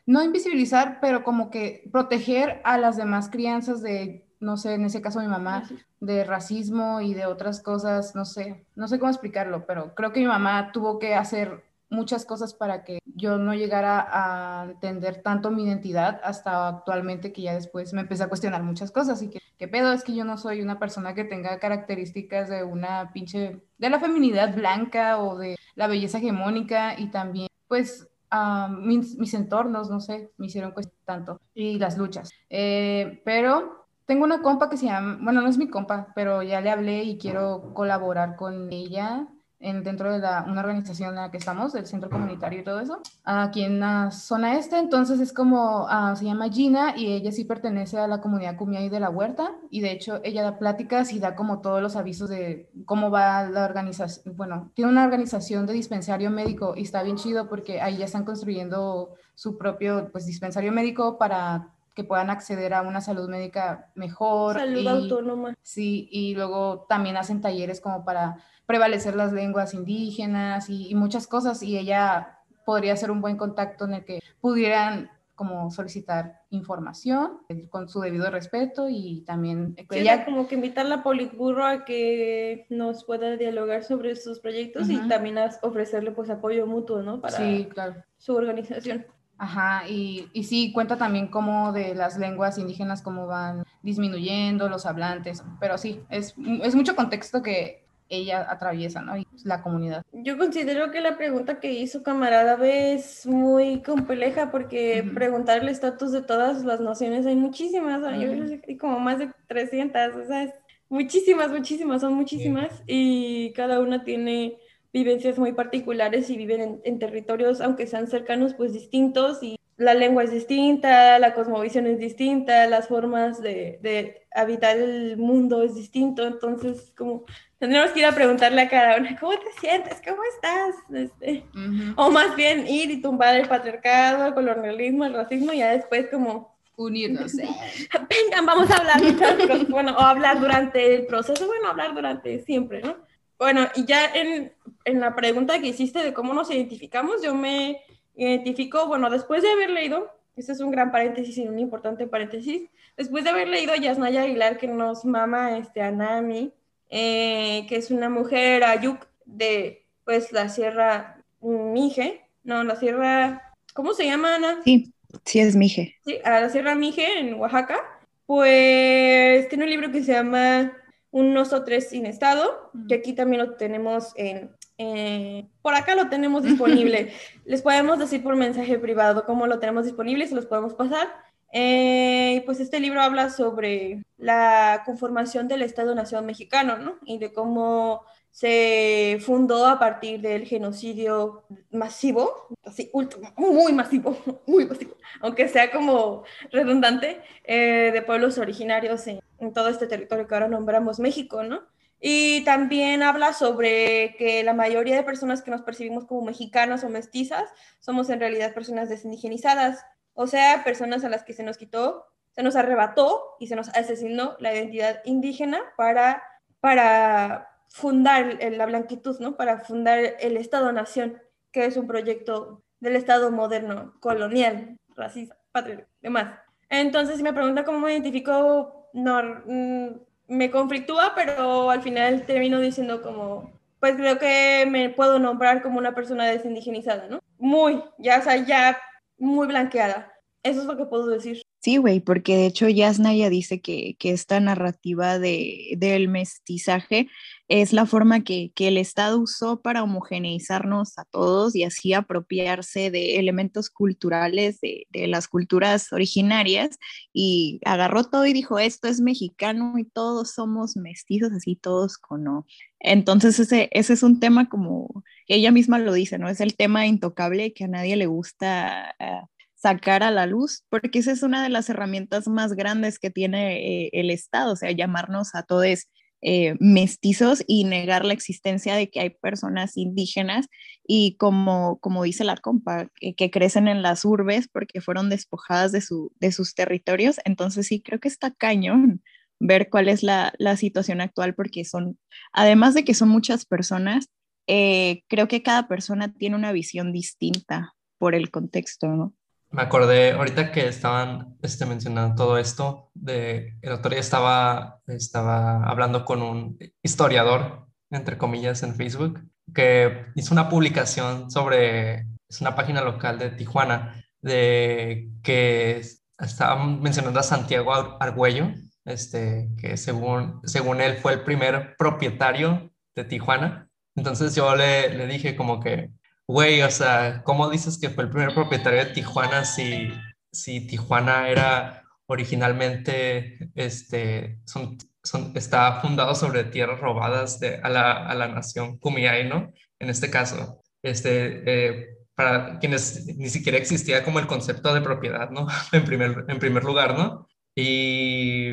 no 0.06 0.24
invisibilizar, 0.24 1.00
pero 1.02 1.24
como 1.24 1.50
que 1.50 1.90
proteger 1.92 2.62
a 2.64 2.78
las 2.78 2.98
demás 2.98 3.30
crianzas 3.30 3.82
de, 3.82 4.26
no 4.40 4.58
sé, 4.58 4.76
en 4.76 4.86
ese 4.86 5.02
caso 5.02 5.20
mi 5.20 5.28
mamá, 5.28 5.64
de 6.00 6.24
racismo 6.24 7.02
y 7.02 7.14
de 7.14 7.26
otras 7.26 7.62
cosas, 7.62 8.16
no 8.16 8.26
sé, 8.26 8.66
no 8.76 8.88
sé 8.88 9.00
cómo 9.00 9.12
explicarlo, 9.12 9.66
pero 9.66 9.94
creo 9.96 10.14
que 10.14 10.22
mi 10.22 10.28
mamá 10.28 10.72
tuvo 10.72 11.00
que 11.00 11.16
hacer 11.16 11.64
muchas 11.90 12.26
cosas 12.26 12.54
para 12.54 12.84
que 12.84 13.00
yo 13.16 13.38
no 13.38 13.54
llegara 13.54 14.08
a 14.12 14.66
entender 14.66 15.22
tanto 15.22 15.52
mi 15.52 15.66
identidad 15.66 16.22
hasta 16.24 16.68
actualmente 16.68 17.34
que 17.34 17.42
ya 17.42 17.54
después 17.54 17.94
me 17.94 18.02
empecé 18.02 18.24
a 18.24 18.30
cuestionar 18.30 18.64
muchas 18.64 18.92
cosas 18.92 19.22
y 19.22 19.30
que 19.30 19.40
qué 19.58 19.68
pedo 19.68 19.92
es 19.92 20.04
que 20.04 20.16
yo 20.16 20.24
no 20.24 20.38
soy 20.38 20.62
una 20.62 20.80
persona 20.80 21.16
que 21.16 21.24
tenga 21.24 21.60
características 21.60 22.50
de 22.50 22.64
una 22.64 23.12
pinche 23.12 23.62
de 23.78 23.90
la 23.90 24.00
feminidad 24.00 24.56
blanca 24.56 25.20
o 25.20 25.38
de 25.38 25.58
la 25.76 25.88
belleza 25.88 26.20
hegemónica 26.20 27.00
y 27.00 27.10
también 27.10 27.49
pues 27.70 28.10
ah, 28.32 28.68
mis, 28.70 29.34
entornos, 29.34 29.90
no 29.90 30.02
sé, 30.02 30.34
me 30.36 30.48
hicieron 30.48 30.72
cuestionar 30.72 31.00
tanto 31.06 31.42
y 31.54 31.80
las 31.80 31.98
luchas. 31.98 32.30
Eh, 32.50 33.22
pero 33.24 33.88
tengo 34.06 34.26
una 34.26 34.42
compa 34.42 34.70
que 34.70 34.76
se 34.76 34.88
llama, 34.88 35.18
bueno, 35.22 35.40
no 35.40 35.48
es 35.48 35.58
mi 35.58 35.70
compa, 35.70 36.12
pero 36.14 36.44
ya 36.44 36.60
le 36.60 36.72
hablé 36.72 37.04
y 37.04 37.18
quiero 37.18 37.74
colaborar 37.74 38.36
con 38.36 38.74
ella 38.74 39.28
en, 39.60 39.84
dentro 39.84 40.12
de 40.12 40.20
la, 40.20 40.46
una 40.48 40.62
organización 40.62 41.10
en 41.10 41.16
la 41.16 41.32
que 41.32 41.38
estamos, 41.38 41.76
el 41.76 41.86
centro 41.86 42.10
comunitario 42.10 42.60
y 42.62 42.64
todo 42.64 42.80
eso, 42.80 43.02
aquí 43.24 43.64
en 43.64 43.80
la 43.80 44.12
zona 44.12 44.58
este. 44.58 44.78
Entonces 44.78 45.20
es 45.20 45.34
como, 45.34 45.86
ah, 45.90 46.16
se 46.16 46.26
llama 46.26 46.50
Gina 46.50 46.96
y 46.96 47.14
ella 47.14 47.32
sí 47.32 47.44
pertenece 47.44 47.98
a 48.00 48.08
la 48.08 48.22
comunidad 48.22 48.56
Cumiay 48.56 48.90
de 48.90 49.00
la 49.00 49.10
Huerta 49.10 49.52
y 49.70 49.82
de 49.82 49.92
hecho 49.92 50.22
ella 50.24 50.44
da 50.44 50.58
pláticas 50.58 51.12
y 51.12 51.20
da 51.20 51.36
como 51.36 51.60
todos 51.60 51.82
los 51.82 51.96
avisos 51.96 52.30
de 52.30 52.70
cómo 52.86 53.12
va 53.12 53.44
la 53.50 53.66
organización. 53.66 54.36
Bueno, 54.38 54.72
tiene 54.76 54.92
una 54.92 55.04
organización 55.04 55.66
de 55.66 55.74
dispensario 55.74 56.30
médico 56.32 56.74
y 56.76 56.84
está 56.84 57.04
bien 57.04 57.18
chido 57.18 57.50
porque 57.50 57.82
ahí 57.82 57.98
ya 57.98 58.06
están 58.06 58.24
construyendo 58.26 59.16
su 59.36 59.58
propio 59.58 60.10
pues, 60.12 60.26
dispensario 60.26 60.72
médico 60.72 61.18
para 61.18 61.70
que 61.96 62.04
puedan 62.06 62.30
acceder 62.30 62.74
a 62.74 62.82
una 62.82 63.02
salud 63.02 63.28
médica 63.28 63.90
mejor. 63.96 64.56
Salud 64.58 64.82
y- 64.82 64.88
autónoma. 64.88 65.54
Sí, 65.62 66.08
y 66.12 66.34
luego 66.34 66.86
también 66.88 67.18
hacen 67.18 67.42
talleres 67.42 67.82
como 67.82 68.06
para 68.06 68.38
prevalecer 68.70 69.16
las 69.16 69.34
lenguas 69.34 69.74
indígenas 69.74 70.70
y, 70.70 70.92
y 70.92 70.94
muchas 70.94 71.26
cosas, 71.26 71.64
y 71.64 71.76
ella 71.76 72.38
podría 72.68 72.96
ser 72.96 73.10
un 73.10 73.20
buen 73.20 73.36
contacto 73.36 73.86
en 73.86 73.96
el 73.96 74.06
que 74.06 74.20
pudieran 74.42 75.10
como 75.34 75.72
solicitar 75.72 76.42
información 76.52 77.40
eh, 77.50 77.68
con 77.68 77.90
su 77.90 78.00
debido 78.00 78.30
respeto 78.30 78.88
y 78.88 79.24
también 79.26 79.74
Sí, 79.76 79.86
ella 79.98 80.24
como 80.24 80.48
que 80.48 80.54
invitar 80.54 80.86
a 80.92 81.02
Politburro 81.02 81.66
a 81.66 81.84
que 81.84 82.68
nos 82.70 83.06
pueda 83.06 83.38
dialogar 83.38 83.84
sobre 83.84 84.16
sus 84.16 84.40
proyectos 84.40 84.88
y 84.88 85.00
también 85.08 85.40
ofrecerle 85.64 86.12
pues 86.12 86.30
apoyo 86.30 86.68
mutuo, 86.68 87.02
¿no? 87.02 87.22
Para 87.22 87.38
Sí, 87.38 87.68
claro. 87.74 87.96
su 88.20 88.36
organización. 88.36 89.08
Ajá, 89.40 89.88
y, 89.90 90.30
y 90.34 90.44
sí, 90.44 90.72
cuenta 90.74 90.96
también 90.96 91.30
como 91.30 91.72
de 91.72 91.96
las 91.96 92.20
lenguas 92.20 92.60
indígenas, 92.60 93.02
cómo 93.02 93.26
van 93.26 93.64
disminuyendo 93.82 94.70
los 94.70 94.86
hablantes, 94.86 95.44
pero 95.60 95.80
sí, 95.80 96.02
es, 96.12 96.36
es 96.62 96.76
mucho 96.76 96.96
contexto 96.96 97.42
que 97.42 97.89
ella 98.10 98.46
atraviesa, 98.50 99.02
¿no? 99.02 99.18
Y 99.18 99.26
la 99.44 99.62
comunidad. 99.62 100.04
Yo 100.12 100.38
considero 100.38 100.92
que 100.92 101.02
la 101.02 101.18
pregunta 101.18 101.60
que 101.60 101.72
hizo 101.72 102.04
camarada 102.04 102.56
B 102.56 102.94
es 102.94 103.26
muy 103.26 103.82
compleja 103.82 104.52
porque 104.52 105.04
Ujú. 105.06 105.14
preguntar 105.14 105.62
el 105.62 105.70
estatus 105.70 106.12
de 106.12 106.22
todas 106.22 106.64
las 106.66 106.80
naciones 106.82 107.26
hay 107.26 107.36
muchísimas, 107.36 108.02
¿no? 108.02 108.12
yo 108.20 108.32
Ujú. 108.32 108.46
creo 108.46 108.62
que 108.62 108.72
hay 108.72 108.78
como 108.78 109.00
más 109.00 109.20
de 109.20 109.32
300, 109.48 110.16
o 110.16 110.26
sea, 110.26 110.44
es 110.44 110.54
muchísimas, 110.90 111.52
muchísimas, 111.52 112.02
son 112.02 112.14
muchísimas 112.14 112.84
y 112.88 113.54
cada 113.54 113.80
una 113.80 114.04
tiene 114.04 114.58
vivencias 114.92 115.38
muy 115.38 115.54
particulares 115.54 116.30
y 116.30 116.38
viven 116.38 116.62
en, 116.62 116.82
en 116.84 117.00
territorios, 117.00 117.62
aunque 117.62 117.86
sean 117.86 118.08
cercanos, 118.08 118.56
pues 118.56 118.74
distintos 118.74 119.44
y 119.44 119.56
la 119.78 119.94
lengua 119.94 120.24
es 120.24 120.32
distinta, 120.32 121.18
la 121.20 121.34
cosmovisión 121.34 121.88
es 121.88 122.00
distinta, 122.00 122.68
las 122.68 122.88
formas 122.90 123.42
de, 123.42 123.80
de 123.82 124.28
habitar 124.34 124.78
el 124.78 125.16
mundo 125.16 125.64
es 125.64 125.76
distinto, 125.76 126.28
entonces 126.28 126.92
como 126.98 127.24
tendremos 127.60 127.92
que 127.92 128.00
ir 128.00 128.06
a 128.06 128.14
preguntarle 128.16 128.62
a 128.62 128.70
cada 128.70 128.98
una, 128.98 129.18
¿cómo 129.20 129.34
te 129.34 129.52
sientes? 129.60 130.02
¿Cómo 130.08 130.22
estás? 130.34 130.76
Este, 130.94 131.44
Ujú. 131.54 131.94
o 131.98 132.10
más 132.10 132.36
bien 132.36 132.66
ir 132.68 132.90
y 132.90 133.02
tumbar 133.02 133.36
el 133.36 133.48
patriarcado, 133.48 134.28
el 134.28 134.34
colonialismo, 134.34 135.06
el 135.06 135.14
racismo, 135.14 135.54
y 135.54 135.58
ya 135.60 135.72
después 135.72 136.08
como, 136.10 136.58
Unirnos. 136.78 137.38
eh. 137.38 137.48
vengan, 138.10 138.46
vamos 138.46 138.72
a 138.72 138.78
hablar, 138.78 139.02
nosotros", 139.02 139.68
bueno, 139.68 139.92
o 139.98 140.00
hablar 140.00 140.40
durante 140.40 140.96
el 140.96 141.06
proceso, 141.06 141.46
bueno, 141.46 141.68
hablar 141.68 141.94
durante 141.94 142.40
siempre, 142.40 142.82
¿no? 142.82 142.96
Bueno, 143.38 143.68
y 143.76 143.86
ya 143.86 144.06
en, 144.14 144.54
en 144.86 145.00
la 145.00 145.16
pregunta 145.16 145.60
que 145.60 145.68
hiciste 145.68 146.02
de 146.04 146.14
cómo 146.14 146.34
nos 146.34 146.50
identificamos, 146.52 147.22
yo 147.22 147.36
me 147.36 147.82
identifico, 148.16 148.88
bueno, 148.88 149.10
después 149.10 149.44
de 149.44 149.52
haber 149.52 149.70
leído, 149.70 150.10
este 150.36 150.54
es 150.54 150.60
un 150.62 150.72
gran 150.72 150.92
paréntesis 150.92 151.38
y 151.38 151.48
un 151.48 151.60
importante 151.60 152.08
paréntesis, 152.08 152.70
después 152.98 153.24
de 153.26 153.30
haber 153.30 153.48
leído 153.50 153.74
a 153.74 153.78
Yasnaya 153.78 154.24
Aguilar 154.24 154.58
que 154.58 154.68
nos 154.68 155.04
mama 155.06 155.58
este, 155.58 155.82
a 155.82 155.92
Nami, 155.92 156.54
eh, 156.90 157.66
que 157.68 157.76
es 157.76 157.92
una 157.92 158.10
mujer 158.10 158.64
ayuk 158.64 159.08
de 159.26 159.86
pues 160.04 160.32
la 160.32 160.50
Sierra 160.50 161.24
Mije, 161.42 162.26
no, 162.44 162.64
la 162.64 162.76
Sierra, 162.76 163.54
¿cómo 163.74 163.94
se 163.94 164.06
llama 164.06 164.36
Ana? 164.36 164.62
Sí, 164.64 164.94
sí 165.24 165.40
es 165.40 165.56
Mije. 165.56 165.96
Sí, 166.04 166.18
a 166.24 166.42
la 166.42 166.50
Sierra 166.50 166.76
Mije 166.76 167.20
en 167.20 167.36
Oaxaca, 167.36 167.80
pues 168.26 169.48
tiene 169.50 169.64
un 169.64 169.70
libro 169.70 169.92
que 169.92 170.04
se 170.04 170.14
llama 170.14 170.74
Un 171.12 171.36
oso 171.38 171.64
tres 171.64 171.90
sin 171.90 172.06
estado, 172.06 172.72
que 172.88 172.96
aquí 172.96 173.14
también 173.14 173.44
lo 173.44 173.56
tenemos 173.56 174.14
en, 174.16 174.52
eh, 174.78 175.46
por 175.62 175.76
acá 175.76 175.94
lo 175.94 176.10
tenemos 176.10 176.44
disponible. 176.44 177.12
Les 177.46 177.62
podemos 177.62 178.00
decir 178.00 178.24
por 178.24 178.36
mensaje 178.36 178.80
privado 178.80 179.26
cómo 179.26 179.46
lo 179.46 179.60
tenemos 179.60 179.86
disponible, 179.86 180.28
se 180.28 180.36
los 180.36 180.46
podemos 180.46 180.74
pasar. 180.74 181.08
Eh, 181.52 182.44
pues 182.46 182.60
este 182.60 182.80
libro 182.80 183.02
habla 183.02 183.30
sobre 183.30 184.04
la 184.18 184.84
conformación 184.86 185.48
del 185.48 185.64
Estado-Nación 185.64 186.26
mexicano, 186.26 186.78
¿no? 186.78 186.98
Y 187.06 187.18
de 187.18 187.34
cómo 187.34 188.04
se 188.32 189.18
fundó 189.26 189.66
a 189.66 189.80
partir 189.80 190.22
del 190.22 190.46
genocidio 190.46 191.44
masivo, 191.72 192.48
así, 192.64 192.90
ultra- 192.94 193.34
muy 193.38 193.74
masivo, 193.74 194.16
muy 194.48 194.66
masivo, 194.66 194.96
aunque 195.22 195.48
sea 195.48 195.72
como 195.72 196.24
redundante, 196.52 197.22
eh, 197.44 197.90
de 197.94 198.02
pueblos 198.04 198.38
originarios 198.38 199.08
en, 199.08 199.20
en 199.40 199.54
todo 199.54 199.70
este 199.70 199.88
territorio 199.88 200.28
que 200.28 200.36
ahora 200.36 200.48
nombramos 200.48 201.00
México, 201.00 201.44
¿no? 201.44 201.64
Y 202.02 202.44
también 202.46 203.04
habla 203.04 203.34
sobre 203.34 204.16
que 204.18 204.44
la 204.44 204.54
mayoría 204.54 204.96
de 204.96 205.04
personas 205.04 205.42
que 205.42 205.52
nos 205.52 205.64
percibimos 205.64 206.06
como 206.06 206.22
mexicanas 206.24 206.84
o 206.86 206.90
mestizas 206.90 207.50
somos 207.80 208.10
en 208.10 208.20
realidad 208.22 208.54
personas 208.54 208.88
desindigenizadas, 208.88 209.84
o 210.22 210.28
sea, 210.28 210.66
personas 210.66 211.06
a 211.06 211.10
las 211.10 211.24
que 211.24 211.32
se 211.32 211.44
nos 211.44 211.58
quitó, 211.58 212.06
se 212.32 212.44
nos 212.44 212.58
arrebató 212.58 213.38
y 213.40 213.48
se 213.48 213.56
nos 213.56 213.70
asesinó 213.70 214.36
la 214.40 214.54
identidad 214.54 215.02
indígena 215.06 215.62
para 215.78 216.22
para 216.60 217.48
fundar 217.70 218.38
la 218.42 218.66
blanquitud, 218.66 219.18
¿no? 219.20 219.38
Para 219.38 219.60
fundar 219.60 220.00
el 220.20 220.38
Estado-Nación, 220.38 221.22
que 221.54 221.66
es 221.66 221.78
un 221.78 221.88
proyecto 221.88 222.64
del 222.80 222.96
Estado 222.96 223.32
moderno, 223.32 223.94
colonial, 224.00 224.78
racista, 224.96 225.38
patriótico, 225.52 225.90
demás. 226.02 226.40
Entonces, 226.70 227.18
si 227.18 227.24
me 227.24 227.34
pregunta 227.34 227.64
cómo 227.64 227.80
me 227.80 227.94
identifico, 227.94 228.90
no, 228.94 229.22
mm, 229.46 229.88
me 230.28 230.52
conflictúa, 230.52 231.14
pero 231.16 231.70
al 231.70 231.82
final 231.82 232.26
termino 232.26 232.60
diciendo 232.60 233.02
como, 233.02 233.52
pues 233.80 233.96
creo 233.96 234.20
que 234.20 234.68
me 234.70 234.90
puedo 234.90 235.18
nombrar 235.18 235.62
como 235.62 235.78
una 235.78 235.96
persona 235.96 236.26
desindigenizada, 236.26 237.08
¿no? 237.08 237.20
Muy, 237.38 237.82
ya, 237.98 238.22
sea, 238.22 238.36
ya 238.36 238.78
muy 239.20 239.48
blanqueada. 239.48 240.19
Eso 240.42 240.62
es 240.62 240.68
lo 240.68 240.78
que 240.78 240.86
puedo 240.86 241.08
decir. 241.08 241.42
Sí, 241.62 241.76
güey, 241.76 242.00
porque 242.00 242.38
de 242.38 242.46
hecho 242.46 242.70
Yasnaya 242.70 243.30
dice 243.30 243.60
que, 243.60 243.98
que 244.00 244.12
esta 244.12 244.40
narrativa 244.40 245.20
de, 245.20 245.76
del 245.78 246.08
mestizaje 246.08 247.10
es 247.50 247.74
la 247.74 247.86
forma 247.86 248.24
que, 248.24 248.54
que, 248.56 248.70
el 248.70 248.78
Estado 248.78 249.20
usó 249.20 249.62
para 249.62 249.84
homogeneizarnos 249.84 250.98
a 250.98 251.04
todos 251.12 251.58
y 251.58 251.64
así 251.66 251.92
apropiarse 251.92 252.92
de 252.92 253.18
elementos 253.18 253.70
culturales 253.70 254.62
de, 254.62 254.88
de, 254.92 255.08
las 255.08 255.28
culturas 255.28 255.92
originarias 255.92 256.78
y 257.12 257.60
agarró 257.66 258.06
todo 258.06 258.26
y 258.26 258.32
dijo, 258.32 258.58
esto 258.60 258.88
es 258.88 259.02
mexicano 259.02 259.78
y 259.78 259.84
todos 259.84 260.32
somos 260.32 260.78
mestizos, 260.78 261.34
así 261.34 261.58
todos 261.58 261.98
con... 261.98 262.46
Entonces 262.80 263.38
ese, 263.40 263.68
ese 263.74 263.94
es 263.94 264.04
un 264.04 264.22
tema 264.22 264.48
como 264.48 265.04
ella 265.28 265.52
misma 265.52 265.80
lo 265.80 265.92
dice, 265.92 266.18
¿no? 266.18 266.30
Es 266.30 266.40
el 266.40 266.56
tema 266.56 266.88
intocable 266.88 267.54
que 267.54 267.66
a 267.66 267.68
nadie 267.68 267.98
le 267.98 268.06
gusta. 268.06 268.96
Uh, 269.00 269.28
sacar 269.62 270.04
a 270.04 270.12
la 270.12 270.26
luz, 270.26 270.64
porque 270.70 271.00
esa 271.00 271.12
es 271.12 271.24
una 271.24 271.44
de 271.44 271.50
las 271.50 271.70
herramientas 271.70 272.28
más 272.28 272.54
grandes 272.54 273.00
que 273.00 273.10
tiene 273.10 273.86
eh, 273.86 273.90
el 273.94 274.10
Estado, 274.10 274.54
o 274.54 274.56
sea, 274.56 274.72
llamarnos 274.72 275.36
a 275.36 275.44
todos 275.44 275.88
eh, 276.22 276.56
mestizos 276.60 277.44
y 277.48 277.64
negar 277.64 278.04
la 278.06 278.14
existencia 278.14 278.76
de 278.76 278.90
que 278.90 279.00
hay 279.00 279.10
personas 279.10 279.78
indígenas 279.78 280.48
y 280.86 281.16
como, 281.18 281.80
como 281.80 282.04
dice 282.04 282.26
la 282.26 282.36
compa, 282.36 282.90
que, 283.00 283.32
crecen 283.32 283.70
en 283.70 283.82
las 283.82 284.04
urbes 284.04 284.50
porque 284.52 284.82
fueron 284.82 285.10
despojadas 285.10 285.72
de, 285.72 285.82
su, 285.82 286.12
de 286.20 286.32
sus 286.34 286.56
territorios. 286.56 287.20
Entonces 287.24 287.68
sí, 287.68 287.82
creo 287.82 288.00
que 288.00 288.10
está 288.10 288.32
cañón 288.32 289.02
ver 289.40 289.70
cuál 289.70 289.88
es 289.88 290.04
la, 290.04 290.34
la 290.38 290.58
situación 290.58 291.00
actual 291.02 291.36
porque 291.36 291.64
son, 291.64 291.98
además 292.34 292.74
de 292.74 292.84
que 292.84 292.94
son 292.94 293.10
muchas 293.10 293.46
personas, 293.46 294.10
eh, 294.48 295.04
creo 295.08 295.28
que 295.28 295.44
cada 295.44 295.68
persona 295.68 296.14
tiene 296.14 296.36
una 296.36 296.52
visión 296.52 296.92
distinta 296.92 297.76
por 297.98 298.16
el 298.16 298.32
contexto, 298.32 298.88
¿no? 298.88 299.14
Me 299.52 299.64
acordé 299.64 300.12
ahorita 300.12 300.52
que 300.52 300.68
estaban 300.68 301.38
este, 301.42 301.66
mencionando 301.66 302.16
todo 302.16 302.38
esto, 302.38 302.92
de, 302.94 303.58
el 303.62 303.72
otro 303.72 303.90
día 303.90 304.00
estaba, 304.00 304.80
estaba 304.86 305.64
hablando 305.64 306.06
con 306.06 306.22
un 306.22 306.60
historiador, 306.84 307.68
entre 307.90 308.18
comillas, 308.18 308.62
en 308.62 308.76
Facebook, 308.76 309.20
que 309.54 310.06
hizo 310.14 310.34
una 310.36 310.50
publicación 310.50 311.32
sobre, 311.32 312.06
es 312.30 312.42
una 312.42 312.56
página 312.56 312.82
local 312.82 313.18
de 313.18 313.32
Tijuana, 313.32 314.04
de 314.22 315.10
que 315.24 315.82
estaban 316.20 316.82
mencionando 316.82 317.20
a 317.20 317.24
Santiago 317.24 317.74
Argüello, 318.00 318.52
este, 318.86 319.50
que 319.58 319.78
según, 319.78 320.42
según 320.44 320.80
él 320.80 320.98
fue 320.98 321.14
el 321.14 321.24
primer 321.24 321.76
propietario 321.76 322.72
de 322.96 323.04
Tijuana. 323.04 323.68
Entonces 323.96 324.36
yo 324.36 324.56
le, 324.56 324.94
le 324.94 325.08
dije 325.08 325.36
como 325.36 325.60
que, 325.60 325.92
Güey, 326.30 326.62
o 326.62 326.70
sea, 326.70 327.24
¿cómo 327.24 327.50
dices 327.50 327.80
que 327.80 327.90
fue 327.90 328.04
el 328.04 328.12
primer 328.12 328.36
propietario 328.36 328.86
de 328.86 328.92
Tijuana 328.94 329.46
si, 329.46 329.90
si 330.32 330.68
Tijuana 330.68 331.28
era 331.28 331.82
originalmente, 332.06 333.50
este, 333.56 334.40
son, 334.46 334.78
son, 335.04 335.32
está 335.36 335.82
fundado 335.82 336.14
sobre 336.14 336.44
tierras 336.44 336.80
robadas 336.80 337.40
de, 337.40 337.56
a, 337.64 337.70
la, 337.70 338.06
a 338.08 338.14
la 338.14 338.28
nación 338.28 338.78
Kumiai, 338.78 339.28
¿no? 339.28 339.52
En 339.80 339.90
este 339.90 340.12
caso, 340.12 340.62
este, 340.84 341.42
eh, 341.48 341.88
para 342.14 342.60
quienes 342.60 343.08
ni 343.18 343.30
siquiera 343.30 343.58
existía 343.58 344.04
como 344.04 344.20
el 344.20 344.28
concepto 344.28 344.72
de 344.72 344.82
propiedad, 344.82 345.32
¿no? 345.32 345.48
En 345.72 345.84
primer, 345.84 346.26
en 346.28 346.38
primer 346.38 346.64
lugar, 346.64 346.96
¿no? 346.96 347.28
Y, 347.56 348.52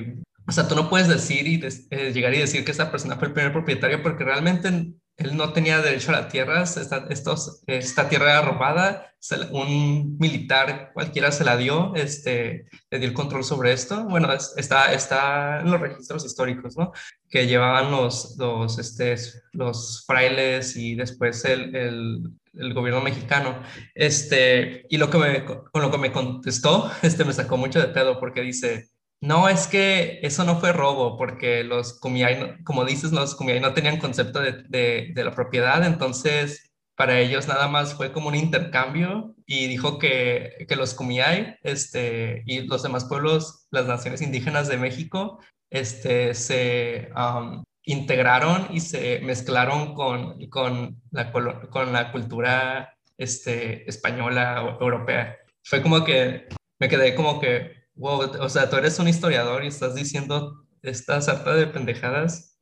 o 0.49 0.53
sea, 0.53 0.67
tú 0.67 0.75
no 0.75 0.89
puedes 0.89 1.09
decir 1.09 1.47
y 1.47 1.61
eh, 1.91 2.11
llegar 2.15 2.33
y 2.33 2.39
decir 2.39 2.65
que 2.65 2.71
esa 2.71 2.91
persona 2.91 3.17
fue 3.17 3.29
el 3.29 3.35
primer 3.35 3.53
propietario 3.53 4.03
porque 4.03 4.25
realmente 4.25 4.95
él 5.17 5.37
no 5.37 5.53
tenía 5.53 5.81
derecho 5.81 6.11
a 6.11 6.21
la 6.21 6.29
tierra, 6.29 6.63
esta, 6.63 7.07
estos, 7.09 7.63
esta 7.67 8.09
tierra 8.09 8.33
era 8.33 8.43
robada, 8.43 9.15
un 9.51 10.17
militar 10.19 10.91
cualquiera 10.93 11.33
se 11.33 11.45
la 11.45 11.57
dio, 11.57 11.95
este, 11.95 12.67
le 12.91 12.99
dio 12.99 13.09
el 13.09 13.15
control 13.15 13.43
sobre 13.43 13.73
esto. 13.73 14.05
Bueno, 14.05 14.29
está, 14.33 14.93
está 14.93 15.61
en 15.61 15.71
los 15.71 15.81
registros 15.81 16.25
históricos, 16.25 16.77
¿no? 16.77 16.93
Que 17.29 17.47
llevaban 17.47 17.91
los, 17.91 18.37
los, 18.39 18.79
este, 18.79 19.17
los 19.53 20.05
frailes 20.07 20.77
y 20.77 20.95
después 20.95 21.45
el, 21.45 21.75
el, 21.75 22.23
el 22.55 22.75
gobierno 22.75 23.01
mexicano. 23.01 23.63
Este, 23.95 24.87
y 24.89 24.99
lo 24.99 25.11
que 25.11 25.19
me, 25.19 25.45
con 25.45 25.83
lo 25.83 25.91
que 25.91 25.99
me 25.99 26.13
contestó, 26.13 26.91
este, 27.03 27.25
me 27.25 27.33
sacó 27.33 27.57
mucho 27.57 27.81
de 27.81 27.89
pedo 27.89 28.21
porque 28.21 28.43
dice, 28.43 28.91
no, 29.21 29.49
es 29.49 29.67
que 29.67 30.21
eso 30.23 30.45
no 30.45 30.61
fue 30.61 30.73
robo, 30.73 31.17
porque 31.17 31.65
los 31.65 31.99
Kumiai, 31.99 32.63
como 32.65 32.85
dices, 32.85 33.13
los 33.13 33.35
Kumiai 33.35 33.61
no 33.61 33.73
tenían 33.73 33.99
concepto 33.99 34.41
de, 34.41 35.13
la 35.15 35.35
propiedad, 35.35 35.85
entonces 35.85 36.71
para 36.97 37.19
ellos 37.21 37.47
nada 37.47 37.69
más 37.69 37.95
fue 37.95 38.13
como 38.13 38.29
un 38.29 38.35
intercambio 38.35 39.35
y 39.47 39.67
dijo 39.67 39.99
que, 39.99 40.67
los 40.77 40.95
Kumiai 40.95 41.57
este, 41.63 42.43
y 42.47 42.63
los 42.63 42.83
demás 42.83 43.05
pueblos, 43.07 43.67
las 43.71 43.87
naciones 43.87 44.23
indígenas 44.23 44.69
de 44.69 44.79
México, 44.79 45.41
este, 45.71 46.35
se 46.35 47.11
um, 47.17 47.63
integraron 47.85 48.69
y 48.71 48.81
se 48.81 49.21
mezclaron 49.21 49.95
con, 49.95 50.39
con 50.49 51.01
la 51.13 52.13
cultura 52.13 52.97
este, 53.19 53.89
española 53.89 54.63
o 54.63 54.83
europea. 54.83 55.37
Fue 55.65 55.83
como 55.83 56.05
que 56.05 56.49
me 56.79 56.89
quedé 56.89 57.15
como 57.15 57.41
que 57.41 57.76
Wow, 57.97 58.31
o 58.41 58.49
sea, 58.49 58.69
tú 58.69 58.77
eres 58.77 58.99
un 58.99 59.09
historiador 59.09 59.65
y 59.65 59.69
estás 59.69 59.95
diciendo 59.95 60.65
esta 60.83 61.21
sarta 61.21 61.55
de 61.55 61.67
pendejadas. 61.67 62.59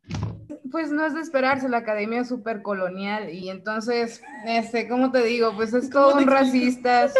Pues 0.71 0.91
no 0.91 1.05
es 1.07 1.15
de 1.15 1.21
esperarse, 1.21 1.69
la 1.69 1.79
academia 1.79 2.21
es 2.21 2.29
súper 2.29 2.63
colonial 2.63 3.31
y 3.31 3.49
entonces, 3.49 4.23
este, 4.47 4.89
¿cómo 4.89 5.13
te 5.13 5.23
digo? 5.23 5.55
Pues 5.55 5.73
es 5.73 5.91
todo 5.91 6.17
un 6.17 6.27
racistas. 6.27 7.15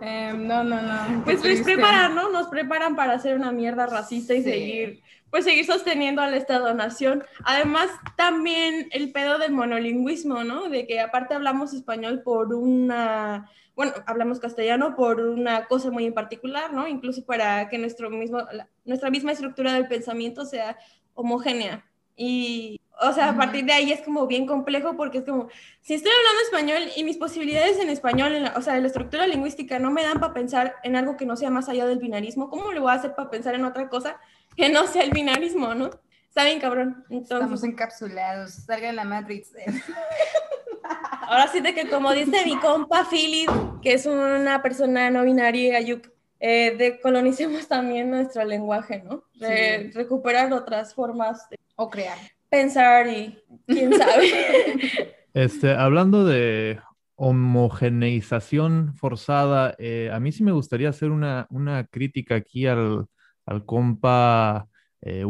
Eh, 0.00 0.32
no, 0.36 0.64
no, 0.64 0.80
no. 0.82 1.24
Pues 1.24 1.44
nos 1.44 1.60
preparan, 1.60 2.14
¿no? 2.14 2.30
Nos 2.30 2.48
preparan 2.48 2.96
para 2.96 3.14
hacer 3.14 3.36
una 3.36 3.52
mierda 3.52 3.86
racista 3.86 4.34
y 4.34 4.42
seguir, 4.42 5.02
pues 5.32 5.44
seguir 5.46 5.64
sosteniendo 5.64 6.20
al 6.20 6.34
Estado-Nación. 6.34 7.24
Además, 7.44 7.88
también 8.16 8.88
el 8.92 9.12
pedo 9.12 9.38
del 9.38 9.52
monolingüismo, 9.52 10.44
¿no? 10.44 10.68
De 10.68 10.86
que 10.86 11.00
aparte 11.00 11.32
hablamos 11.32 11.72
español 11.72 12.20
por 12.22 12.54
una 12.54 13.50
bueno, 13.74 13.92
hablamos 14.04 14.38
castellano 14.38 14.94
por 14.94 15.20
una 15.20 15.64
cosa 15.64 15.90
muy 15.90 16.04
en 16.04 16.12
particular, 16.12 16.74
¿no? 16.74 16.86
Incluso 16.86 17.24
para 17.24 17.70
que 17.70 17.78
nuestro 17.78 18.10
mismo, 18.10 18.40
nuestra 18.84 19.08
misma 19.08 19.32
estructura 19.32 19.72
del 19.72 19.88
pensamiento 19.88 20.44
sea 20.44 20.76
homogénea. 21.14 21.82
Y, 22.14 22.78
o 23.00 23.14
sea, 23.14 23.30
a 23.30 23.36
partir 23.36 23.64
de 23.64 23.72
ahí 23.72 23.90
es 23.90 24.02
como 24.02 24.26
bien 24.26 24.46
complejo 24.46 24.98
porque 24.98 25.18
es 25.18 25.24
como, 25.24 25.48
si 25.80 25.94
estoy 25.94 26.12
hablando 26.12 26.42
español 26.42 26.92
y 26.94 27.04
mis 27.04 27.16
posibilidades 27.16 27.78
en 27.78 27.88
español, 27.88 28.50
o 28.54 28.60
sea, 28.60 28.78
la 28.78 28.86
estructura 28.86 29.26
lingüística 29.26 29.78
no 29.78 29.90
me 29.90 30.02
dan 30.02 30.20
para 30.20 30.34
pensar 30.34 30.74
en 30.82 30.94
algo 30.94 31.16
que 31.16 31.24
no 31.24 31.36
sea 31.36 31.48
más 31.48 31.70
allá 31.70 31.86
del 31.86 31.98
binarismo, 31.98 32.50
¿cómo 32.50 32.70
le 32.72 32.80
voy 32.80 32.90
a 32.90 32.96
hacer 32.96 33.14
para 33.14 33.30
pensar 33.30 33.54
en 33.54 33.64
otra 33.64 33.88
cosa 33.88 34.20
que 34.56 34.68
no 34.68 34.86
sea 34.86 35.02
el 35.02 35.10
binarismo, 35.10 35.74
¿no? 35.74 35.90
Está 36.28 36.44
bien, 36.44 36.60
cabrón. 36.60 37.04
Estamos 37.10 37.62
encapsulados, 37.62 38.52
salga 38.52 38.88
en 38.88 38.96
la 38.96 39.04
Matrix. 39.04 39.50
Ahora 41.28 41.46
sí 41.48 41.60
de 41.60 41.74
que 41.74 41.88
como 41.88 42.12
dice 42.12 42.44
mi 42.44 42.56
compa 42.56 43.06
Philip, 43.10 43.50
que 43.82 43.92
es 43.94 44.06
una 44.06 44.62
persona 44.62 45.10
no 45.10 45.24
binaria, 45.24 45.76
Ayuk, 45.76 46.08
eh, 46.40 46.74
decolonicemos 46.76 47.68
también 47.68 48.10
nuestro 48.10 48.44
lenguaje, 48.44 49.02
¿no? 49.04 49.24
De 49.34 49.90
recuperar 49.94 50.52
otras 50.52 50.94
formas 50.94 51.48
de 51.50 51.58
o 51.76 51.88
crear. 51.88 52.18
Pensar 52.48 53.06
y 53.08 53.38
quién 53.66 53.92
sabe. 53.92 54.28
Este, 55.34 55.72
hablando 55.72 56.26
de 56.26 56.78
homogeneización 57.14 58.94
forzada, 58.96 59.74
eh, 59.78 60.10
a 60.12 60.20
mí 60.20 60.30
sí 60.30 60.42
me 60.42 60.52
gustaría 60.52 60.90
hacer 60.90 61.10
una, 61.10 61.46
una 61.48 61.86
crítica 61.86 62.34
aquí 62.34 62.66
al, 62.66 63.06
al 63.46 63.64
compa 63.64 64.68
eh. 65.02 65.24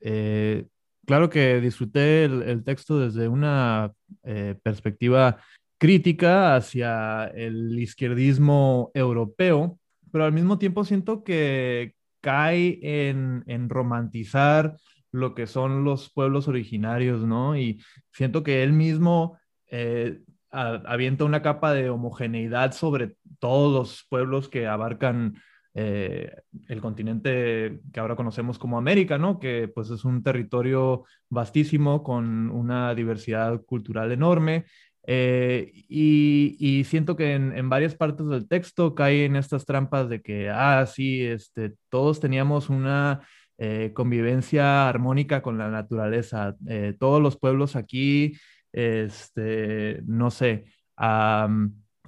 Eh, 0.00 0.66
claro 1.06 1.30
que 1.30 1.60
disfruté 1.60 2.24
el, 2.24 2.62
texto 2.64 2.98
desde 2.98 3.28
una 3.28 3.92
eh, 4.22 4.56
perspectiva 4.62 5.38
crítica 5.78 6.54
hacia 6.54 7.24
el 7.34 7.78
izquierdismo 7.78 8.90
europeo, 8.94 9.78
pero 10.12 10.24
al 10.24 10.32
mismo 10.32 10.58
tiempo 10.58 10.84
siento 10.84 11.24
que 11.24 11.94
cae 12.20 12.78
en, 12.82 13.68
romantizar 13.68 14.76
lo 15.10 15.34
que 15.34 15.46
son 15.46 15.84
los 15.84 16.10
pueblos 16.10 16.46
originarios, 16.48 17.24
¿no? 17.24 17.56
Y 17.56 17.82
siento 18.12 18.42
que 18.42 18.62
él 18.62 18.72
mismo 18.72 19.38
eh, 19.70 20.20
avienta 20.50 21.24
una 21.24 21.42
capa 21.42 21.72
de 21.72 21.90
homogeneidad 21.90 22.72
sobre 22.72 23.16
todos 23.40 23.72
los 23.72 24.06
pueblos 24.08 24.48
que 24.48 24.66
abarcan 24.66 25.34
eh, 25.74 26.30
el 26.68 26.80
continente 26.82 27.80
que 27.92 28.00
ahora 28.00 28.16
conocemos 28.16 28.58
como 28.58 28.76
América, 28.76 29.16
¿no? 29.18 29.38
Que 29.38 29.68
pues 29.68 29.90
es 29.90 30.04
un 30.04 30.22
territorio 30.22 31.04
vastísimo 31.30 32.02
con 32.02 32.50
una 32.50 32.94
diversidad 32.94 33.62
cultural 33.64 34.12
enorme. 34.12 34.66
Eh, 35.04 35.72
y, 35.88 36.84
siento 36.84 37.16
que 37.16 37.32
en, 37.34 37.68
varias 37.68 37.94
partes 37.94 38.26
del 38.28 38.46
texto 38.46 38.94
cae 38.94 39.24
en 39.24 39.36
estas 39.36 39.64
trampas 39.64 40.08
de 40.08 40.22
que, 40.22 40.50
ah, 40.50 40.86
sí, 40.86 41.22
este, 41.22 41.74
todos 41.88 42.20
teníamos 42.20 42.68
una 42.70 43.26
eh, 43.58 43.92
convivencia 43.94 44.88
armónica 44.88 45.42
con 45.42 45.58
la 45.58 45.70
naturaleza. 45.70 46.56
todos 46.98 47.22
los 47.22 47.36
pueblos 47.38 47.76
aquí, 47.76 48.34
este, 48.72 50.02
no 50.06 50.30
sé, 50.30 50.66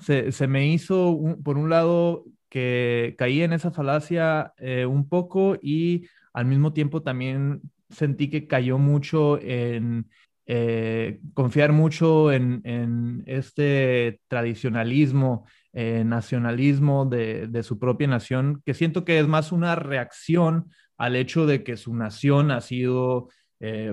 se, 0.00 0.46
me 0.46 0.66
hizo, 0.68 1.18
por 1.42 1.56
un 1.58 1.70
lado, 1.70 2.24
que 2.54 3.16
caí 3.18 3.42
en 3.42 3.52
esa 3.52 3.72
falacia 3.72 4.52
eh, 4.58 4.86
un 4.86 5.08
poco 5.08 5.56
y 5.60 6.06
al 6.32 6.46
mismo 6.46 6.72
tiempo 6.72 7.02
también 7.02 7.62
sentí 7.90 8.30
que 8.30 8.46
cayó 8.46 8.78
mucho 8.78 9.40
en 9.40 10.08
eh, 10.46 11.18
confiar 11.32 11.72
mucho 11.72 12.30
en, 12.30 13.24
este 13.26 14.20
tradicionalismo, 14.28 15.48
eh, 15.72 16.04
nacionalismo 16.06 17.06
de, 17.06 17.62
su 17.64 17.80
propia 17.80 18.06
nación, 18.06 18.62
que 18.64 18.72
siento 18.72 19.04
que 19.04 19.18
es 19.18 19.26
más 19.26 19.50
una 19.50 19.74
reacción 19.74 20.70
al 20.96 21.16
hecho 21.16 21.46
de 21.46 21.64
que 21.64 21.76
su 21.76 21.92
nación 21.92 22.52
ha 22.52 22.60
sido 22.60 23.30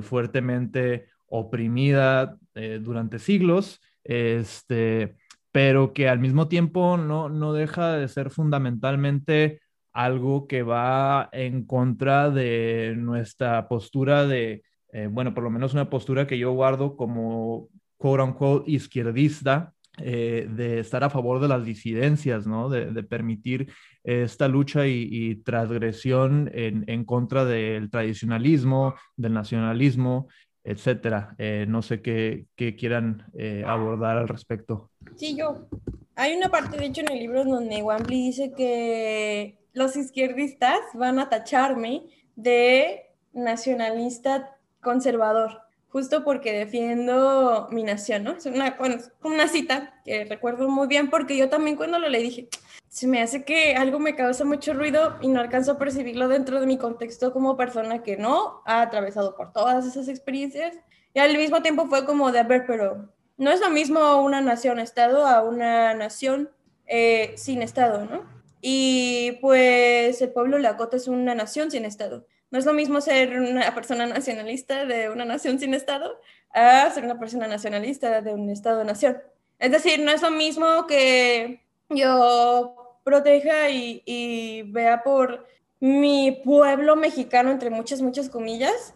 fuertemente 0.02 1.08
oprimida 1.26 2.38
durante 2.54 3.18
siglos. 3.18 3.82
Este, 4.04 5.16
pero 5.52 5.94
que 5.94 6.08
al 6.08 6.20
mismo 6.20 6.48
tiempo 6.48 6.98
no, 6.98 7.30
no 7.30 7.54
deja 7.54 7.94
de 7.94 8.08
ser 8.08 8.30
fundamentalmente 8.30 9.62
algo 9.94 10.48
que 10.48 10.64
va 10.64 11.30
en 11.34 11.66
contra 11.66 12.30
de 12.30 12.96
nuestra 12.98 13.68
postura 13.68 14.26
de, 14.26 14.64
eh, 14.94 15.08
bueno, 15.12 15.34
por 15.34 15.44
lo 15.44 15.50
menos 15.50 15.74
una 15.74 15.90
postura 15.90 16.28
que 16.28 16.38
yo 16.38 16.52
guardo 16.54 16.96
como 16.96 17.68
quote 17.98 18.24
unquote 18.24 18.72
izquierdista, 18.72 19.74
eh, 19.98 20.48
de 20.50 20.80
estar 20.80 21.04
a 21.04 21.10
favor 21.10 21.42
de 21.42 21.50
las 21.50 21.66
disidencias, 21.66 22.48
¿no? 22.48 22.70
De, 22.70 23.04
permitir 23.04 23.72
esta 24.04 24.48
lucha 24.48 24.88
y, 24.88 25.36
transgresión 25.44 26.50
en, 26.54 26.86
en, 26.88 27.04
contra 27.04 27.44
del 27.44 27.90
tradicionalismo, 27.90 28.96
del 29.18 29.34
nacionalismo 29.34 30.30
etcétera. 30.64 31.36
Eh, 31.38 31.66
no 31.68 31.82
sé 31.82 32.02
qué, 32.02 32.46
quieran 32.56 33.26
eh, 33.34 33.64
abordar 33.66 34.18
al 34.18 34.28
respecto. 34.28 34.90
Sí, 35.16 35.36
yo. 35.36 35.68
Hay 36.16 36.36
una 36.36 36.50
parte, 36.50 36.78
de 36.78 36.86
hecho, 36.86 37.02
en 37.02 37.12
el 37.12 37.20
libro 37.20 37.44
donde 37.46 37.82
Wambly 37.82 38.28
dice 38.28 38.54
que 38.56 39.58
los 39.74 39.96
izquierdistas 39.96 40.80
van 40.94 41.20
a 41.20 41.30
tacharme 41.30 42.04
de 42.36 43.12
nacionalista 43.34 44.58
conservador, 44.82 45.62
justo 45.88 46.24
porque 46.24 46.52
defiendo 46.52 47.68
mi 47.72 47.84
nación, 47.84 48.24
¿no? 48.24 48.32
Es 48.32 48.46
una, 48.46 48.78
una 49.24 49.48
cita 49.48 50.02
que 50.04 50.26
recuerdo 50.26 50.70
muy 50.70 50.88
bien 50.88 51.10
porque 51.10 51.38
yo 51.38 51.50
también 51.50 51.78
cuando 51.78 52.00
lo 52.00 52.10
leí 52.10 52.24
dije, 52.24 52.50
se 52.92 53.08
me 53.08 53.22
hace 53.22 53.46
que 53.46 53.76
algo 53.76 54.00
me 54.00 54.18
causa 54.18 54.44
mucho 54.44 54.74
ruido 54.74 55.16
y 55.22 55.30
no 55.30 55.40
alcanzo 55.40 55.72
a 55.72 55.78
percibirlo 55.78 56.28
dentro 56.28 56.60
de 56.60 56.68
mi 56.68 56.78
contexto 56.78 57.32
como 57.32 57.56
persona 57.56 58.04
que 58.04 58.18
no 58.18 58.62
ha 58.66 58.82
atravesado 58.82 59.34
por 59.38 59.54
todas 59.54 59.86
esas 59.86 60.10
experiencias. 60.10 60.76
Y 61.14 61.20
al 61.20 61.38
mismo 61.38 61.62
tiempo 61.62 61.88
fue 61.88 62.06
como 62.06 62.34
de, 62.34 62.40
a 62.40 62.48
pero 62.48 63.14
no 63.38 63.50
es 63.50 63.62
lo 63.62 63.70
mismo 63.70 64.22
una 64.22 64.42
nación-estado 64.42 65.26
a 65.26 65.42
una 65.42 65.94
nación 65.94 66.52
eh, 66.86 67.34
sin 67.38 67.62
estado, 67.62 68.04
¿no? 68.04 68.26
Y 68.60 69.38
pues 69.40 70.22
el 70.22 70.34
pueblo 70.34 70.60
Lakota 70.60 70.98
es 70.98 71.08
una 71.08 71.34
nación 71.34 71.72
sin 71.72 71.86
estado. 71.86 72.28
No 72.50 72.60
es 72.60 72.66
lo 72.66 72.74
mismo 72.74 73.00
ser 73.00 73.40
una 73.40 73.74
persona 73.74 74.06
nacionalista 74.06 74.84
de 74.84 75.10
una 75.10 75.24
nación 75.24 75.60
sin 75.60 75.74
estado 75.74 76.20
a 76.54 76.92
ser 76.92 77.06
una 77.06 77.18
persona 77.18 77.48
nacionalista 77.48 78.22
de 78.22 78.34
un 78.34 78.50
estado-nación. 78.50 79.18
Es 79.60 79.72
decir, 79.72 80.02
no 80.02 80.12
es 80.12 80.22
lo 80.22 80.32
mismo 80.32 80.86
que 80.88 81.64
yo 81.90 82.81
proteja 83.12 83.70
y, 83.70 84.64
vea 84.72 85.04
por 85.04 85.46
mi 85.82 86.42
pueblo 86.46 86.96
mexicano, 86.96 87.52
entre 87.52 87.70
muchas, 87.70 88.02
muchas 88.02 88.30
comillas, 88.30 88.94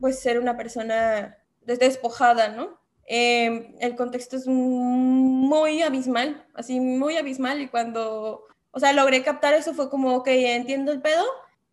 pues 0.00 0.18
ser 0.18 0.40
una 0.40 0.56
persona 0.56 1.36
despojada, 1.60 2.48
¿no? 2.48 2.80
Em, 3.04 3.74
el 3.80 3.94
contexto 3.96 4.36
es 4.36 4.46
muy 4.48 5.82
abismal, 5.82 6.44
así 6.54 6.80
muy 6.80 7.16
abismal 7.18 7.60
y 7.60 7.68
cuando, 7.68 8.44
o 8.70 8.80
sea, 8.80 8.92
logré 8.92 9.22
captar 9.22 9.52
eso 9.54 9.74
fue 9.74 9.90
como, 9.90 10.16
ok, 10.16 10.28
entiendo 10.28 10.90
el 10.90 11.02
pedo, 11.02 11.24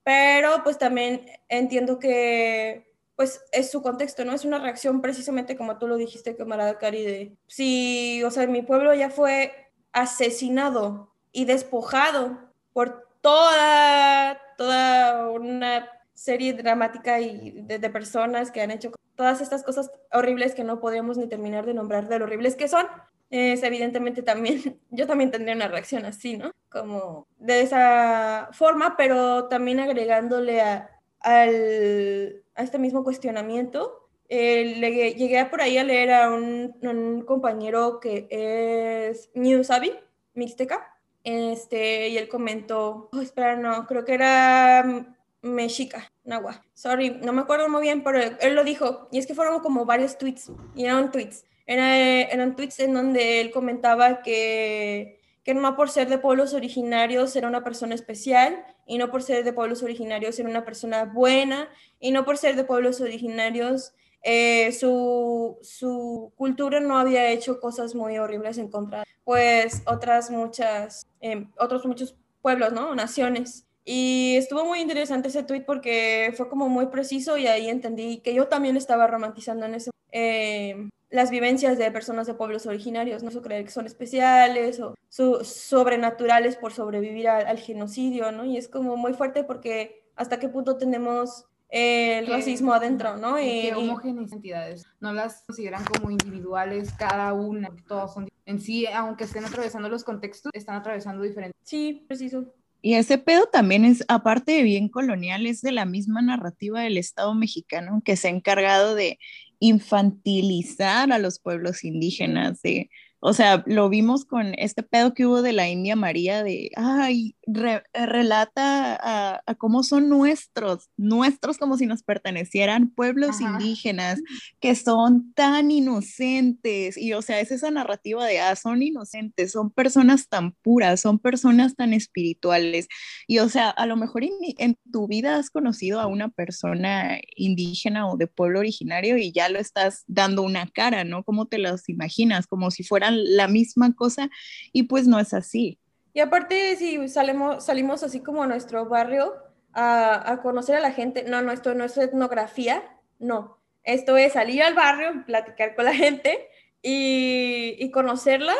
pero 0.03 0.61
pues 0.63 0.77
también 0.77 1.25
entiendo 1.47 1.99
que 1.99 2.91
pues 3.15 3.41
es 3.51 3.71
su 3.71 3.81
contexto, 3.81 4.25
¿no? 4.25 4.33
Es 4.33 4.43
una 4.43 4.59
reacción 4.59 5.01
precisamente 5.01 5.55
como 5.55 5.77
tú 5.77 5.87
lo 5.87 5.95
dijiste, 5.97 6.35
camarada 6.35 6.77
Cari, 6.79 7.03
de 7.03 7.37
si, 7.47 8.23
o 8.23 8.31
sea, 8.31 8.45
mi 8.47 8.61
pueblo 8.63 8.93
ya 8.93 9.09
fue 9.09 9.53
asesinado 9.93 11.12
y 11.33 11.45
despojado 11.45 12.37
por 12.71 13.07
toda, 13.21 14.39
toda 14.57 15.29
una 15.29 15.89
serie 16.13 16.53
dramática 16.53 17.19
y 17.19 17.51
de, 17.51 17.89
personas 17.89 18.51
que 18.51 18.61
han 18.61 18.71
hecho 18.71 18.91
todas 19.15 19.41
estas 19.41 19.63
cosas 19.63 19.91
horribles 20.11 20.55
que 20.55 20.63
no 20.63 20.79
podemos 20.79 21.17
ni 21.17 21.27
terminar 21.27 21.65
de 21.65 21.73
nombrar 21.73 22.07
de 22.07 22.19
lo 22.19 22.25
horribles 22.25 22.55
que 22.55 22.67
son. 22.67 22.85
Es 23.29 23.63
evidentemente 23.63 24.21
también, 24.21 24.79
yo 24.91 25.07
también 25.07 25.31
tendría 25.31 25.55
una 25.55 25.67
reacción 25.67 26.05
así, 26.05 26.37
¿no? 26.37 26.51
Como 26.69 27.27
de 27.37 27.61
esa 27.61 28.49
forma, 28.51 28.95
pero 28.95 29.47
también 29.47 29.79
agregándole 29.79 30.61
a, 30.61 30.89
al, 31.19 32.43
a 32.55 32.63
este 32.63 32.77
mismo 32.77 33.03
cuestionamiento. 33.03 34.09
Eh, 34.29 34.75
le, 34.77 35.13
llegué 35.13 35.45
por 35.45 35.61
ahí 35.61 35.77
a 35.77 35.83
leer 35.83 36.13
a 36.13 36.31
un, 36.31 36.75
un 36.81 37.21
compañero 37.23 37.99
que 37.99 38.27
es 38.29 39.29
Newsabi, 39.33 39.93
mixteca, 40.33 40.93
este, 41.23 42.09
y 42.09 42.17
él 42.17 42.27
comentó, 42.27 43.09
oh, 43.11 43.21
espera, 43.21 43.55
no, 43.55 43.87
creo 43.87 44.03
que 44.03 44.13
era 44.13 45.05
Mexica, 45.41 46.11
Nahua. 46.23 46.63
Sorry, 46.73 47.11
no 47.21 47.33
me 47.33 47.41
acuerdo 47.41 47.69
muy 47.69 47.81
bien, 47.81 48.03
pero 48.03 48.19
él, 48.19 48.55
lo 48.55 48.63
dijo. 48.63 49.07
Y 49.11 49.19
es 49.19 49.27
que 49.27 49.35
fueron 49.35 49.59
como 49.61 49.85
varios 49.85 50.17
tweets, 50.17 50.51
y 50.75 50.85
eran 50.85 51.11
tweets. 51.11 51.45
Era, 51.65 51.95
eran 51.97 52.55
tweets 52.55 52.79
en 52.79 52.93
donde 52.93 53.39
él 53.39 53.51
comentaba 53.51 54.21
que, 54.21 55.21
que 55.43 55.53
no 55.53 55.75
por 55.75 55.89
ser 55.89 56.09
de 56.09 56.17
pueblos 56.17 56.53
originarios 56.53 57.35
era 57.35 57.47
una 57.47 57.63
persona 57.63 57.95
especial, 57.95 58.65
y 58.85 58.97
no 58.97 59.09
por 59.09 59.23
ser 59.23 59.45
de 59.45 59.53
pueblos 59.53 59.81
originarios 59.81 60.37
era 60.39 60.49
una 60.49 60.65
persona 60.65 61.05
buena, 61.05 61.69
y 61.99 62.11
no 62.11 62.25
por 62.25 62.37
ser 62.37 62.57
de 62.57 62.65
pueblos 62.65 62.99
originarios 62.99 63.93
eh, 64.23 64.71
su, 64.71 65.57
su, 65.61 66.31
cultura 66.37 66.79
no 66.79 66.97
había 66.97 67.29
hecho 67.29 67.59
cosas 67.59 67.93
muy 67.93 68.17
horribles 68.17 68.57
en 68.57 68.69
contra, 68.69 69.03
pues 69.25 69.83
otras 69.85 70.31
muchas, 70.31 71.07
eh, 71.19 71.45
otros 71.57 71.85
muchos 71.85 72.15
pueblos, 72.41 72.71
¿no? 72.71 72.95
Naciones. 72.95 73.65
Y 73.85 74.35
estuvo 74.37 74.63
muy 74.63 74.79
interesante 74.79 75.27
ese 75.27 75.43
tweet 75.43 75.63
porque 75.65 76.33
fue 76.37 76.47
como 76.47 76.69
muy 76.69 76.85
preciso 76.87 77.37
y 77.37 77.47
ahí 77.47 77.67
entendí 77.67 78.19
que 78.19 78.33
yo 78.33 78.47
también 78.47 78.77
estaba 78.77 79.07
romantizando 79.07 79.65
en 79.65 79.75
ese 79.75 79.91
eh, 80.13 80.89
las 81.09 81.29
vivencias 81.29 81.77
de 81.77 81.91
personas 81.91 82.25
de 82.25 82.33
pueblos 82.33 82.65
originarios, 82.65 83.23
no 83.23 83.41
creer 83.41 83.65
que 83.65 83.71
son 83.71 83.85
especiales 83.85 84.79
o 84.79 84.95
sobrenaturales 85.43 86.55
por 86.55 86.71
sobrevivir 86.71 87.27
al, 87.27 87.45
al 87.45 87.59
genocidio, 87.59 88.31
¿no? 88.31 88.45
Y 88.45 88.57
es 88.57 88.69
como 88.69 88.95
muy 88.95 89.13
fuerte 89.13 89.43
porque 89.43 90.05
hasta 90.15 90.39
qué 90.39 90.47
punto 90.47 90.77
tenemos 90.77 91.45
el 91.75 92.27
racismo 92.27 92.71
adentro, 92.71 93.17
¿no? 93.17 93.39
Y, 93.39 93.71
que 93.71 94.09
entidades, 94.09 94.85
no 94.99 95.11
las 95.11 95.43
consideran 95.47 95.83
como 95.83 96.11
individuales 96.11 96.91
cada 96.93 97.33
una, 97.33 97.69
todos 97.87 98.13
son 98.13 98.29
en 98.45 98.61
sí, 98.61 98.85
aunque 98.85 99.23
estén 99.23 99.43
atravesando 99.43 99.89
los 99.89 100.03
contextos, 100.03 100.51
están 100.53 100.75
atravesando 100.75 101.23
diferentes. 101.23 101.59
Sí, 101.63 102.05
preciso. 102.07 102.53
Y 102.83 102.93
ese 102.93 103.17
pedo 103.17 103.47
también 103.47 103.85
es, 103.85 104.05
aparte 104.07 104.51
de 104.51 104.61
bien 104.61 104.87
colonial, 104.87 105.47
es 105.47 105.61
de 105.61 105.71
la 105.71 105.85
misma 105.85 106.21
narrativa 106.21 106.81
del 106.81 106.97
Estado 106.97 107.33
mexicano 107.33 108.03
que 108.05 108.17
se 108.17 108.27
ha 108.27 108.31
encargado 108.31 108.93
de 108.93 109.17
infantilizar 109.57 111.11
a 111.11 111.17
los 111.17 111.39
pueblos 111.39 111.83
indígenas, 111.83 112.61
de 112.61 112.91
o 113.25 113.31
sea, 113.31 113.63
lo 113.67 113.87
vimos 113.87 114.25
con 114.25 114.53
este 114.57 114.83
pedo 114.83 115.13
que 115.13 115.25
hubo 115.25 115.41
de 115.41 115.53
la 115.53 115.69
India 115.69 115.95
María, 115.95 116.43
de, 116.43 116.71
ay, 116.75 117.37
relata 117.47 119.39
a, 119.47 119.55
cómo 119.55 119.83
son 119.83 120.09
nuestros, 120.09 120.89
nuestros 120.97 121.57
como 121.57 121.77
si 121.77 121.85
nos 121.85 122.03
pertenecieran 122.03 122.89
pueblos 122.89 123.39
indígenas, 123.39 124.19
que 124.59 124.75
son 124.75 125.31
tan 125.35 125.71
inocentes. 125.71 126.97
Y, 126.97 127.13
o 127.13 127.21
sea, 127.21 127.39
es 127.39 127.51
esa 127.51 127.71
narrativa 127.71 128.25
de, 128.25 128.41
ah, 128.41 128.57
son 128.57 128.83
inocentes, 128.83 129.53
son 129.53 129.71
personas 129.71 130.27
tan 130.27 130.51
puras, 130.61 130.99
son 130.99 131.17
personas 131.17 131.77
tan 131.77 131.93
espirituales. 131.93 132.89
Y, 133.25 133.39
o 133.39 133.47
sea, 133.47 133.69
a 133.69 133.85
lo 133.85 133.95
mejor 133.95 134.25
en, 134.25 134.33
en 134.57 134.77
tu 134.91 135.07
vida 135.07 135.37
has 135.37 135.49
conocido 135.49 136.01
a 136.01 136.07
una 136.07 136.27
persona 136.27 137.19
indígena 137.37 138.05
o 138.09 138.17
de 138.17 138.27
pueblo 138.27 138.59
originario 138.59 139.15
y 139.15 139.31
ya 139.31 139.47
lo 139.47 139.59
estás 139.59 140.03
dando 140.07 140.41
una 140.41 140.67
cara, 140.67 141.05
¿no? 141.05 141.23
¿Cómo 141.23 141.45
te 141.45 141.57
los 141.57 141.87
imaginas? 141.87 142.47
Como 142.47 142.69
si 142.69 142.83
fueran 142.83 143.12
la 143.13 143.47
misma 143.47 143.95
cosa 143.95 144.29
y 144.71 144.83
pues 144.83 145.07
no 145.07 145.19
es 145.19 145.33
así. 145.33 145.79
Y 146.13 146.19
aparte, 146.19 146.75
si 146.75 147.07
salimos, 147.07 147.65
salimos 147.65 148.03
así 148.03 148.19
como 148.19 148.43
a 148.43 148.47
nuestro 148.47 148.87
barrio 148.87 149.33
a, 149.73 150.31
a 150.31 150.41
conocer 150.41 150.75
a 150.75 150.79
la 150.79 150.91
gente, 150.91 151.23
no, 151.23 151.41
no, 151.41 151.51
esto 151.51 151.73
no 151.73 151.83
es 151.83 151.97
etnografía, 151.97 152.83
no. 153.19 153.59
Esto 153.83 154.15
es 154.17 154.33
salir 154.33 154.63
al 154.63 154.75
barrio, 154.75 155.25
platicar 155.25 155.75
con 155.75 155.85
la 155.85 155.93
gente 155.93 156.47
y, 156.81 157.75
y 157.79 157.91
conocerla 157.91 158.55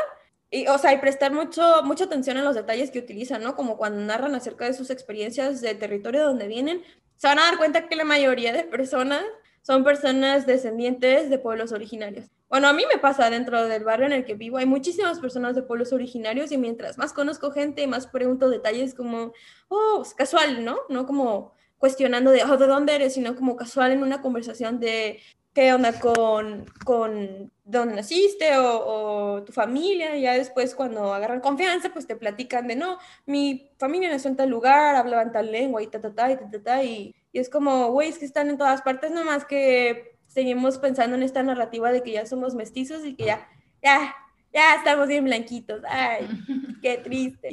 y, 0.54 0.68
o 0.68 0.78
sea, 0.78 0.94
y 0.94 1.00
prestar 1.00 1.32
mucho, 1.34 1.82
mucha 1.84 2.04
atención 2.04 2.38
en 2.38 2.44
los 2.44 2.54
detalles 2.54 2.92
que 2.92 3.00
utilizan, 3.00 3.42
¿no? 3.42 3.56
Como 3.56 3.76
cuando 3.76 4.02
narran 4.02 4.36
acerca 4.36 4.66
de 4.66 4.74
sus 4.74 4.92
experiencias 4.92 5.62
del 5.62 5.80
territorio 5.80 6.24
donde 6.24 6.48
vienen, 6.48 6.84
se 7.16 7.28
van 7.28 7.40
a 7.40 7.44
dar 7.44 7.58
cuenta 7.58 7.88
que 7.88 7.96
la 7.96 8.04
mayoría 8.04 8.54
de 8.54 8.64
personas 8.64 9.24
son 9.64 9.84
personas 9.84 10.46
descendientes 10.46 11.32
de 11.32 11.40
pueblos 11.40 11.72
originarios. 11.72 12.28
Bueno, 12.54 12.68
a 12.68 12.74
mí 12.74 12.84
me 12.88 13.00
pasa 13.00 13.32
dentro 13.32 13.68
del 13.68 13.84
barrio 13.84 14.06
en 14.06 14.12
el 14.12 14.26
que 14.26 14.36
vivo, 14.36 14.58
hay 14.58 14.68
muchísimas 14.68 15.20
personas 15.20 15.56
de 15.56 15.64
pueblos 15.64 15.92
originarios 15.92 16.52
y 16.52 16.60
mientras 16.60 17.00
más 17.00 17.12
conozco 17.12 17.50
gente, 17.50 17.88
más 17.88 18.06
pregunto 18.06 18.48
detalles 18.48 18.94
como, 18.94 19.34
oh, 19.70 20.04
casual, 20.16 20.64
¿no? 20.64 20.78
No 20.88 21.08
como 21.08 21.56
cuestionando 21.80 22.30
de, 22.30 22.44
oh, 22.44 22.56
¿de 22.56 22.68
dónde 22.68 22.94
eres? 22.94 23.16
Sino 23.16 23.36
como 23.36 23.56
casual 23.56 23.92
en 23.92 24.04
una 24.04 24.22
conversación 24.22 24.80
de, 24.80 25.20
qué 25.52 25.74
onda 25.74 26.00
con, 26.00 26.66
con 26.86 27.52
dónde 27.64 27.96
naciste 27.96 28.56
o, 28.60 29.42
tu 29.44 29.52
familia. 29.52 30.16
Y 30.16 30.22
ya 30.22 30.34
después, 30.34 30.76
cuando 30.76 31.12
agarran 31.12 31.42
confianza, 31.42 31.90
pues 31.92 32.06
te 32.06 32.16
platican 32.16 32.68
de 32.68 32.76
no, 32.76 33.00
mi 33.26 33.72
familia 33.80 34.12
nació 34.12 34.30
en 34.30 34.38
tal 34.38 34.50
lugar, 34.50 34.96
hablaban 34.96 35.32
tal 35.32 35.52
lengua 35.52 35.82
y 35.82 35.88
ta, 35.88 36.00
ta, 36.00 36.14
ta, 36.14 36.32
y 36.32 36.38
ta, 36.38 36.48
ta, 36.52 36.62
ta. 36.62 36.84
Y, 36.84 37.16
y 37.32 37.40
es 37.40 37.50
como, 37.50 37.92
güey, 37.92 38.10
es 38.10 38.20
que 38.20 38.26
están 38.26 38.52
en 38.52 38.60
todas 38.60 38.84
partes, 38.84 39.10
nomás 39.10 39.44
que 39.44 40.13
seguimos 40.34 40.80
pensando 40.80 41.16
en 41.16 41.24
esta 41.24 41.44
narrativa 41.44 41.92
de 41.92 42.02
que 42.02 42.12
ya 42.12 42.26
somos 42.26 42.56
mestizos 42.56 43.06
y 43.06 43.16
que 43.16 43.26
ya, 43.26 43.48
ya, 43.84 44.16
ya 44.52 44.76
estamos 44.76 45.08
bien 45.08 45.26
blanquitos. 45.26 45.82
Ay, 45.88 46.28
qué 46.82 46.98
triste. 46.98 47.50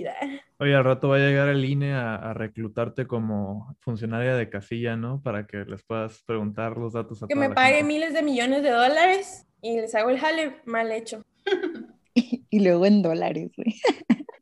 Oye, 0.59 0.75
al 0.75 0.85
rato 0.85 1.09
va 1.09 1.17
a 1.17 1.19
llegar 1.19 1.49
el 1.49 1.65
INE 1.65 1.93
a, 1.93 2.33
reclutarte 2.33 3.07
como 3.07 3.77
funcionaria 3.81 4.35
de 4.35 4.49
casilla, 4.49 4.97
¿no? 4.97 5.23
Para 5.23 5.47
que 5.47 5.59
les 5.59 5.83
puedas 5.83 6.23
preguntar 6.25 6.79
los 6.79 6.95
datos 6.95 7.23
a 7.23 7.27
Que 7.27 7.35
me 7.35 7.51
pague 7.51 7.85
miles 7.85 8.15
de 8.15 8.23
millones 8.23 8.63
de 8.63 8.71
dólares 8.71 9.47
y 9.61 9.79
les 9.79 9.95
hago 9.95 10.09
el 10.09 10.19
jale 10.19 10.57
mal 10.65 10.91
hecho. 10.91 11.23
y 12.15 12.61
luego 12.61 12.87
en 12.87 13.03
dólares, 13.03 13.53
güey. 13.57 13.75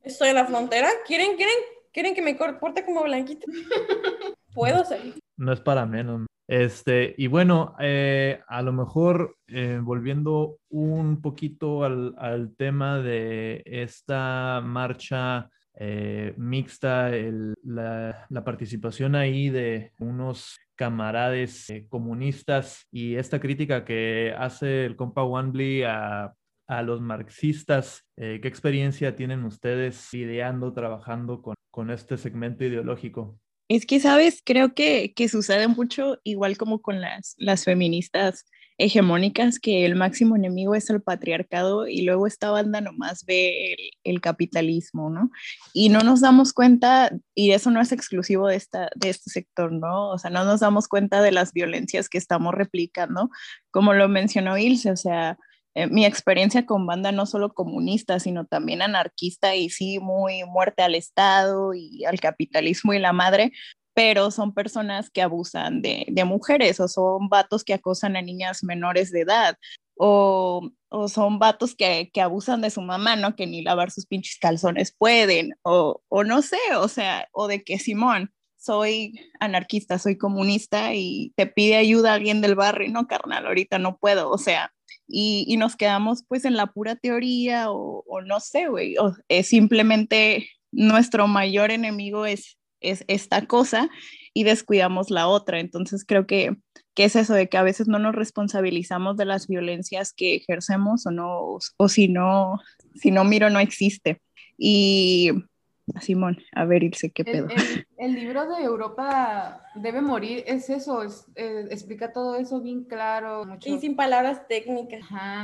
Estoy 0.05 0.29
en 0.29 0.37
la 0.37 0.47
frontera. 0.47 0.89
¿Quieren, 1.07 1.37
quieren, 1.37 1.57
quieren 1.93 2.15
que 2.15 2.23
me 2.23 2.37
corte 2.37 2.85
como 2.85 3.03
blanquito? 3.03 3.47
Puedo 4.55 4.85
salir. 4.85 5.15
No 5.37 5.53
es 5.53 5.61
para 5.61 5.85
menos. 5.87 6.27
Este, 6.49 7.15
y 7.19 7.27
bueno, 7.27 7.77
eh, 7.79 8.41
a 8.49 8.63
lo 8.63 8.73
mejor 8.73 9.37
eh, 9.49 9.81
volviendo 9.83 10.57
un 10.71 11.21
poquito 11.21 11.85
al, 11.85 12.15
al, 12.17 12.57
tema 12.57 13.01
de 13.01 13.63
esta 13.67 14.63
marcha 14.65 15.51
eh, 15.75 16.33
mixta, 16.39 17.15
el, 17.15 17.55
la, 17.63 18.27
participación 18.47 19.15
ahí 19.15 19.51
de 19.51 19.93
unos 19.99 20.59
camarades 20.75 21.67
comunistas 21.91 22.87
y 22.91 23.17
esta 23.17 23.41
crítica 23.41 23.85
que 23.85 24.35
hace 24.39 24.87
el 24.87 24.97
compa 24.97 25.25
Wanbley 25.25 25.83
a, 25.83 26.33
a 26.67 26.83
los 26.83 27.03
marxistas, 27.03 28.07
¿qué 28.17 28.41
experiencia 28.45 29.15
tienen 29.15 29.45
ustedes 29.45 30.15
ideando, 30.15 30.73
trabajando 30.73 31.43
con, 31.43 31.57
con 31.71 31.91
este 31.91 32.17
segmento 32.17 32.65
ideológico? 32.65 33.39
Es 33.69 33.85
que, 33.85 34.01
¿sabes? 34.01 34.43
Creo 34.45 34.75
que, 34.75 35.13
que 35.15 35.29
sucede 35.29 35.69
mucho 35.69 36.19
igual 36.25 36.57
como 36.57 36.81
con 36.81 37.01
las, 37.01 37.35
las 37.37 37.65
feministas 37.65 38.47
hegemónicas, 38.79 39.59
que 39.59 39.85
el 39.85 39.97
máximo 39.97 40.37
enemigo 40.37 40.75
es 40.75 40.89
el 40.89 41.03
patriarcado 41.03 41.89
y 41.89 42.03
luego 42.03 42.27
esta 42.29 42.51
banda 42.51 42.81
nomás 42.81 43.25
ve 43.27 43.73
el, 43.73 43.91
el, 44.05 44.21
capitalismo, 44.21 45.11
¿no? 45.11 45.31
Y 45.75 45.89
no 45.89 46.01
nos 46.01 46.21
damos 46.21 46.53
cuenta, 46.53 47.11
y 47.35 47.51
eso 47.51 47.73
no 47.73 47.81
es 47.81 47.91
exclusivo 47.91 48.47
de, 48.47 48.55
esta, 48.57 48.89
de 48.95 49.11
este 49.11 49.31
sector, 49.31 49.73
¿no? 49.73 50.11
O 50.11 50.19
sea, 50.19 50.31
no 50.31 50.45
nos 50.45 50.61
damos 50.61 50.87
cuenta 50.87 51.21
de 51.23 51.33
las 51.33 51.53
violencias 51.53 52.09
que 52.09 52.19
estamos 52.19 52.55
replicando, 52.55 53.31
como 53.73 53.95
lo 53.95 54.09
mencionó 54.09 54.57
Ilse, 54.57 54.93
o 54.93 54.97
sea, 54.97 55.37
eh, 55.79 55.87
mi 55.87 56.05
experiencia 56.05 56.67
con 56.67 56.87
banda 56.87 57.13
no 57.13 57.25
solo 57.25 57.55
comunista, 57.55 58.19
sino 58.19 58.47
también 58.47 58.83
anarquista 58.83 59.55
y 59.55 59.71
sí 59.71 60.01
muy 60.01 60.43
muerte 60.45 60.83
al 60.83 60.97
Estado 60.97 61.73
y 61.73 62.05
al 62.05 62.19
capitalismo 62.19 62.95
y 62.95 62.99
la 62.99 63.13
madre, 63.13 63.53
pero 63.95 64.33
son 64.33 64.55
personas 64.55 65.09
que 65.09 65.23
abusan 65.23 65.81
de, 65.81 66.05
de 66.09 66.25
mujeres 66.25 66.81
o 66.81 66.89
son 66.89 67.29
vatos 67.29 67.63
que 67.63 67.75
acosan 67.75 68.17
a 68.17 68.23
niñas 68.23 68.65
menores 68.65 69.13
de 69.13 69.21
edad 69.21 69.57
o, 69.97 70.69
o 70.89 71.09
son 71.09 71.39
vatos 71.39 71.77
que, 71.77 72.11
que, 72.13 72.21
abusan 72.23 72.61
de 72.61 72.71
su 72.71 72.81
mamá, 72.81 73.15
¿no? 73.15 73.37
Que 73.37 73.47
ni 73.47 73.63
lavar 73.63 73.93
sus 73.93 74.07
pinches 74.07 74.39
calzones 74.41 74.93
pueden 74.99 75.55
o, 75.63 76.03
o 76.09 76.25
no 76.25 76.43
sé, 76.43 76.59
o 76.77 76.89
sea, 76.89 77.29
o 77.31 77.47
de 77.47 77.63
que 77.63 77.79
Simón 77.79 78.33
soy 78.57 79.15
anarquista, 79.39 80.01
soy 80.01 80.19
comunista 80.19 80.93
y 80.95 81.33
te 81.37 81.47
pide 81.47 81.77
ayuda 81.77 82.15
alguien 82.15 82.41
del 82.41 82.57
barrio, 82.57 82.91
no, 82.91 83.07
carnal, 83.07 83.47
ahorita 83.47 83.79
no 83.79 83.97
puedo, 83.97 84.29
o 84.31 84.39
sea, 84.39 84.73
y, 85.09 85.57
nos 85.57 85.75
quedamos 85.75 86.25
pues 86.29 86.45
en 86.45 86.55
la 86.55 86.67
pura 86.67 86.95
teoría 86.97 87.71
o, 87.71 88.05
no 88.27 88.41
sé, 88.41 88.69
güey, 88.69 88.95
es 89.29 89.49
simplemente 89.49 90.51
nuestro 90.71 91.27
mayor 91.27 91.71
enemigo 91.71 92.27
es, 92.27 92.59
es 92.81 93.05
esta 93.09 93.47
cosa 93.47 93.89
y 94.35 94.45
descuidamos 94.45 95.11
la 95.11 95.27
otra. 95.27 95.61
Entonces 95.61 96.05
creo 96.07 96.27
que, 96.27 96.57
que, 96.95 97.05
es 97.05 97.17
eso 97.17 97.33
de 97.35 97.49
que 97.49 97.57
a 97.57 97.63
veces 97.63 97.89
no 97.89 97.99
nos 97.99 98.15
responsabilizamos 98.15 99.17
de 99.17 99.25
las 99.25 99.49
violencias 99.49 100.13
que 100.13 100.37
ejercemos 100.37 101.07
o 101.07 101.11
no, 101.11 101.59
o 101.77 101.89
si 101.89 102.09
no, 102.09 102.61
si 102.95 103.11
no 103.11 103.25
miro 103.25 103.49
no 103.49 103.61
existe. 103.61 104.21
Y 104.59 105.31
Simón, 106.01 106.39
a 106.53 106.65
ver, 106.65 106.83
Irse, 106.83 107.11
¿qué 107.11 107.25
pedo? 107.25 107.49
El, 107.97 108.15
libro 108.15 108.49
de 108.49 108.63
Europa 108.63 109.63
debe 109.75 110.01
morir, 110.01 110.45
es 110.47 110.71
eso, 110.71 111.03
eh, 111.35 111.67
explica 111.71 112.13
todo 112.13 112.37
eso 112.37 112.61
bien 112.61 112.85
claro. 112.85 113.45
Y 113.65 113.79
sin 113.79 113.97
palabras 113.97 114.47
técnicas. 114.49 115.01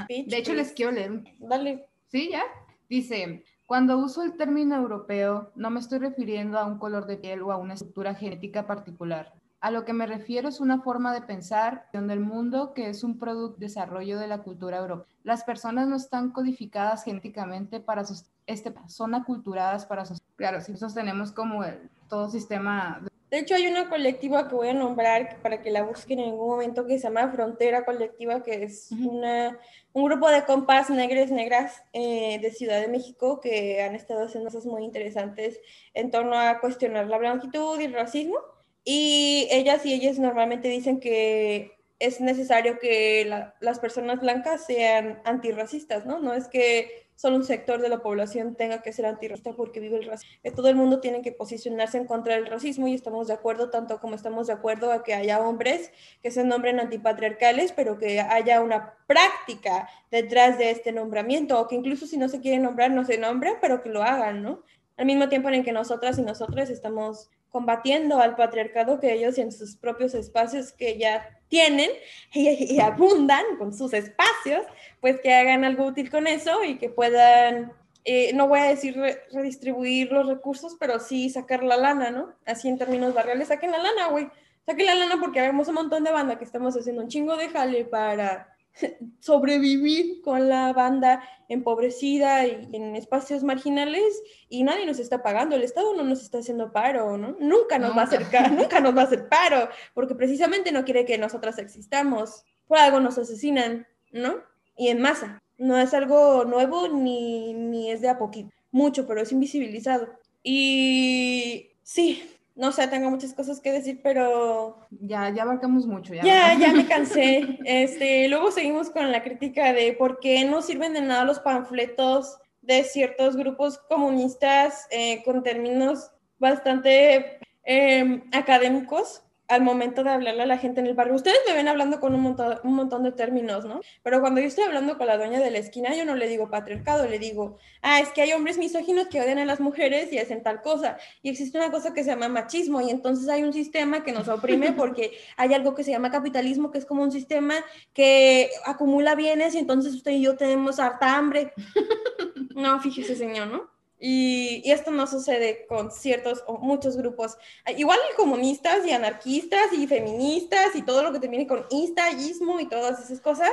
de 0.08 0.36
hecho, 0.36 0.54
les 0.54 0.72
quiero 0.72 0.92
leer. 0.92 1.22
Dale. 1.38 1.86
¿Sí, 2.08 2.30
ya? 2.30 2.42
Dice, 2.88 3.44
cuando 3.66 3.98
uso 3.98 4.22
el 4.22 4.36
término 4.36 4.76
europeo, 4.76 5.50
no 5.56 5.70
me 5.70 5.80
estoy 5.80 5.98
refiriendo 5.98 6.58
a 6.58 6.66
un 6.66 6.78
color 6.78 7.06
de 7.06 7.16
piel 7.16 7.42
o 7.42 7.50
a 7.50 7.56
una 7.56 7.74
estructura 7.74 8.14
genética 8.14 8.66
particular. 8.66 9.32
A 9.64 9.70
lo 9.70 9.86
que 9.86 9.94
me 9.94 10.06
refiero 10.06 10.50
es 10.50 10.60
una 10.60 10.82
forma 10.82 11.14
de 11.14 11.22
pensar 11.22 11.88
del 11.90 12.20
mundo 12.20 12.74
que 12.74 12.90
es 12.90 13.02
un 13.02 13.18
producto 13.18 13.58
de 13.58 13.64
desarrollo 13.64 14.18
de 14.18 14.26
la 14.26 14.42
cultura 14.42 14.76
europea. 14.76 15.06
Las 15.22 15.42
personas 15.42 15.88
no 15.88 15.96
están 15.96 16.32
codificadas 16.32 17.02
genéticamente 17.02 17.80
para 17.80 18.02
este, 18.46 18.74
son 18.88 19.14
aculturadas 19.14 19.86
para 19.86 20.04
Claro, 20.36 20.60
si 20.60 20.76
sostenemos 20.76 21.32
como 21.32 21.64
el, 21.64 21.90
todo 22.08 22.28
sistema. 22.28 23.00
De 23.30 23.38
hecho, 23.38 23.54
hay 23.54 23.66
una 23.66 23.88
colectiva 23.88 24.48
que 24.48 24.54
voy 24.54 24.68
a 24.68 24.74
nombrar 24.74 25.40
para 25.42 25.60
que 25.62 25.70
la 25.70 25.82
busquen 25.82 26.20
en 26.20 26.30
algún 26.30 26.48
momento 26.48 26.86
que 26.86 26.98
se 26.98 27.04
llama 27.04 27.32
Frontera 27.32 27.84
Colectiva, 27.84 28.42
que 28.42 28.64
es 28.64 28.90
una, 28.92 29.58
un 29.92 30.04
grupo 30.04 30.28
de 30.30 30.44
compas 30.44 30.90
negres, 30.90 31.30
negras 31.30 31.82
eh, 31.92 32.38
de 32.40 32.50
Ciudad 32.52 32.80
de 32.80 32.88
México 32.88 33.40
que 33.40 33.82
han 33.82 33.94
estado 33.94 34.24
haciendo 34.24 34.50
cosas 34.50 34.66
muy 34.66 34.84
interesantes 34.84 35.60
en 35.94 36.10
torno 36.10 36.38
a 36.38 36.60
cuestionar 36.60 37.06
la 37.06 37.18
blanquitud 37.18 37.80
y 37.80 37.84
el 37.84 37.92
racismo. 37.92 38.38
Y 38.84 39.48
ellas 39.50 39.84
y 39.86 39.94
ellas 39.94 40.18
normalmente 40.18 40.68
dicen 40.68 41.00
que 41.00 41.72
es 41.98 42.20
necesario 42.20 42.78
que 42.78 43.30
las 43.60 43.78
personas 43.78 44.20
blancas 44.20 44.66
sean 44.66 45.20
antirracistas, 45.24 46.04
¿no? 46.06 46.18
No 46.18 46.34
es 46.34 46.48
que 46.48 47.03
solo 47.14 47.36
un 47.36 47.44
sector 47.44 47.80
de 47.80 47.88
la 47.88 47.98
población 47.98 48.54
tenga 48.54 48.82
que 48.82 48.92
ser 48.92 49.06
antirracista 49.06 49.52
porque 49.52 49.80
vive 49.80 49.98
el 49.98 50.06
racismo. 50.06 50.32
Todo 50.54 50.68
el 50.68 50.76
mundo 50.76 51.00
tiene 51.00 51.22
que 51.22 51.32
posicionarse 51.32 51.98
en 51.98 52.06
contra 52.06 52.34
del 52.34 52.46
racismo 52.46 52.88
y 52.88 52.94
estamos 52.94 53.28
de 53.28 53.34
acuerdo, 53.34 53.70
tanto 53.70 54.00
como 54.00 54.14
estamos 54.14 54.46
de 54.46 54.52
acuerdo 54.52 54.92
a 54.92 55.04
que 55.04 55.14
haya 55.14 55.40
hombres 55.40 55.92
que 56.22 56.30
se 56.30 56.44
nombren 56.44 56.80
antipatriarcales, 56.80 57.72
pero 57.72 57.98
que 57.98 58.20
haya 58.20 58.60
una 58.60 58.94
práctica 59.06 59.88
detrás 60.10 60.58
de 60.58 60.70
este 60.70 60.92
nombramiento, 60.92 61.60
o 61.60 61.68
que 61.68 61.76
incluso 61.76 62.06
si 62.06 62.16
no 62.16 62.28
se 62.28 62.40
quiere 62.40 62.58
nombrar, 62.58 62.90
no 62.90 63.04
se 63.04 63.18
nombren, 63.18 63.54
pero 63.60 63.82
que 63.82 63.88
lo 63.88 64.02
hagan, 64.02 64.42
¿no? 64.42 64.62
Al 64.96 65.06
mismo 65.06 65.28
tiempo 65.28 65.48
en 65.48 65.56
el 65.56 65.64
que 65.64 65.72
nosotras 65.72 66.18
y 66.18 66.22
nosotros 66.22 66.70
estamos 66.70 67.30
combatiendo 67.54 68.18
al 68.18 68.34
patriarcado 68.34 68.98
que 68.98 69.12
ellos 69.12 69.38
en 69.38 69.52
sus 69.52 69.76
propios 69.76 70.12
espacios 70.14 70.72
que 70.72 70.98
ya 70.98 71.40
tienen 71.46 71.88
y, 72.32 72.80
abundan 72.80 73.44
con 73.58 73.72
sus 73.72 73.92
espacios, 73.92 74.66
pues 75.04 75.20
que 75.20 75.34
hagan 75.34 75.64
algo 75.64 75.84
útil 75.84 76.10
con 76.10 76.26
eso 76.26 76.64
y 76.64 76.78
que 76.78 76.88
puedan, 76.88 77.74
eh, 78.06 78.32
no 78.32 78.48
voy 78.48 78.60
a 78.60 78.70
decir 78.70 78.96
redistribuir 79.30 80.10
los 80.10 80.26
recursos, 80.26 80.78
pero 80.80 80.98
sí 80.98 81.28
sacar 81.28 81.62
la 81.62 81.76
lana, 81.76 82.10
¿no? 82.10 82.32
Así 82.46 82.70
en 82.70 82.78
términos 82.78 83.12
barriales, 83.12 83.48
saquen 83.48 83.70
la 83.70 83.82
lana, 83.82 84.06
güey. 84.06 84.30
Saquen 84.64 84.86
la 84.86 84.94
lana 84.94 85.20
porque 85.20 85.42
vemos 85.42 85.68
un 85.68 85.74
montón 85.74 86.04
de 86.04 86.10
banda 86.10 86.38
que 86.38 86.44
estamos 86.46 86.74
haciendo 86.74 87.02
un 87.02 87.08
chingo 87.08 87.36
de 87.36 87.50
jale 87.50 87.84
para 87.84 88.56
sobrevivir 89.20 90.22
con 90.22 90.48
la 90.48 90.72
banda 90.72 91.22
empobrecida 91.50 92.46
y 92.46 92.70
en 92.72 92.96
espacios 92.96 93.44
marginales 93.44 94.22
y 94.48 94.62
nadie 94.62 94.86
nos 94.86 94.98
está 95.00 95.22
pagando, 95.22 95.54
el 95.54 95.64
Estado 95.64 95.94
no 95.94 96.02
nos 96.02 96.22
está 96.22 96.38
haciendo 96.38 96.72
paro, 96.72 97.18
¿no? 97.18 97.36
Nunca 97.40 97.78
nos 97.78 97.94
va 97.94 98.00
a 98.00 98.04
hacer 98.04 98.22
nunca 98.52 98.80
nos 98.80 98.96
va 98.96 99.02
a 99.02 99.04
hacer 99.04 99.28
paro, 99.28 99.68
porque 99.92 100.14
precisamente 100.14 100.72
no 100.72 100.82
quiere 100.82 101.04
que 101.04 101.18
nosotras 101.18 101.58
existamos. 101.58 102.46
Por 102.66 102.78
algo 102.78 103.00
nos 103.00 103.18
asesinan, 103.18 103.86
¿no? 104.10 104.53
Y 104.76 104.88
en 104.88 105.00
masa. 105.00 105.40
No 105.58 105.78
es 105.78 105.94
algo 105.94 106.44
nuevo 106.44 106.88
ni, 106.88 107.54
ni 107.54 107.90
es 107.90 108.00
de 108.00 108.08
a 108.08 108.18
poquito. 108.18 108.50
mucho, 108.72 109.06
pero 109.06 109.20
es 109.22 109.32
invisibilizado. 109.32 110.08
Y 110.42 111.70
sí, 111.82 112.22
no 112.56 112.70
sé, 112.72 112.86
tengo 112.88 113.10
muchas 113.10 113.34
cosas 113.34 113.60
que 113.60 113.72
decir, 113.72 114.00
pero 114.02 114.78
Ya, 114.90 115.30
ya 115.30 115.42
abarcamos 115.42 115.86
mucho. 115.86 116.14
Ya, 116.14 116.22
ya, 116.22 116.58
ya 116.58 116.72
me 116.72 116.86
cansé. 116.88 117.58
Este, 117.64 118.28
luego 118.28 118.50
seguimos 118.52 118.90
con 118.90 119.10
la 119.10 119.22
crítica 119.22 119.72
de 119.72 119.92
por 119.92 120.20
qué 120.20 120.44
no 120.44 120.62
sirven 120.62 120.92
de 120.92 121.00
nada 121.02 121.24
los 121.24 121.40
panfletos 121.40 122.38
de 122.62 122.84
ciertos 122.84 123.36
grupos 123.36 123.78
comunistas 123.88 124.86
eh, 124.90 125.22
con 125.24 125.42
términos 125.42 126.10
bastante 126.38 127.38
eh, 127.64 128.22
académicos 128.32 129.23
al 129.48 129.62
momento 129.62 130.04
de 130.04 130.10
hablarle 130.10 130.42
a 130.42 130.46
la 130.46 130.58
gente 130.58 130.80
en 130.80 130.86
el 130.86 130.94
barrio. 130.94 131.14
Ustedes 131.14 131.38
me 131.46 131.54
ven 131.54 131.68
hablando 131.68 132.00
con 132.00 132.14
un 132.14 132.22
montón, 132.22 132.58
un 132.64 132.74
montón 132.74 133.02
de 133.02 133.12
términos, 133.12 133.64
¿no? 133.64 133.80
Pero 134.02 134.20
cuando 134.20 134.40
yo 134.40 134.46
estoy 134.46 134.64
hablando 134.64 134.96
con 134.96 135.06
la 135.06 135.16
dueña 135.16 135.40
de 135.40 135.50
la 135.50 135.58
esquina, 135.58 135.94
yo 135.94 136.04
no 136.04 136.14
le 136.14 136.28
digo 136.28 136.48
patriarcado, 136.48 137.06
le 137.06 137.18
digo, 137.18 137.58
ah, 137.82 138.00
es 138.00 138.08
que 138.10 138.22
hay 138.22 138.32
hombres 138.32 138.58
misóginos 138.58 139.08
que 139.08 139.20
odian 139.20 139.38
a 139.38 139.44
las 139.44 139.60
mujeres 139.60 140.12
y 140.12 140.18
hacen 140.18 140.42
tal 140.42 140.62
cosa. 140.62 140.96
Y 141.22 141.28
existe 141.28 141.58
una 141.58 141.70
cosa 141.70 141.92
que 141.92 142.02
se 142.04 142.10
llama 142.10 142.28
machismo 142.28 142.80
y 142.80 142.90
entonces 142.90 143.28
hay 143.28 143.42
un 143.42 143.52
sistema 143.52 144.02
que 144.02 144.12
nos 144.12 144.28
oprime 144.28 144.72
porque 144.76 145.12
hay 145.36 145.52
algo 145.52 145.74
que 145.74 145.84
se 145.84 145.90
llama 145.90 146.10
capitalismo, 146.10 146.70
que 146.70 146.78
es 146.78 146.86
como 146.86 147.02
un 147.02 147.12
sistema 147.12 147.54
que 147.92 148.50
acumula 148.64 149.14
bienes 149.14 149.54
y 149.54 149.58
entonces 149.58 149.94
usted 149.94 150.12
y 150.12 150.22
yo 150.22 150.36
tenemos 150.36 150.78
harta 150.78 151.16
hambre. 151.16 151.52
No, 152.54 152.78
fíjese, 152.78 153.16
señor, 153.16 153.48
¿no? 153.48 153.73
Y, 153.98 154.60
y 154.64 154.70
esto 154.70 154.90
no 154.90 155.06
sucede 155.06 155.66
con 155.66 155.90
ciertos 155.90 156.42
o 156.46 156.58
muchos 156.58 156.96
grupos. 156.96 157.36
Ah, 157.64 157.72
Igual 157.72 157.98
comunistas 158.16 158.86
y 158.86 158.90
anarquistas 158.90 159.72
y 159.72 159.86
feministas 159.86 160.74
y 160.74 160.82
todo 160.82 161.02
lo 161.02 161.12
que 161.12 161.20
termine 161.20 161.46
con 161.46 161.66
ismo 161.70 162.60
y 162.60 162.68
todas 162.68 163.02
esas 163.04 163.20
cosas. 163.20 163.52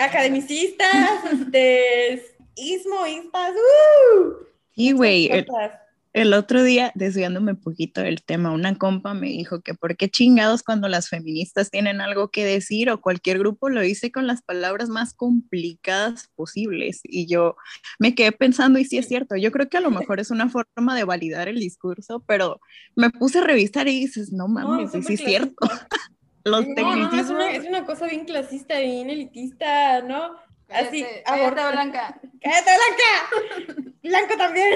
Academicistas, 0.00 1.24
este, 1.32 2.24
ismo, 2.56 3.06
istas, 3.06 3.52
¡uh! 3.52 4.46
Y 4.74 4.92
güey, 4.92 5.30
el, 6.12 6.32
otro 6.34 6.62
día, 6.62 6.90
desviándome 6.94 7.52
un 7.52 7.60
poquito 7.60 8.00
del 8.00 8.22
tema, 8.22 8.50
una 8.52 8.76
compa 8.76 9.14
me 9.14 9.28
dijo 9.28 9.60
que 9.60 9.74
por 9.74 9.96
qué 9.96 10.08
chingados 10.10 10.62
cuando 10.62 10.88
las 10.88 11.08
feministas 11.08 11.70
tienen 11.70 12.00
algo 12.00 12.30
que 12.30 12.44
decir 12.44 12.90
o 12.90 13.00
cualquier 13.00 13.38
grupo 13.38 13.68
lo 13.68 13.80
dice 13.80 14.10
con 14.10 14.26
las 14.26 14.42
palabras 14.42 14.88
más 14.88 15.14
complicadas 15.14 16.28
posibles. 16.34 17.00
Y 17.04 17.26
yo 17.26 17.56
me 17.98 18.14
quedé 18.14 18.32
pensando, 18.32 18.78
y 18.78 18.84
sí 18.84 18.98
es 18.98 19.06
cierto, 19.08 19.36
yo 19.36 19.52
creo 19.52 19.68
que 19.68 19.76
a 19.76 19.80
lo 19.80 19.90
mejor 19.90 20.20
es 20.20 20.30
una 20.30 20.48
forma 20.48 20.96
de 20.96 21.04
validar 21.04 21.48
el 21.48 21.60
discurso, 21.60 22.24
pero 22.26 22.60
me 22.96 23.10
puse 23.10 23.38
a 23.38 23.42
revisar 23.42 23.86
y 23.88 24.00
dices, 24.00 24.32
no 24.32 24.48
mames, 24.48 24.94
y 24.94 25.02
sí 25.02 25.14
es 25.14 25.20
cierto. 25.20 25.54
Los 26.44 26.66
No, 26.66 26.68
no, 26.68 26.70
es 26.70 26.74
tecnicismos. 26.74 27.30
una, 27.30 27.50
es 27.52 27.66
una 27.66 27.84
cosa 27.84 28.06
bien 28.06 28.24
clasista, 28.24 28.78
bien 28.78 29.10
elitista, 29.10 30.00
¿no? 30.02 30.34
Así, 30.68 31.02
Cállate, 31.02 31.22
cállate, 31.26 31.44
aborto- 31.44 31.72
Blanca. 31.72 32.20
¡Cállate, 32.40 32.70
Blanca! 33.66 33.92
¡Blanco 34.02 34.36
también! 34.38 34.68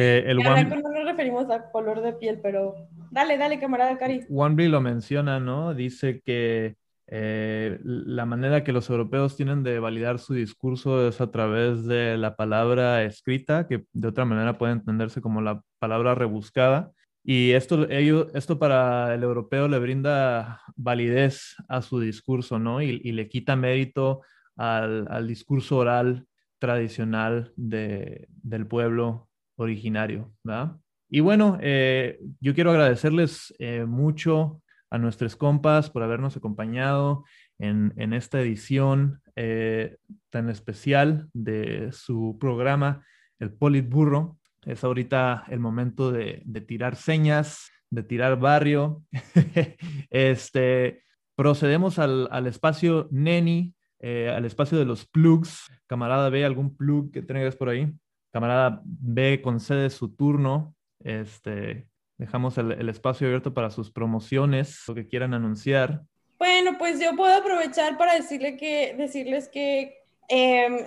Eh, 0.00 0.24
el 0.26 0.38
One, 0.38 0.64
no 0.64 0.80
nos 0.80 1.04
referimos 1.04 1.50
a 1.50 1.70
color 1.70 2.00
de 2.00 2.12
piel, 2.14 2.40
pero 2.42 2.74
dale, 3.10 3.36
dale, 3.36 3.58
camarada 3.58 3.98
Cari. 3.98 4.24
Wanby 4.28 4.68
lo 4.68 4.80
menciona, 4.80 5.40
¿no? 5.40 5.74
Dice 5.74 6.22
que 6.24 6.76
eh, 7.08 7.78
la 7.82 8.24
manera 8.24 8.62
que 8.64 8.72
los 8.72 8.88
europeos 8.88 9.36
tienen 9.36 9.62
de 9.62 9.78
validar 9.80 10.18
su 10.18 10.32
discurso 10.34 11.08
es 11.08 11.20
a 11.20 11.30
través 11.30 11.84
de 11.84 12.16
la 12.16 12.36
palabra 12.36 13.02
escrita, 13.04 13.66
que 13.66 13.84
de 13.92 14.08
otra 14.08 14.24
manera 14.24 14.56
puede 14.58 14.72
entenderse 14.72 15.20
como 15.20 15.40
la 15.42 15.60
palabra 15.78 16.14
rebuscada. 16.14 16.92
Y 17.22 17.50
esto, 17.52 17.88
ello- 17.90 18.28
esto 18.34 18.58
para 18.58 19.12
el 19.14 19.22
europeo 19.22 19.68
le 19.68 19.78
brinda 19.78 20.62
validez 20.76 21.56
a 21.68 21.82
su 21.82 22.00
discurso, 22.00 22.58
¿no? 22.58 22.80
Y, 22.80 23.00
y 23.04 23.12
le 23.12 23.28
quita 23.28 23.56
mérito 23.56 24.22
al, 24.56 25.06
al 25.10 25.26
discurso 25.28 25.76
oral 25.78 26.26
tradicional 26.58 27.52
de- 27.56 28.28
del 28.42 28.66
pueblo 28.66 29.29
originario, 29.62 30.32
¿verdad? 30.42 30.76
Y 31.08 31.20
bueno, 31.20 31.58
eh, 31.60 32.20
yo 32.40 32.54
quiero 32.54 32.70
agradecerles 32.70 33.54
eh, 33.58 33.84
mucho 33.84 34.62
a 34.90 34.98
nuestros 34.98 35.36
compas 35.36 35.90
por 35.90 36.02
habernos 36.02 36.36
acompañado 36.36 37.24
en, 37.58 38.12
esta 38.14 38.40
edición 38.40 39.20
eh, 39.36 39.96
tan 40.30 40.48
especial 40.48 41.28
de 41.32 41.92
su 41.92 42.36
programa, 42.40 43.04
el 43.38 43.52
Politburro. 43.52 44.38
Es 44.64 44.82
ahorita 44.82 45.44
el 45.48 45.60
momento 45.60 46.10
de, 46.10 46.42
tirar 46.66 46.96
señas, 46.96 47.70
de 47.90 48.02
tirar 48.02 48.38
barrio. 48.38 49.02
este, 50.10 51.04
procedemos 51.36 51.98
al, 51.98 52.28
al 52.30 52.46
espacio 52.46 53.08
Neni, 53.10 53.74
eh, 54.00 54.32
al 54.34 54.44
espacio 54.46 54.78
de 54.78 54.86
los 54.86 55.06
plugs. 55.06 55.66
Camarada 55.86 56.30
B, 56.30 56.44
¿algún 56.44 56.76
plug 56.76 57.12
que 57.12 57.22
tengas 57.22 57.54
por 57.54 57.68
ahí? 57.68 57.92
Camarada 58.32 58.82
B, 58.84 59.40
concede 59.42 59.90
su 59.90 60.14
turno. 60.14 60.74
Este, 61.00 61.88
dejamos 62.18 62.58
el, 62.58 62.72
el 62.72 62.88
espacio 62.88 63.26
abierto 63.26 63.54
para 63.54 63.70
sus 63.70 63.90
promociones, 63.90 64.82
lo 64.86 64.94
que 64.94 65.06
quieran 65.06 65.34
anunciar. 65.34 66.02
Bueno, 66.40 66.78
pues 66.78 66.98
yo 66.98 67.14
puedo 67.16 67.34
aprovechar 67.34 67.98
para 67.98 68.14
decirle 68.14 68.56
que, 68.56 68.94
decirles 68.96 69.50
que 69.50 69.98
em, 70.28 70.78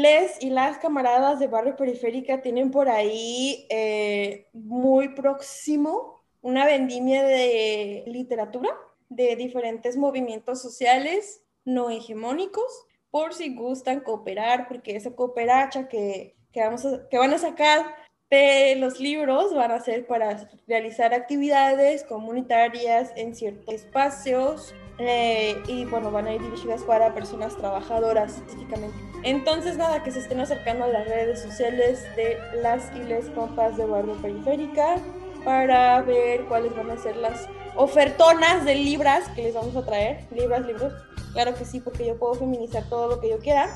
les 0.00 0.40
y 0.40 0.50
las 0.50 0.78
camaradas 0.78 1.40
de 1.40 1.48
Barrio 1.48 1.74
Periférica 1.74 2.40
tienen 2.40 2.70
por 2.70 2.88
ahí 2.88 3.66
eh, 3.68 4.46
muy 4.52 5.08
próximo 5.08 6.22
una 6.40 6.66
vendimia 6.66 7.24
de 7.24 8.04
literatura 8.06 8.70
de 9.08 9.34
diferentes 9.34 9.96
movimientos 9.96 10.62
sociales 10.62 11.42
no 11.64 11.90
hegemónicos, 11.90 12.86
por 13.10 13.34
si 13.34 13.54
gustan 13.56 14.00
cooperar, 14.00 14.68
porque 14.68 14.94
esa 14.94 15.16
cooperacha 15.16 15.88
que, 15.88 16.36
que, 16.52 16.60
vamos 16.60 16.84
a- 16.84 17.08
que 17.08 17.18
van 17.18 17.32
a 17.34 17.38
sacar 17.38 17.94
de 18.30 18.76
los 18.76 18.98
libros 18.98 19.54
van 19.54 19.72
a 19.72 19.80
ser 19.80 20.06
para 20.06 20.48
realizar 20.66 21.12
actividades 21.12 22.02
comunitarias 22.04 23.12
en 23.14 23.34
ciertos 23.34 23.74
espacios 23.74 24.74
eh, 24.98 25.60
y 25.68 25.84
bueno, 25.84 26.10
van 26.10 26.26
a 26.26 26.34
ir 26.34 26.40
dirigidas 26.40 26.82
para 26.82 27.12
personas 27.12 27.56
trabajadoras 27.56 28.36
específicamente. 28.36 28.96
Entonces, 29.22 29.76
nada, 29.76 30.02
que 30.02 30.10
se 30.12 30.20
estén 30.20 30.40
acercando 30.40 30.84
a 30.84 30.88
las 30.88 31.06
redes 31.08 31.42
sociales 31.42 32.04
de 32.16 32.38
las 32.62 32.90
y 32.96 33.00
les 33.04 33.26
compas 33.30 33.76
de 33.76 33.84
Barrio 33.84 34.14
Periférica 34.22 34.96
para 35.44 36.00
ver 36.02 36.44
cuáles 36.44 36.74
van 36.76 36.90
a 36.90 36.96
ser 36.98 37.16
las 37.16 37.48
ofertonas 37.74 38.64
de 38.64 38.76
libras 38.76 39.28
que 39.30 39.42
les 39.42 39.54
vamos 39.54 39.76
a 39.76 39.84
traer. 39.84 40.20
Libras, 40.30 40.64
libros. 40.66 40.92
Claro 41.32 41.54
que 41.54 41.64
sí, 41.64 41.80
porque 41.80 42.06
yo 42.06 42.16
puedo 42.16 42.34
feminizar 42.34 42.84
todo 42.84 43.08
lo 43.08 43.20
que 43.20 43.30
yo 43.30 43.38
quiera. 43.38 43.68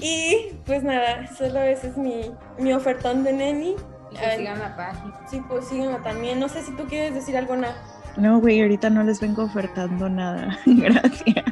Y 0.00 0.52
pues 0.64 0.82
nada, 0.82 1.26
solo 1.36 1.60
ese 1.60 1.88
es 1.88 1.96
mi, 1.96 2.30
mi 2.58 2.72
ofertón 2.72 3.24
de 3.24 3.32
Neni. 3.32 3.74
Y 4.12 4.36
sigan 4.36 4.60
la 4.60 4.76
página. 4.76 5.20
Sí, 5.28 5.42
pues 5.48 5.66
síganla 5.66 6.02
también. 6.02 6.38
No 6.38 6.48
sé 6.48 6.62
si 6.62 6.72
tú 6.76 6.84
quieres 6.84 7.14
decir 7.14 7.36
algo, 7.36 7.56
Na. 7.56 7.74
No, 8.16 8.40
güey, 8.40 8.62
ahorita 8.62 8.90
no 8.90 9.02
les 9.02 9.20
vengo 9.20 9.42
ofertando 9.44 10.08
nada. 10.08 10.56
Gracias. 10.66 11.44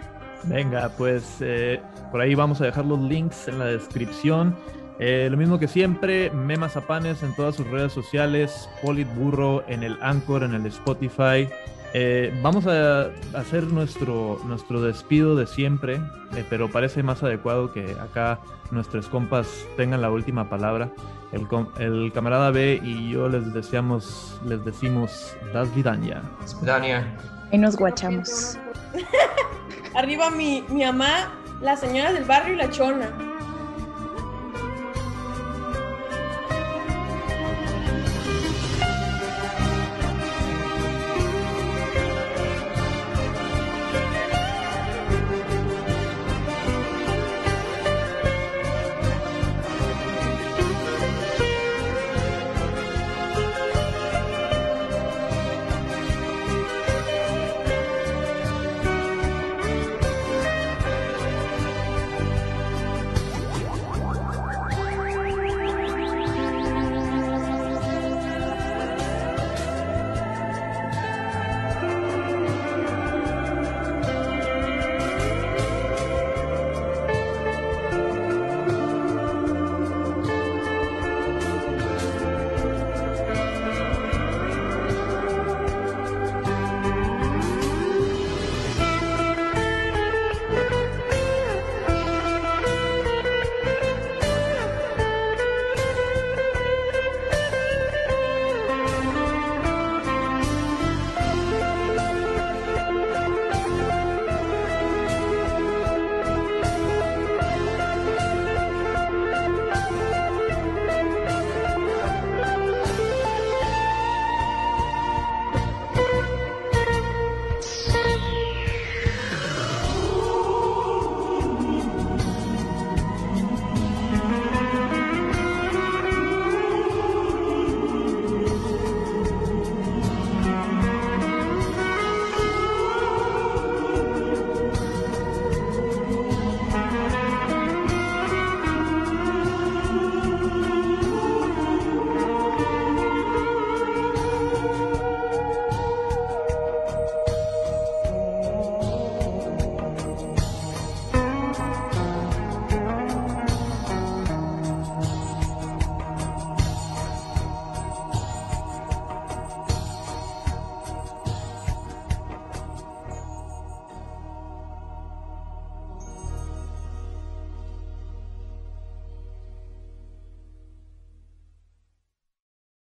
Venga, 0.45 0.91
pues 0.97 1.37
eh, 1.41 1.81
por 2.11 2.21
ahí 2.21 2.35
vamos 2.35 2.61
a 2.61 2.65
dejar 2.65 2.85
los 2.85 3.01
links 3.01 3.49
en 3.49 3.59
la 3.59 3.67
descripción. 3.67 4.57
Eh, 4.99 5.29
lo 5.31 5.37
mismo 5.37 5.59
que 5.59 5.67
siempre, 5.67 6.31
Memazapanes 6.31 7.23
en 7.23 7.35
todas 7.35 7.57
sus 7.57 7.67
redes 7.67 7.93
sociales, 7.93 8.69
Politburro 8.83 9.65
en 9.69 9.83
el 9.83 9.99
Anchor, 10.01 10.45
en 10.45 10.55
el 10.55 10.67
Spotify. 10.67 11.49
Eh, 11.95 12.33
vamos 12.43 12.67
a 12.67 13.11
hacer 13.35 13.65
nuestro, 13.65 14.41
nuestro 14.47 14.81
despido 14.81 15.37
de 15.37 15.47
siempre, 15.47 15.97
eh, 16.35 16.45
pero 16.49 16.71
parece 16.71 17.03
más 17.03 17.23
adecuado 17.23 17.73
que 17.73 17.97
acá 18.01 18.41
nuestros 18.71 19.09
compas 19.09 19.67
tengan 19.77 20.01
la 20.01 20.11
última 20.11 20.49
palabra. 20.49 20.91
El, 21.33 21.47
com- 21.49 21.69
el 21.79 22.11
camarada 22.15 22.51
B 22.51 22.81
y 22.83 23.11
yo 23.11 23.29
les 23.29 23.53
deseamos, 23.53 24.39
les 24.47 24.65
decimos 24.65 25.37
Das 25.53 25.75
Vidania. 25.75 26.23
Dania. 26.63 27.07
Ahí 27.53 27.59
nos 27.59 27.77
guachamos. 27.77 28.59
Arriba 29.95 30.31
mi, 30.31 30.65
mi 30.71 30.85
mamá, 30.85 31.31
las 31.61 31.81
señoras 31.81 32.15
del 32.15 32.25
barrio 32.25 32.55
y 32.55 32.57
la 32.57 32.71
chona. 32.71 33.11